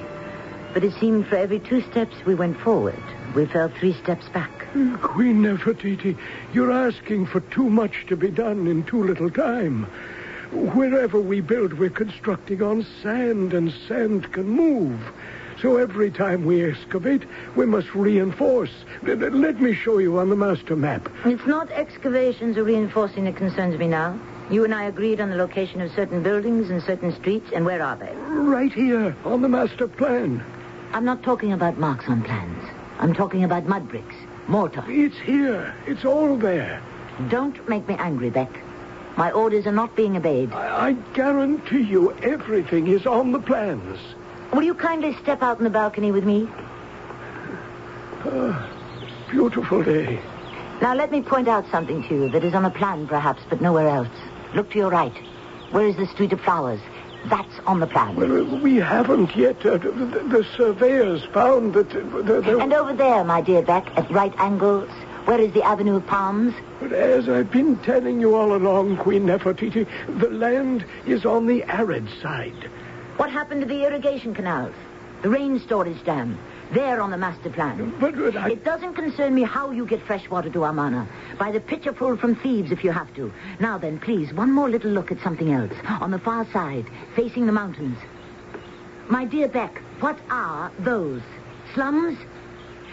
But 0.74 0.84
it 0.84 0.94
seemed 0.94 1.26
for 1.26 1.36
every 1.36 1.60
two 1.60 1.82
steps 1.90 2.14
we 2.26 2.34
went 2.34 2.58
forward, 2.60 3.02
we 3.34 3.46
fell 3.46 3.68
three 3.68 3.94
steps 3.94 4.28
back. 4.28 4.50
Queen 5.02 5.42
Nefertiti, 5.42 6.16
you're 6.52 6.72
asking 6.72 7.26
for 7.26 7.40
too 7.40 7.68
much 7.68 8.06
to 8.08 8.16
be 8.16 8.30
done 8.30 8.66
in 8.66 8.84
too 8.84 9.04
little 9.04 9.30
time. 9.30 9.84
Wherever 10.52 11.20
we 11.20 11.40
build, 11.40 11.74
we're 11.74 11.90
constructing 11.90 12.62
on 12.62 12.86
sand, 13.02 13.54
and 13.54 13.72
sand 13.86 14.32
can 14.32 14.48
move. 14.48 15.00
So 15.60 15.76
every 15.76 16.10
time 16.10 16.44
we 16.44 16.64
excavate, 16.64 17.22
we 17.54 17.66
must 17.66 17.94
reinforce. 17.94 18.72
Let 19.02 19.60
me 19.60 19.74
show 19.74 19.98
you 19.98 20.18
on 20.18 20.30
the 20.30 20.36
master 20.36 20.74
map. 20.74 21.08
It's 21.24 21.46
not 21.46 21.70
excavations 21.70 22.56
or 22.56 22.64
reinforcing 22.64 23.24
that 23.24 23.36
concerns 23.36 23.78
me 23.78 23.88
now. 23.88 24.18
You 24.51 24.64
and 24.64 24.74
I 24.74 24.84
agreed 24.84 25.20
on 25.20 25.30
the 25.30 25.36
location 25.36 25.80
of 25.80 25.93
certain 25.93 26.22
buildings 26.22 26.68
and 26.70 26.82
certain 26.82 27.14
streets, 27.14 27.51
and 27.55 27.64
where 27.64 27.82
are 27.82 27.97
they? 27.97 28.12
Right 28.14 28.72
here 28.72 29.16
on 29.24 29.40
the 29.43 29.49
master 29.49 29.88
plan. 29.88 30.45
I'm 30.93 31.05
not 31.05 31.22
talking 31.22 31.53
about 31.53 31.78
marks 31.78 32.07
on 32.09 32.22
plans. 32.22 32.68
I'm 32.99 33.14
talking 33.14 33.45
about 33.45 33.66
mud 33.66 33.88
bricks, 33.88 34.14
mortar. 34.49 34.84
It's 34.88 35.18
here. 35.18 35.74
It's 35.86 36.05
all 36.05 36.36
there. 36.36 36.82
Don't 37.28 37.66
make 37.68 37.88
me 37.88 37.95
angry, 37.95 38.30
Beck. 38.30 38.51
My 39.16 39.30
orders 39.30 39.66
are 39.66 39.72
not 39.72 39.95
being 39.97 40.16
obeyed. 40.16 40.53
I, 40.53 40.88
I 40.88 40.93
guarantee 41.14 41.82
you 41.82 42.12
everything 42.22 42.88
is 42.88 43.07
on 43.07 43.32
the 43.32 43.38
plans. 43.38 43.99
Will 44.53 44.62
you 44.62 44.74
kindly 44.74 45.16
step 45.22 45.43
out 45.43 45.59
on 45.59 45.64
the 45.64 45.70
balcony 45.70 46.12
with 46.12 46.24
me? 46.24 46.49
Ah, 48.24 48.70
beautiful 49.30 49.82
day. 49.82 50.20
Now, 50.80 50.95
let 50.95 51.11
me 51.12 51.22
point 51.22 51.49
out 51.49 51.64
something 51.70 52.03
to 52.09 52.14
you 52.14 52.28
that 52.30 52.43
is 52.45 52.55
on 52.55 52.64
a 52.64 52.70
plan, 52.70 53.07
perhaps, 53.07 53.43
but 53.49 53.61
nowhere 53.61 53.88
else. 53.88 54.09
Look 54.55 54.70
to 54.72 54.78
your 54.78 54.90
right. 54.90 55.16
Where 55.70 55.86
is 55.86 55.96
the 55.96 56.07
Street 56.07 56.32
of 56.32 56.40
Flowers? 56.40 56.80
That's 57.26 57.59
on 57.66 57.80
the 57.80 57.86
plan. 57.86 58.16
Well, 58.16 58.44
we 58.61 58.76
haven't 58.76 59.34
yet. 59.36 59.64
Uh, 59.64 59.78
the, 59.78 59.90
the 59.90 60.46
surveyors 60.57 61.24
found 61.32 61.74
that 61.74 61.94
uh, 61.94 62.22
the, 62.22 62.40
the, 62.40 62.59
And 62.59 62.72
over 62.72 62.92
there, 62.92 63.24
my 63.24 63.40
dear 63.40 63.62
Beck, 63.62 63.86
at 63.96 64.11
right 64.11 64.34
angles, 64.38 64.90
where 65.24 65.40
is 65.40 65.53
the 65.53 65.62
Avenue 65.62 65.96
of 65.96 66.07
Palms? 66.07 66.53
But 66.80 66.92
as 66.92 67.28
I've 67.28 67.50
been 67.50 67.76
telling 67.78 68.20
you 68.20 68.34
all 68.34 68.55
along, 68.57 68.96
Queen 68.98 69.24
Nefertiti, 69.24 69.86
the 70.18 70.30
land 70.30 70.84
is 71.07 71.24
on 71.24 71.46
the 71.46 71.62
arid 71.64 72.09
side. 72.20 72.68
What 73.16 73.30
happened 73.30 73.61
to 73.61 73.66
the 73.66 73.86
irrigation 73.86 74.34
canals? 74.34 74.74
The 75.22 75.30
rain 75.30 75.61
storage 75.61 76.03
dam? 76.05 76.38
There 76.72 77.02
on 77.02 77.10
the 77.10 77.18
master 77.18 77.50
plan. 77.50 77.94
But, 78.00 78.16
but 78.16 78.36
I... 78.36 78.50
It 78.50 78.64
doesn't 78.64 78.94
concern 78.94 79.34
me 79.34 79.42
how 79.42 79.70
you 79.70 79.84
get 79.86 80.00
fresh 80.02 80.30
water 80.30 80.48
to 80.50 80.64
Amarna. 80.64 81.06
By 81.38 81.52
the 81.52 81.60
pitcher 81.60 81.92
pull 81.92 82.16
from 82.16 82.34
Thebes 82.36 82.72
if 82.72 82.82
you 82.82 82.90
have 82.92 83.14
to. 83.16 83.32
Now 83.60 83.76
then, 83.76 83.98
please, 83.98 84.32
one 84.32 84.50
more 84.50 84.70
little 84.70 84.90
look 84.90 85.12
at 85.12 85.20
something 85.20 85.52
else. 85.52 85.72
On 86.00 86.10
the 86.10 86.18
far 86.18 86.46
side, 86.50 86.86
facing 87.14 87.46
the 87.46 87.52
mountains. 87.52 87.98
My 89.08 89.26
dear 89.26 89.48
Beck, 89.48 89.82
what 90.00 90.18
are 90.30 90.72
those? 90.78 91.20
Slums? 91.74 92.18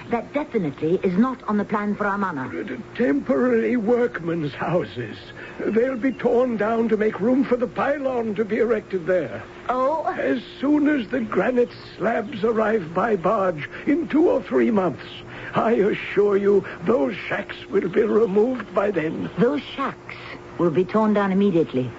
That 0.09 0.33
definitely 0.33 0.99
is 1.03 1.15
not 1.17 1.43
on 1.47 1.57
the 1.57 1.63
plan 1.65 1.95
for 1.95 2.05
Amarna. 2.07 2.49
Temporary 2.95 3.77
workmen's 3.77 4.53
houses. 4.53 5.17
They'll 5.59 5.97
be 5.97 6.11
torn 6.11 6.57
down 6.57 6.89
to 6.89 6.97
make 6.97 7.19
room 7.19 7.43
for 7.43 7.55
the 7.57 7.67
pylon 7.67 8.33
to 8.35 8.43
be 8.43 8.57
erected 8.57 9.05
there. 9.05 9.43
Oh, 9.69 10.03
As 10.05 10.41
soon 10.59 10.87
as 10.87 11.07
the 11.09 11.19
granite 11.21 11.69
slabs 11.95 12.43
arrive 12.43 12.91
by 12.93 13.17
barge 13.17 13.69
in 13.85 14.07
two 14.07 14.29
or 14.29 14.41
three 14.41 14.71
months, 14.71 15.05
I 15.53 15.73
assure 15.73 16.37
you 16.37 16.65
those 16.85 17.15
shacks 17.15 17.55
will 17.69 17.87
be 17.89 18.01
removed 18.01 18.73
by 18.73 18.89
then. 18.91 19.29
those 19.37 19.61
shacks 19.61 20.15
will 20.57 20.71
be 20.71 20.85
torn 20.85 21.13
down 21.13 21.31
immediately. 21.31 21.89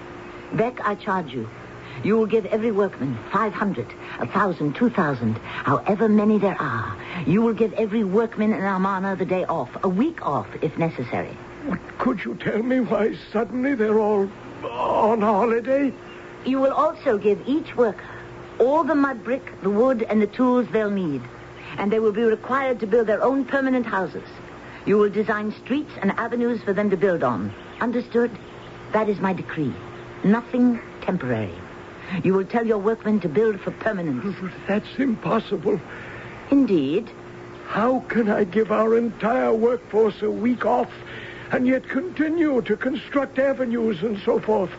Beck, 0.53 0.81
I 0.85 0.95
charge 0.95 1.31
you. 1.33 1.49
You 2.03 2.17
will 2.17 2.25
give 2.25 2.45
every 2.47 2.71
workman 2.71 3.17
500, 3.31 3.87
1,000, 4.17 4.75
2,000, 4.75 5.37
however 5.37 6.09
many 6.09 6.37
there 6.39 6.59
are. 6.59 6.97
You 7.25 7.41
will 7.41 7.53
give 7.53 7.73
every 7.73 8.03
workman 8.03 8.53
in 8.53 8.63
Amarna 8.63 9.15
the 9.15 9.25
day 9.25 9.45
off, 9.45 9.69
a 9.83 9.89
week 9.89 10.25
off 10.25 10.47
if 10.61 10.77
necessary. 10.77 11.35
But 11.69 11.79
could 11.99 12.23
you 12.25 12.35
tell 12.35 12.63
me 12.63 12.79
why 12.79 13.15
suddenly 13.31 13.75
they're 13.75 13.99
all 13.99 14.29
on 14.63 15.21
holiday? 15.21 15.93
You 16.45 16.59
will 16.59 16.73
also 16.73 17.17
give 17.17 17.39
each 17.47 17.75
worker 17.75 18.03
all 18.59 18.83
the 18.83 18.95
mud 18.95 19.23
brick, 19.23 19.61
the 19.61 19.69
wood, 19.69 20.03
and 20.03 20.21
the 20.21 20.27
tools 20.27 20.67
they'll 20.71 20.89
need. 20.89 21.21
And 21.77 21.91
they 21.91 21.99
will 21.99 22.11
be 22.11 22.23
required 22.23 22.79
to 22.79 22.87
build 22.87 23.07
their 23.07 23.23
own 23.23 23.45
permanent 23.45 23.85
houses. 23.85 24.27
You 24.85 24.97
will 24.97 25.09
design 25.09 25.53
streets 25.63 25.91
and 26.01 26.11
avenues 26.13 26.61
for 26.63 26.73
them 26.73 26.89
to 26.89 26.97
build 26.97 27.23
on. 27.23 27.53
Understood? 27.79 28.31
That 28.93 29.09
is 29.09 29.19
my 29.19 29.33
decree. 29.33 29.73
Nothing 30.23 30.81
temporary. 31.01 31.53
You 32.23 32.33
will 32.33 32.45
tell 32.45 32.65
your 32.65 32.77
workmen 32.79 33.19
to 33.21 33.29
build 33.29 33.61
for 33.61 33.71
permanence. 33.71 34.35
That's 34.67 34.97
impossible. 34.97 35.79
Indeed. 36.51 37.09
How 37.67 37.99
can 38.09 38.29
I 38.29 38.43
give 38.43 38.71
our 38.71 38.97
entire 38.97 39.53
workforce 39.53 40.21
a 40.21 40.29
week 40.29 40.65
off 40.65 40.91
and 41.51 41.65
yet 41.65 41.87
continue 41.87 42.61
to 42.63 42.75
construct 42.75 43.39
avenues 43.39 44.03
and 44.03 44.19
so 44.25 44.39
forth? 44.39 44.71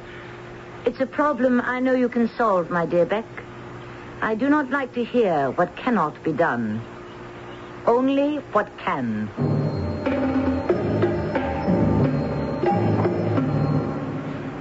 It's 0.84 1.00
a 1.00 1.06
problem 1.06 1.62
I 1.62 1.80
know 1.80 1.94
you 1.94 2.10
can 2.10 2.28
solve, 2.36 2.70
my 2.70 2.84
dear 2.84 3.06
Beck. 3.06 3.24
I 4.20 4.34
do 4.34 4.50
not 4.50 4.70
like 4.70 4.92
to 4.94 5.04
hear 5.04 5.50
what 5.52 5.74
cannot 5.74 6.22
be 6.22 6.32
done. 6.32 6.82
Only 7.86 8.36
what 8.52 8.68
can. 8.78 9.30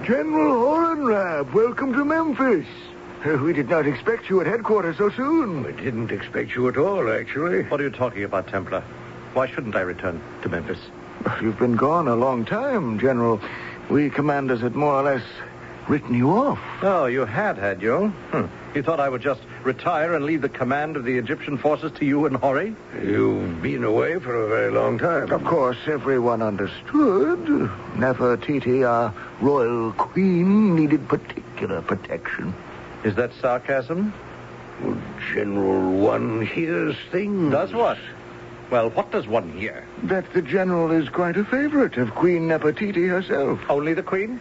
General 0.05 0.55
Horemheb, 0.63 1.53
welcome 1.53 1.93
to 1.93 2.05
Memphis. 2.05 2.67
Uh, 3.25 3.37
We 3.43 3.53
did 3.53 3.69
not 3.69 3.85
expect 3.87 4.29
you 4.29 4.41
at 4.41 4.47
headquarters 4.47 4.97
so 4.97 5.09
soon. 5.09 5.63
We 5.63 5.73
didn't 5.73 6.11
expect 6.11 6.55
you 6.55 6.67
at 6.67 6.77
all, 6.77 7.11
actually. 7.11 7.63
What 7.63 7.79
are 7.79 7.83
you 7.83 7.89
talking 7.89 8.23
about, 8.23 8.47
Templar? 8.47 8.83
Why 9.33 9.47
shouldn't 9.47 9.75
I 9.75 9.81
return 9.81 10.21
to 10.41 10.49
Memphis? 10.49 10.79
You've 11.41 11.59
been 11.59 11.75
gone 11.75 12.07
a 12.07 12.15
long 12.15 12.45
time, 12.45 12.99
General. 12.99 13.39
We 13.89 14.09
commanders 14.09 14.61
had 14.61 14.75
more 14.75 14.95
or 14.95 15.03
less 15.03 15.23
written 15.87 16.13
you 16.13 16.31
off. 16.31 16.59
Oh, 16.81 17.05
you 17.05 17.25
had, 17.25 17.57
had 17.57 17.81
you? 17.81 18.07
Hmm. 18.31 18.45
You 18.75 18.83
thought 18.83 18.99
I 19.01 19.09
would 19.09 19.21
just 19.21 19.41
retire 19.63 20.15
and 20.15 20.23
leave 20.25 20.41
the 20.41 20.49
command 20.49 20.95
of 20.95 21.03
the 21.03 21.17
Egyptian 21.17 21.57
forces 21.57 21.91
to 21.93 22.05
you 22.05 22.25
and 22.25 22.37
Hori? 22.37 22.73
You've 23.03 23.61
been 23.61 23.83
away 23.83 24.17
for 24.19 24.33
a 24.35 24.47
very 24.47 24.71
long 24.71 24.97
time. 24.97 25.29
Of 25.31 25.43
course, 25.43 25.77
everyone 25.87 26.41
understood. 26.41 27.39
Nefertiti, 27.95 28.87
our 28.87 29.13
royal 29.41 29.91
queen, 29.93 30.75
needed 30.75 31.07
particular 31.09 31.81
protection. 31.81 32.53
Is 33.03 33.15
that 33.15 33.31
sarcasm? 33.41 34.13
Well, 34.81 34.97
General, 35.33 35.91
one 35.91 36.45
hears 36.45 36.95
things. 37.11 37.51
Does 37.51 37.73
what? 37.73 37.97
Well, 38.69 38.89
what 38.91 39.11
does 39.11 39.27
one 39.27 39.51
hear? 39.51 39.85
That 40.03 40.31
the 40.33 40.41
general 40.41 40.91
is 40.91 41.09
quite 41.09 41.35
a 41.35 41.43
favorite 41.43 41.97
of 41.97 42.15
Queen 42.15 42.47
Nefertiti 42.47 43.07
herself. 43.09 43.59
Only 43.69 43.93
the 43.93 44.03
queen? 44.03 44.39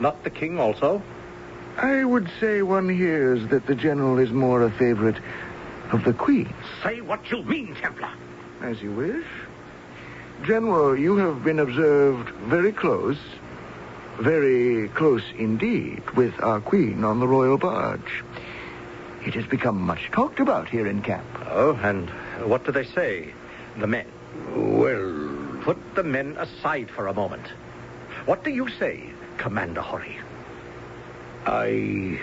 Not 0.00 0.22
the 0.22 0.30
king 0.30 0.60
also? 0.60 1.02
I 1.78 2.04
would 2.04 2.30
say 2.40 2.62
one 2.62 2.88
hears 2.88 3.48
that 3.48 3.66
the 3.66 3.74
general 3.74 4.18
is 4.18 4.30
more 4.30 4.62
a 4.62 4.70
favorite 4.70 5.16
of 5.92 6.04
the 6.04 6.12
queen. 6.12 6.52
Say 6.82 7.00
what 7.00 7.30
you 7.30 7.42
mean, 7.42 7.74
Templar. 7.74 8.10
As 8.60 8.80
you 8.82 8.92
wish. 8.92 9.24
General, 10.44 10.98
you 10.98 11.16
have 11.16 11.42
been 11.42 11.58
observed 11.58 12.28
very 12.46 12.72
close, 12.72 13.18
very 14.18 14.88
close 14.88 15.24
indeed, 15.38 16.02
with 16.10 16.34
our 16.40 16.60
queen 16.60 17.04
on 17.04 17.20
the 17.20 17.28
royal 17.28 17.58
barge. 17.58 18.22
It 19.26 19.34
has 19.34 19.46
become 19.46 19.80
much 19.80 20.10
talked 20.12 20.40
about 20.40 20.68
here 20.68 20.86
in 20.86 21.02
camp. 21.02 21.26
Oh, 21.46 21.78
and 21.82 22.10
what 22.48 22.64
do 22.64 22.72
they 22.72 22.84
say? 22.84 23.32
The 23.78 23.86
men. 23.86 24.06
Well, 24.54 25.34
Put 25.64 25.94
the 25.94 26.02
men 26.02 26.36
aside 26.36 26.90
for 26.90 27.06
a 27.06 27.14
moment. 27.14 27.46
What 28.26 28.44
do 28.44 28.50
you 28.50 28.68
say 28.68 29.08
Commander 29.38 29.80
Hori. 29.80 30.18
I 31.46 32.20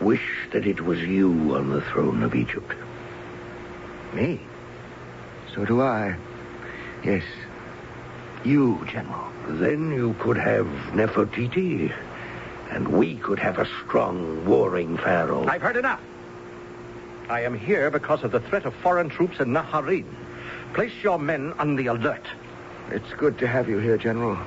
wish 0.00 0.22
that 0.52 0.66
it 0.66 0.80
was 0.80 1.00
you 1.00 1.56
on 1.56 1.70
the 1.70 1.80
throne 1.80 2.22
of 2.22 2.34
Egypt. 2.34 2.72
Me? 4.14 4.40
So 5.54 5.64
do 5.64 5.80
I. 5.82 6.16
Yes. 7.04 7.24
You, 8.44 8.84
General. 8.90 9.30
Then 9.48 9.90
you 9.90 10.14
could 10.18 10.36
have 10.36 10.66
Nefertiti, 10.92 11.92
and 12.70 12.88
we 12.88 13.16
could 13.16 13.38
have 13.38 13.58
a 13.58 13.68
strong, 13.84 14.44
warring 14.46 14.96
pharaoh. 14.96 15.46
I've 15.46 15.62
heard 15.62 15.76
enough. 15.76 16.00
I 17.28 17.42
am 17.42 17.56
here 17.56 17.90
because 17.90 18.24
of 18.24 18.32
the 18.32 18.40
threat 18.40 18.64
of 18.64 18.74
foreign 18.76 19.08
troops 19.08 19.40
in 19.40 19.48
Naharin. 19.48 20.06
Place 20.72 20.92
your 21.02 21.18
men 21.18 21.52
on 21.58 21.76
the 21.76 21.88
alert. 21.88 22.26
It's 22.90 23.12
good 23.14 23.38
to 23.38 23.46
have 23.46 23.68
you 23.68 23.78
here, 23.78 23.98
General. 23.98 24.38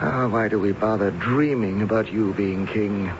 Ah, 0.00 0.28
why 0.28 0.48
do 0.48 0.58
we 0.58 0.72
bother 0.72 1.10
dreaming 1.10 1.82
about 1.82 2.12
you 2.12 2.32
being 2.34 2.66
king? 2.66 3.12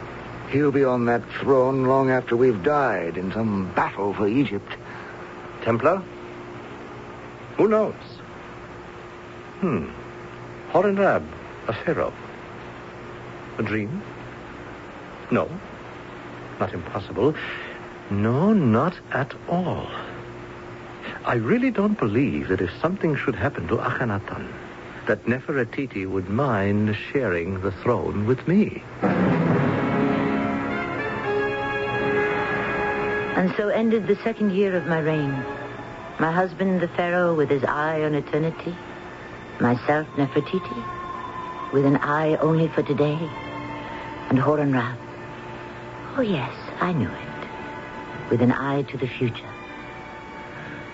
He'll 0.50 0.72
be 0.72 0.84
on 0.84 1.04
that 1.06 1.22
throne 1.40 1.84
long 1.84 2.10
after 2.10 2.36
we've 2.36 2.62
died 2.62 3.16
in 3.16 3.32
some 3.32 3.70
battle 3.74 4.14
for 4.14 4.26
Egypt. 4.26 4.72
Templar? 5.62 6.02
Who 7.58 7.68
knows? 7.68 7.94
Hmm. 9.60 9.90
Horemheb, 10.70 11.26
a 11.66 11.72
pharaoh. 11.72 12.12
A 13.58 13.62
dream? 13.62 14.02
No. 15.32 15.48
Not 16.60 16.72
impossible. 16.72 17.34
No, 18.10 18.52
not 18.52 18.94
at 19.12 19.34
all. 19.48 19.88
I 21.24 21.34
really 21.34 21.70
don't 21.70 21.98
believe 21.98 22.48
that 22.48 22.60
if 22.60 22.70
something 22.80 23.16
should 23.16 23.34
happen 23.34 23.66
to 23.68 23.76
Akhenaten, 23.76 24.48
that 25.06 25.24
Nefertiti 25.26 26.08
would 26.08 26.28
mind 26.28 26.96
sharing 27.12 27.60
the 27.60 27.72
throne 27.72 28.26
with 28.26 28.46
me. 28.46 28.82
And 33.36 33.54
so 33.56 33.68
ended 33.68 34.06
the 34.06 34.16
second 34.16 34.52
year 34.52 34.76
of 34.76 34.86
my 34.86 35.00
reign. 35.00 35.32
My 36.20 36.30
husband, 36.30 36.80
the 36.80 36.88
Pharaoh, 36.88 37.34
with 37.34 37.50
his 37.50 37.64
eye 37.64 38.02
on 38.02 38.14
eternity. 38.14 38.76
Myself, 39.60 40.06
Nefertiti, 40.16 41.72
with 41.72 41.84
an 41.84 41.96
eye 41.96 42.36
only 42.36 42.68
for 42.68 42.82
today. 42.82 43.18
And 44.28 44.38
Horemheb. 44.38 44.96
Oh, 46.16 46.20
yes, 46.20 46.52
I 46.80 46.92
knew 46.92 47.08
it. 47.08 48.30
With 48.30 48.40
an 48.40 48.52
eye 48.52 48.82
to 48.82 48.96
the 48.96 49.08
future. 49.08 49.50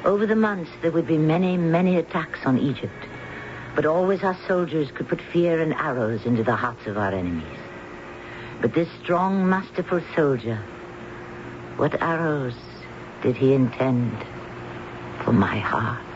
Over 0.04 0.26
the 0.26 0.36
months, 0.36 0.70
there 0.82 0.92
would 0.92 1.06
be 1.06 1.18
many, 1.18 1.56
many 1.56 1.96
attacks 1.96 2.40
on 2.44 2.58
Egypt. 2.58 2.92
But 3.74 3.86
always 3.86 4.22
our 4.22 4.38
soldiers 4.46 4.90
could 4.92 5.08
put 5.08 5.20
fear 5.32 5.60
and 5.60 5.74
arrows 5.74 6.24
into 6.24 6.44
the 6.44 6.54
hearts 6.54 6.86
of 6.86 6.96
our 6.96 7.12
enemies. 7.12 7.58
But 8.60 8.72
this 8.72 8.88
strong, 9.02 9.48
masterful 9.48 10.00
soldier, 10.14 10.62
what 11.76 12.00
arrows 12.00 12.54
did 13.22 13.36
he 13.36 13.52
intend 13.52 14.16
for 15.24 15.32
my 15.32 15.58
heart? 15.58 16.13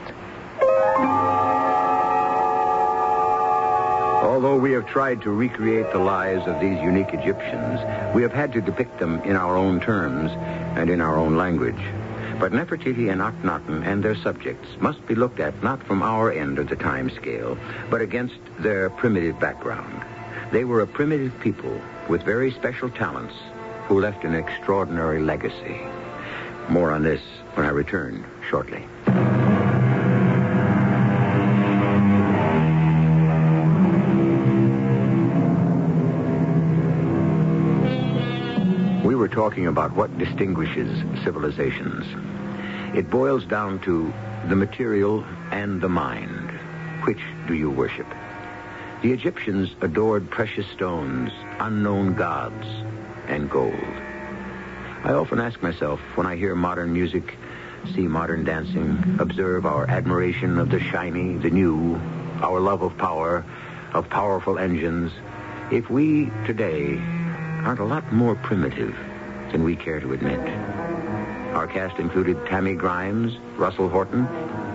Although 4.39 4.59
we 4.59 4.71
have 4.71 4.87
tried 4.87 5.21
to 5.23 5.33
recreate 5.33 5.91
the 5.91 5.99
lives 5.99 6.47
of 6.47 6.61
these 6.61 6.81
unique 6.81 7.13
Egyptians, 7.13 7.81
we 8.15 8.23
have 8.23 8.33
had 8.33 8.53
to 8.53 8.61
depict 8.61 9.01
them 9.01 9.21
in 9.25 9.35
our 9.35 9.57
own 9.57 9.81
terms 9.81 10.31
and 10.79 10.89
in 10.89 11.01
our 11.01 11.17
own 11.17 11.37
language. 11.37 11.83
But 12.39 12.53
Nefertiti 12.53 13.11
and 13.11 13.21
Akhenaten 13.21 13.85
and 13.85 14.01
their 14.01 14.15
subjects 14.15 14.69
must 14.79 15.05
be 15.09 15.17
looked 15.17 15.41
at 15.41 15.61
not 15.65 15.83
from 15.83 16.05
our 16.05 16.31
end 16.31 16.61
of 16.61 16.69
the 16.69 16.77
time 16.77 17.11
scale, 17.11 17.59
but 17.91 18.01
against 18.01 18.39
their 18.61 18.91
primitive 18.91 19.41
background. 19.41 20.05
They 20.53 20.63
were 20.63 20.83
a 20.83 20.87
primitive 20.87 21.33
people 21.41 21.81
with 22.09 22.23
very 22.23 22.53
special 22.53 22.91
talents 22.91 23.35
who 23.89 23.99
left 23.99 24.23
an 24.23 24.37
extraordinary 24.37 25.21
legacy. 25.21 25.81
More 26.69 26.93
on 26.93 27.03
this 27.03 27.23
when 27.55 27.67
I 27.67 27.71
return 27.71 28.25
shortly. 28.49 28.87
Talking 39.39 39.69
about 39.69 39.95
what 39.95 40.19
distinguishes 40.19 40.99
civilizations. 41.23 42.05
It 42.93 43.09
boils 43.09 43.45
down 43.45 43.79
to 43.83 44.13
the 44.49 44.57
material 44.57 45.25
and 45.53 45.81
the 45.81 45.89
mind. 45.89 46.51
Which 47.05 47.21
do 47.47 47.55
you 47.55 47.71
worship? 47.71 48.09
The 49.01 49.13
Egyptians 49.13 49.71
adored 49.81 50.29
precious 50.29 50.67
stones, 50.73 51.31
unknown 51.61 52.17
gods, 52.17 52.67
and 53.29 53.49
gold. 53.49 53.79
I 55.05 55.13
often 55.13 55.39
ask 55.39 55.63
myself 55.63 56.01
when 56.17 56.27
I 56.27 56.35
hear 56.35 56.57
modern 56.57 56.93
music, 56.93 57.37
see 57.95 58.09
modern 58.09 58.43
dancing, 58.43 59.19
observe 59.21 59.67
our 59.67 59.89
admiration 59.89 60.59
of 60.59 60.69
the 60.69 60.81
shiny, 60.81 61.37
the 61.37 61.51
new, 61.51 61.95
our 62.43 62.59
love 62.59 62.83
of 62.83 62.99
power, 62.99 63.45
of 63.95 64.11
powerful 64.11 64.59
engines, 64.59 65.13
if 65.71 65.89
we 65.89 66.25
today 66.45 66.97
aren't 67.63 67.79
a 67.79 67.85
lot 67.85 68.13
more 68.13 68.35
primitive 68.35 68.97
than 69.53 69.65
we 69.65 69.77
care 69.77 70.01
to 70.01 70.13
admit. 70.13 70.41
Our 71.55 71.67
cast 71.67 71.99
included 71.99 72.47
Tammy 72.47 72.75
Grimes, 72.75 73.37
Russell 73.57 73.89
Horton, 73.89 74.27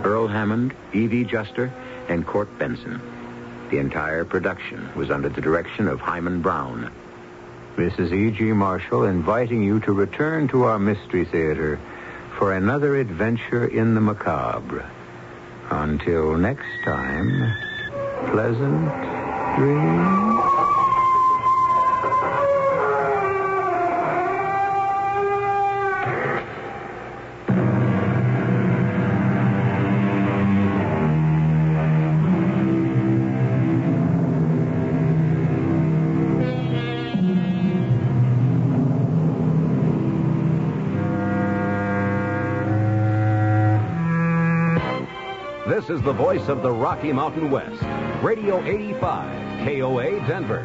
Earl 0.03 0.27
Hammond, 0.27 0.73
Evie 0.93 1.23
Juster, 1.23 1.71
and 2.09 2.25
Court 2.25 2.49
Benson. 2.59 3.01
The 3.69 3.77
entire 3.77 4.25
production 4.25 4.89
was 4.95 5.09
under 5.09 5.29
the 5.29 5.41
direction 5.41 5.87
of 5.87 5.99
Himan 5.99 6.41
Brown. 6.41 6.91
Is 7.77 8.13
E.G. 8.13 8.43
Marshall 8.53 9.05
inviting 9.05 9.63
you 9.63 9.79
to 9.81 9.93
return 9.93 10.47
to 10.49 10.63
our 10.63 10.77
Mystery 10.77 11.25
Theater 11.25 11.79
for 12.37 12.53
another 12.53 12.97
adventure 12.97 13.65
in 13.65 13.95
the 13.95 14.01
macabre. 14.01 14.87
Until 15.71 16.37
next 16.37 16.67
time, 16.85 17.53
pleasant 18.31 18.89
dreams. 19.57 20.32
Is 45.93 46.01
the 46.01 46.13
voice 46.13 46.47
of 46.47 46.63
the 46.63 46.71
Rocky 46.71 47.13
Mountain 47.13 47.51
West. 47.51 47.79
Radio 48.23 48.63
85, 48.63 49.63
KOA 49.63 50.27
Denver. 50.27 50.63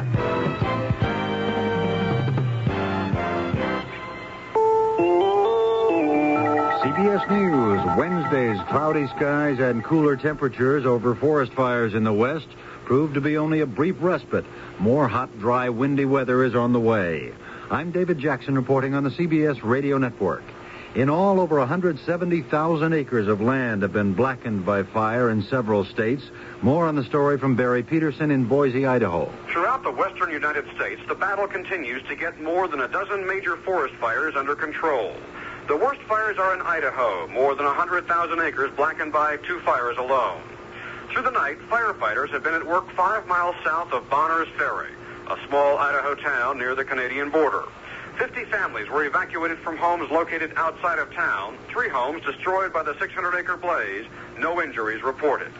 CBS 6.81 7.29
News, 7.29 7.95
Wednesday's 7.95 8.59
cloudy 8.69 9.05
skies 9.09 9.59
and 9.59 9.83
cooler 9.83 10.15
temperatures 10.15 10.87
over 10.87 11.13
forest 11.13 11.53
fires 11.53 11.93
in 11.93 12.03
the 12.03 12.13
west 12.13 12.47
proved 12.85 13.13
to 13.13 13.21
be 13.21 13.37
only 13.37 13.59
a 13.59 13.67
brief 13.67 13.97
respite. 13.99 14.45
More 14.79 15.07
hot, 15.07 15.37
dry, 15.37 15.69
windy 15.69 16.05
weather 16.05 16.43
is 16.43 16.55
on 16.55 16.73
the 16.73 16.79
way. 16.79 17.33
I'm 17.69 17.91
David 17.91 18.17
Jackson 18.17 18.55
reporting 18.55 18.95
on 18.95 19.03
the 19.03 19.11
CBS 19.11 19.59
Radio 19.61 19.99
Network. 19.99 20.43
In 20.95 21.07
all, 21.07 21.39
over 21.39 21.59
170,000 21.59 22.93
acres 22.93 23.27
of 23.27 23.41
land 23.41 23.83
have 23.83 23.93
been 23.93 24.13
blackened 24.13 24.65
by 24.65 24.81
fire 24.81 25.29
in 25.29 25.43
several 25.43 25.85
states. 25.85 26.23
More 26.63 26.87
on 26.87 26.95
the 26.95 27.03
story 27.03 27.37
from 27.37 27.55
Barry 27.55 27.83
Peterson 27.83 28.31
in 28.31 28.45
Boise, 28.45 28.87
Idaho. 28.87 29.31
Throughout 29.51 29.83
the 29.83 29.91
western 29.91 30.31
United 30.31 30.65
States, 30.75 30.99
the 31.07 31.13
battle 31.13 31.47
continues 31.47 32.01
to 32.07 32.15
get 32.15 32.41
more 32.41 32.67
than 32.67 32.81
a 32.81 32.87
dozen 32.87 33.25
major 33.27 33.55
forest 33.57 33.93
fires 33.95 34.35
under 34.35 34.55
control. 34.55 35.13
The 35.67 35.77
worst 35.77 36.01
fires 36.01 36.39
are 36.39 36.55
in 36.55 36.61
Idaho, 36.61 37.27
more 37.27 37.53
than 37.53 37.67
100,000 37.67 38.39
acres 38.41 38.71
blackened 38.75 39.13
by 39.13 39.37
two 39.37 39.59
fires 39.59 39.97
alone. 39.99 40.41
Through 41.13 41.21
the 41.21 41.31
night, 41.31 41.59
firefighters 41.69 42.29
have 42.31 42.43
been 42.43 42.55
at 42.55 42.65
work 42.65 42.91
five 42.95 43.27
miles 43.27 43.55
south 43.63 43.93
of 43.93 44.09
Bonners 44.09 44.47
Ferry, 44.57 44.89
a 45.29 45.37
small 45.47 45.77
Idaho 45.77 46.15
town 46.15 46.57
near 46.57 46.73
the 46.73 46.83
Canadian 46.83 47.29
border. 47.29 47.65
50 48.19 48.43
families 48.51 48.89
were 48.89 49.05
evacuated 49.05 49.57
from 49.59 49.77
homes 49.77 50.11
located 50.11 50.51
outside 50.57 50.99
of 50.99 51.09
town, 51.13 51.57
three 51.69 51.87
homes 51.87 52.21
destroyed 52.25 52.73
by 52.73 52.83
the 52.83 52.91
600-acre 52.95 53.55
blaze, 53.55 54.05
no 54.37 54.61
injuries 54.61 55.01
reported. 55.01 55.53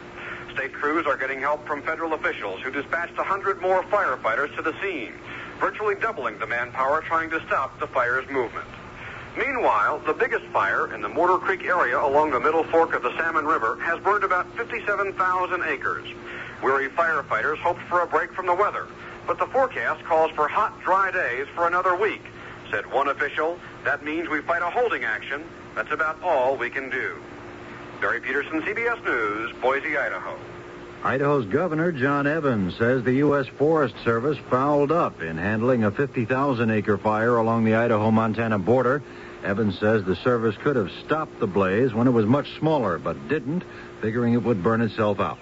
State 0.52 0.74
crews 0.74 1.06
are 1.06 1.16
getting 1.16 1.40
help 1.40 1.66
from 1.66 1.80
federal 1.80 2.12
officials 2.12 2.60
who 2.60 2.70
dispatched 2.70 3.16
100 3.16 3.62
more 3.62 3.82
firefighters 3.84 4.54
to 4.56 4.60
the 4.60 4.74
scene, 4.82 5.14
virtually 5.58 5.94
doubling 5.94 6.38
the 6.38 6.46
manpower 6.46 7.00
trying 7.00 7.30
to 7.30 7.40
stop 7.46 7.80
the 7.80 7.86
fire's 7.86 8.28
movement. 8.28 8.68
Meanwhile, 9.38 10.00
the 10.00 10.12
biggest 10.12 10.44
fire 10.52 10.92
in 10.94 11.00
the 11.00 11.08
Mortar 11.08 11.38
Creek 11.38 11.64
area 11.64 11.98
along 11.98 12.30
the 12.30 12.40
middle 12.40 12.64
fork 12.64 12.92
of 12.92 13.02
the 13.02 13.16
Salmon 13.16 13.46
River 13.46 13.80
has 13.80 13.98
burned 14.00 14.24
about 14.24 14.54
57,000 14.58 15.62
acres. 15.62 16.06
Weary 16.62 16.90
firefighters 16.90 17.56
hoped 17.56 17.82
for 17.88 18.02
a 18.02 18.06
break 18.06 18.34
from 18.34 18.44
the 18.44 18.54
weather, 18.54 18.86
but 19.26 19.38
the 19.38 19.46
forecast 19.46 20.04
calls 20.04 20.30
for 20.32 20.46
hot, 20.46 20.78
dry 20.82 21.10
days 21.10 21.46
for 21.54 21.66
another 21.66 21.96
week. 21.96 22.20
Said 22.70 22.90
one 22.92 23.08
official, 23.08 23.58
that 23.84 24.04
means 24.04 24.28
we 24.28 24.40
fight 24.42 24.62
a 24.62 24.70
holding 24.70 25.04
action. 25.04 25.44
That's 25.74 25.90
about 25.90 26.22
all 26.22 26.56
we 26.56 26.70
can 26.70 26.90
do. 26.90 27.16
Barry 28.00 28.20
Peterson, 28.20 28.62
CBS 28.62 29.04
News, 29.04 29.54
Boise, 29.60 29.96
Idaho. 29.96 30.38
Idaho's 31.02 31.46
Governor 31.46 31.92
John 31.92 32.26
Evans 32.26 32.76
says 32.76 33.02
the 33.02 33.14
U.S. 33.14 33.46
Forest 33.58 33.94
Service 34.04 34.38
fouled 34.50 34.92
up 34.92 35.22
in 35.22 35.38
handling 35.38 35.84
a 35.84 35.90
50,000 35.90 36.70
acre 36.70 36.98
fire 36.98 37.36
along 37.36 37.64
the 37.64 37.74
Idaho 37.74 38.10
Montana 38.10 38.58
border. 38.58 39.02
Evans 39.42 39.78
says 39.78 40.04
the 40.04 40.16
service 40.16 40.56
could 40.58 40.76
have 40.76 40.90
stopped 41.04 41.40
the 41.40 41.46
blaze 41.46 41.94
when 41.94 42.06
it 42.06 42.10
was 42.10 42.26
much 42.26 42.58
smaller, 42.58 42.98
but 42.98 43.28
didn't, 43.28 43.64
figuring 44.02 44.34
it 44.34 44.42
would 44.42 44.62
burn 44.62 44.82
itself 44.82 45.20
out. 45.20 45.38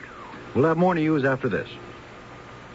We'll 0.54 0.66
have 0.66 0.76
more 0.76 0.94
news 0.94 1.24
after 1.24 1.48
this. 1.48 1.68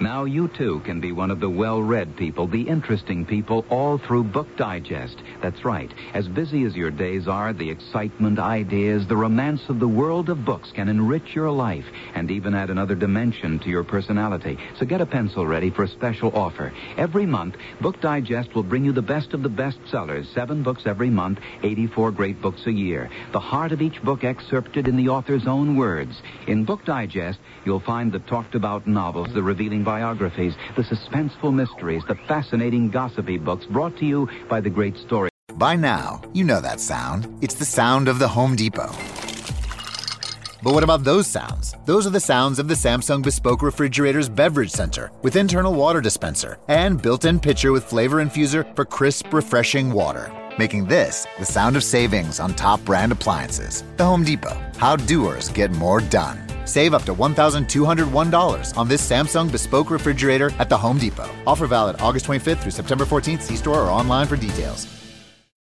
Now 0.01 0.25
you 0.25 0.47
too 0.47 0.81
can 0.81 0.99
be 0.99 1.11
one 1.11 1.31
of 1.31 1.39
the 1.39 1.49
well-read 1.49 2.17
people, 2.17 2.47
the 2.47 2.63
interesting 2.63 3.25
people, 3.25 3.63
all 3.69 3.97
through 3.99 4.25
Book 4.25 4.47
Digest. 4.57 5.17
That's 5.41 5.63
right. 5.63 5.93
As 6.13 6.27
busy 6.27 6.63
as 6.63 6.75
your 6.75 6.91
days 6.91 7.27
are, 7.27 7.53
the 7.53 7.69
excitement, 7.69 8.39
ideas, 8.39 9.07
the 9.07 9.15
romance 9.15 9.61
of 9.69 9.79
the 9.79 9.87
world 9.87 10.29
of 10.29 10.45
books 10.45 10.71
can 10.71 10.89
enrich 10.89 11.35
your 11.35 11.51
life 11.51 11.85
and 12.15 12.31
even 12.31 12.55
add 12.55 12.69
another 12.69 12.95
dimension 12.95 13.59
to 13.59 13.69
your 13.69 13.83
personality. 13.83 14.57
So 14.79 14.85
get 14.85 14.99
a 14.99 15.05
pencil 15.05 15.45
ready 15.45 15.69
for 15.69 15.83
a 15.83 15.87
special 15.87 16.35
offer. 16.35 16.73
Every 16.97 17.25
month, 17.25 17.55
Book 17.79 18.01
Digest 18.01 18.55
will 18.55 18.63
bring 18.63 18.83
you 18.83 18.93
the 18.93 19.01
best 19.01 19.33
of 19.33 19.43
the 19.43 19.49
best 19.49 19.77
sellers. 19.89 20.27
Seven 20.33 20.63
books 20.63 20.83
every 20.85 21.09
month, 21.09 21.39
84 21.61 22.11
great 22.11 22.41
books 22.41 22.65
a 22.65 22.71
year. 22.71 23.09
The 23.31 23.39
heart 23.39 23.71
of 23.71 23.81
each 23.81 24.01
book 24.03 24.23
excerpted 24.23 24.87
in 24.87 24.97
the 24.97 25.09
author's 25.09 25.47
own 25.47 25.77
words. 25.77 26.21
In 26.47 26.65
Book 26.65 26.83
Digest, 26.83 27.39
you'll 27.63 27.79
find 27.79 28.11
the 28.11 28.19
talked 28.19 28.55
about 28.55 28.87
novels, 28.87 29.33
the 29.33 29.43
revealing 29.43 29.82
biographies, 29.83 30.53
the 30.75 30.83
suspenseful 30.83 31.53
mysteries, 31.53 32.03
the 32.07 32.15
fascinating 32.27 32.89
gossipy 32.89 33.37
books 33.37 33.65
brought 33.65 33.97
to 33.97 34.05
you 34.05 34.27
by 34.49 34.61
the 34.61 34.69
great 34.69 34.97
story. 34.97 35.29
By 35.55 35.75
now, 35.75 36.21
you 36.33 36.43
know 36.43 36.61
that 36.61 36.79
sound. 36.79 37.27
It's 37.41 37.55
the 37.55 37.65
sound 37.65 38.07
of 38.07 38.19
the 38.19 38.27
Home 38.27 38.55
Depot. 38.55 38.91
But 40.63 40.73
what 40.73 40.83
about 40.83 41.03
those 41.03 41.27
sounds? 41.27 41.75
Those 41.85 42.07
are 42.07 42.11
the 42.11 42.19
sounds 42.21 42.57
of 42.57 42.69
the 42.69 42.73
Samsung 42.73 43.21
Bespoke 43.21 43.61
Refrigerator's 43.61 44.29
Beverage 44.29 44.71
Center 44.71 45.11
with 45.21 45.35
internal 45.35 45.73
water 45.73 45.99
dispenser 45.99 46.57
and 46.69 47.01
built 47.01 47.25
in 47.25 47.39
pitcher 47.39 47.73
with 47.73 47.83
flavor 47.83 48.23
infuser 48.23 48.73
for 48.73 48.85
crisp, 48.85 49.33
refreshing 49.33 49.91
water. 49.91 50.31
Making 50.57 50.85
this 50.85 51.27
the 51.37 51.45
sound 51.45 51.75
of 51.75 51.83
savings 51.83 52.39
on 52.39 52.53
top 52.53 52.83
brand 52.85 53.11
appliances. 53.11 53.83
The 53.97 54.05
Home 54.05 54.23
Depot. 54.23 54.57
How 54.77 54.95
doers 54.95 55.49
get 55.49 55.71
more 55.71 55.99
done. 55.99 56.52
Save 56.65 56.93
up 56.93 57.03
to 57.03 57.13
$1,201 57.13 58.77
on 58.77 58.87
this 58.87 59.09
Samsung 59.09 59.51
Bespoke 59.51 59.89
Refrigerator 59.89 60.51
at 60.59 60.69
the 60.69 60.77
Home 60.77 60.97
Depot. 60.97 61.29
Offer 61.47 61.67
valid 61.67 61.99
August 61.99 62.25
25th 62.27 62.59
through 62.59 62.71
September 62.71 63.05
14th. 63.05 63.41
See 63.41 63.55
store 63.55 63.79
or 63.79 63.89
online 63.89 64.27
for 64.27 64.37
details. 64.37 65.02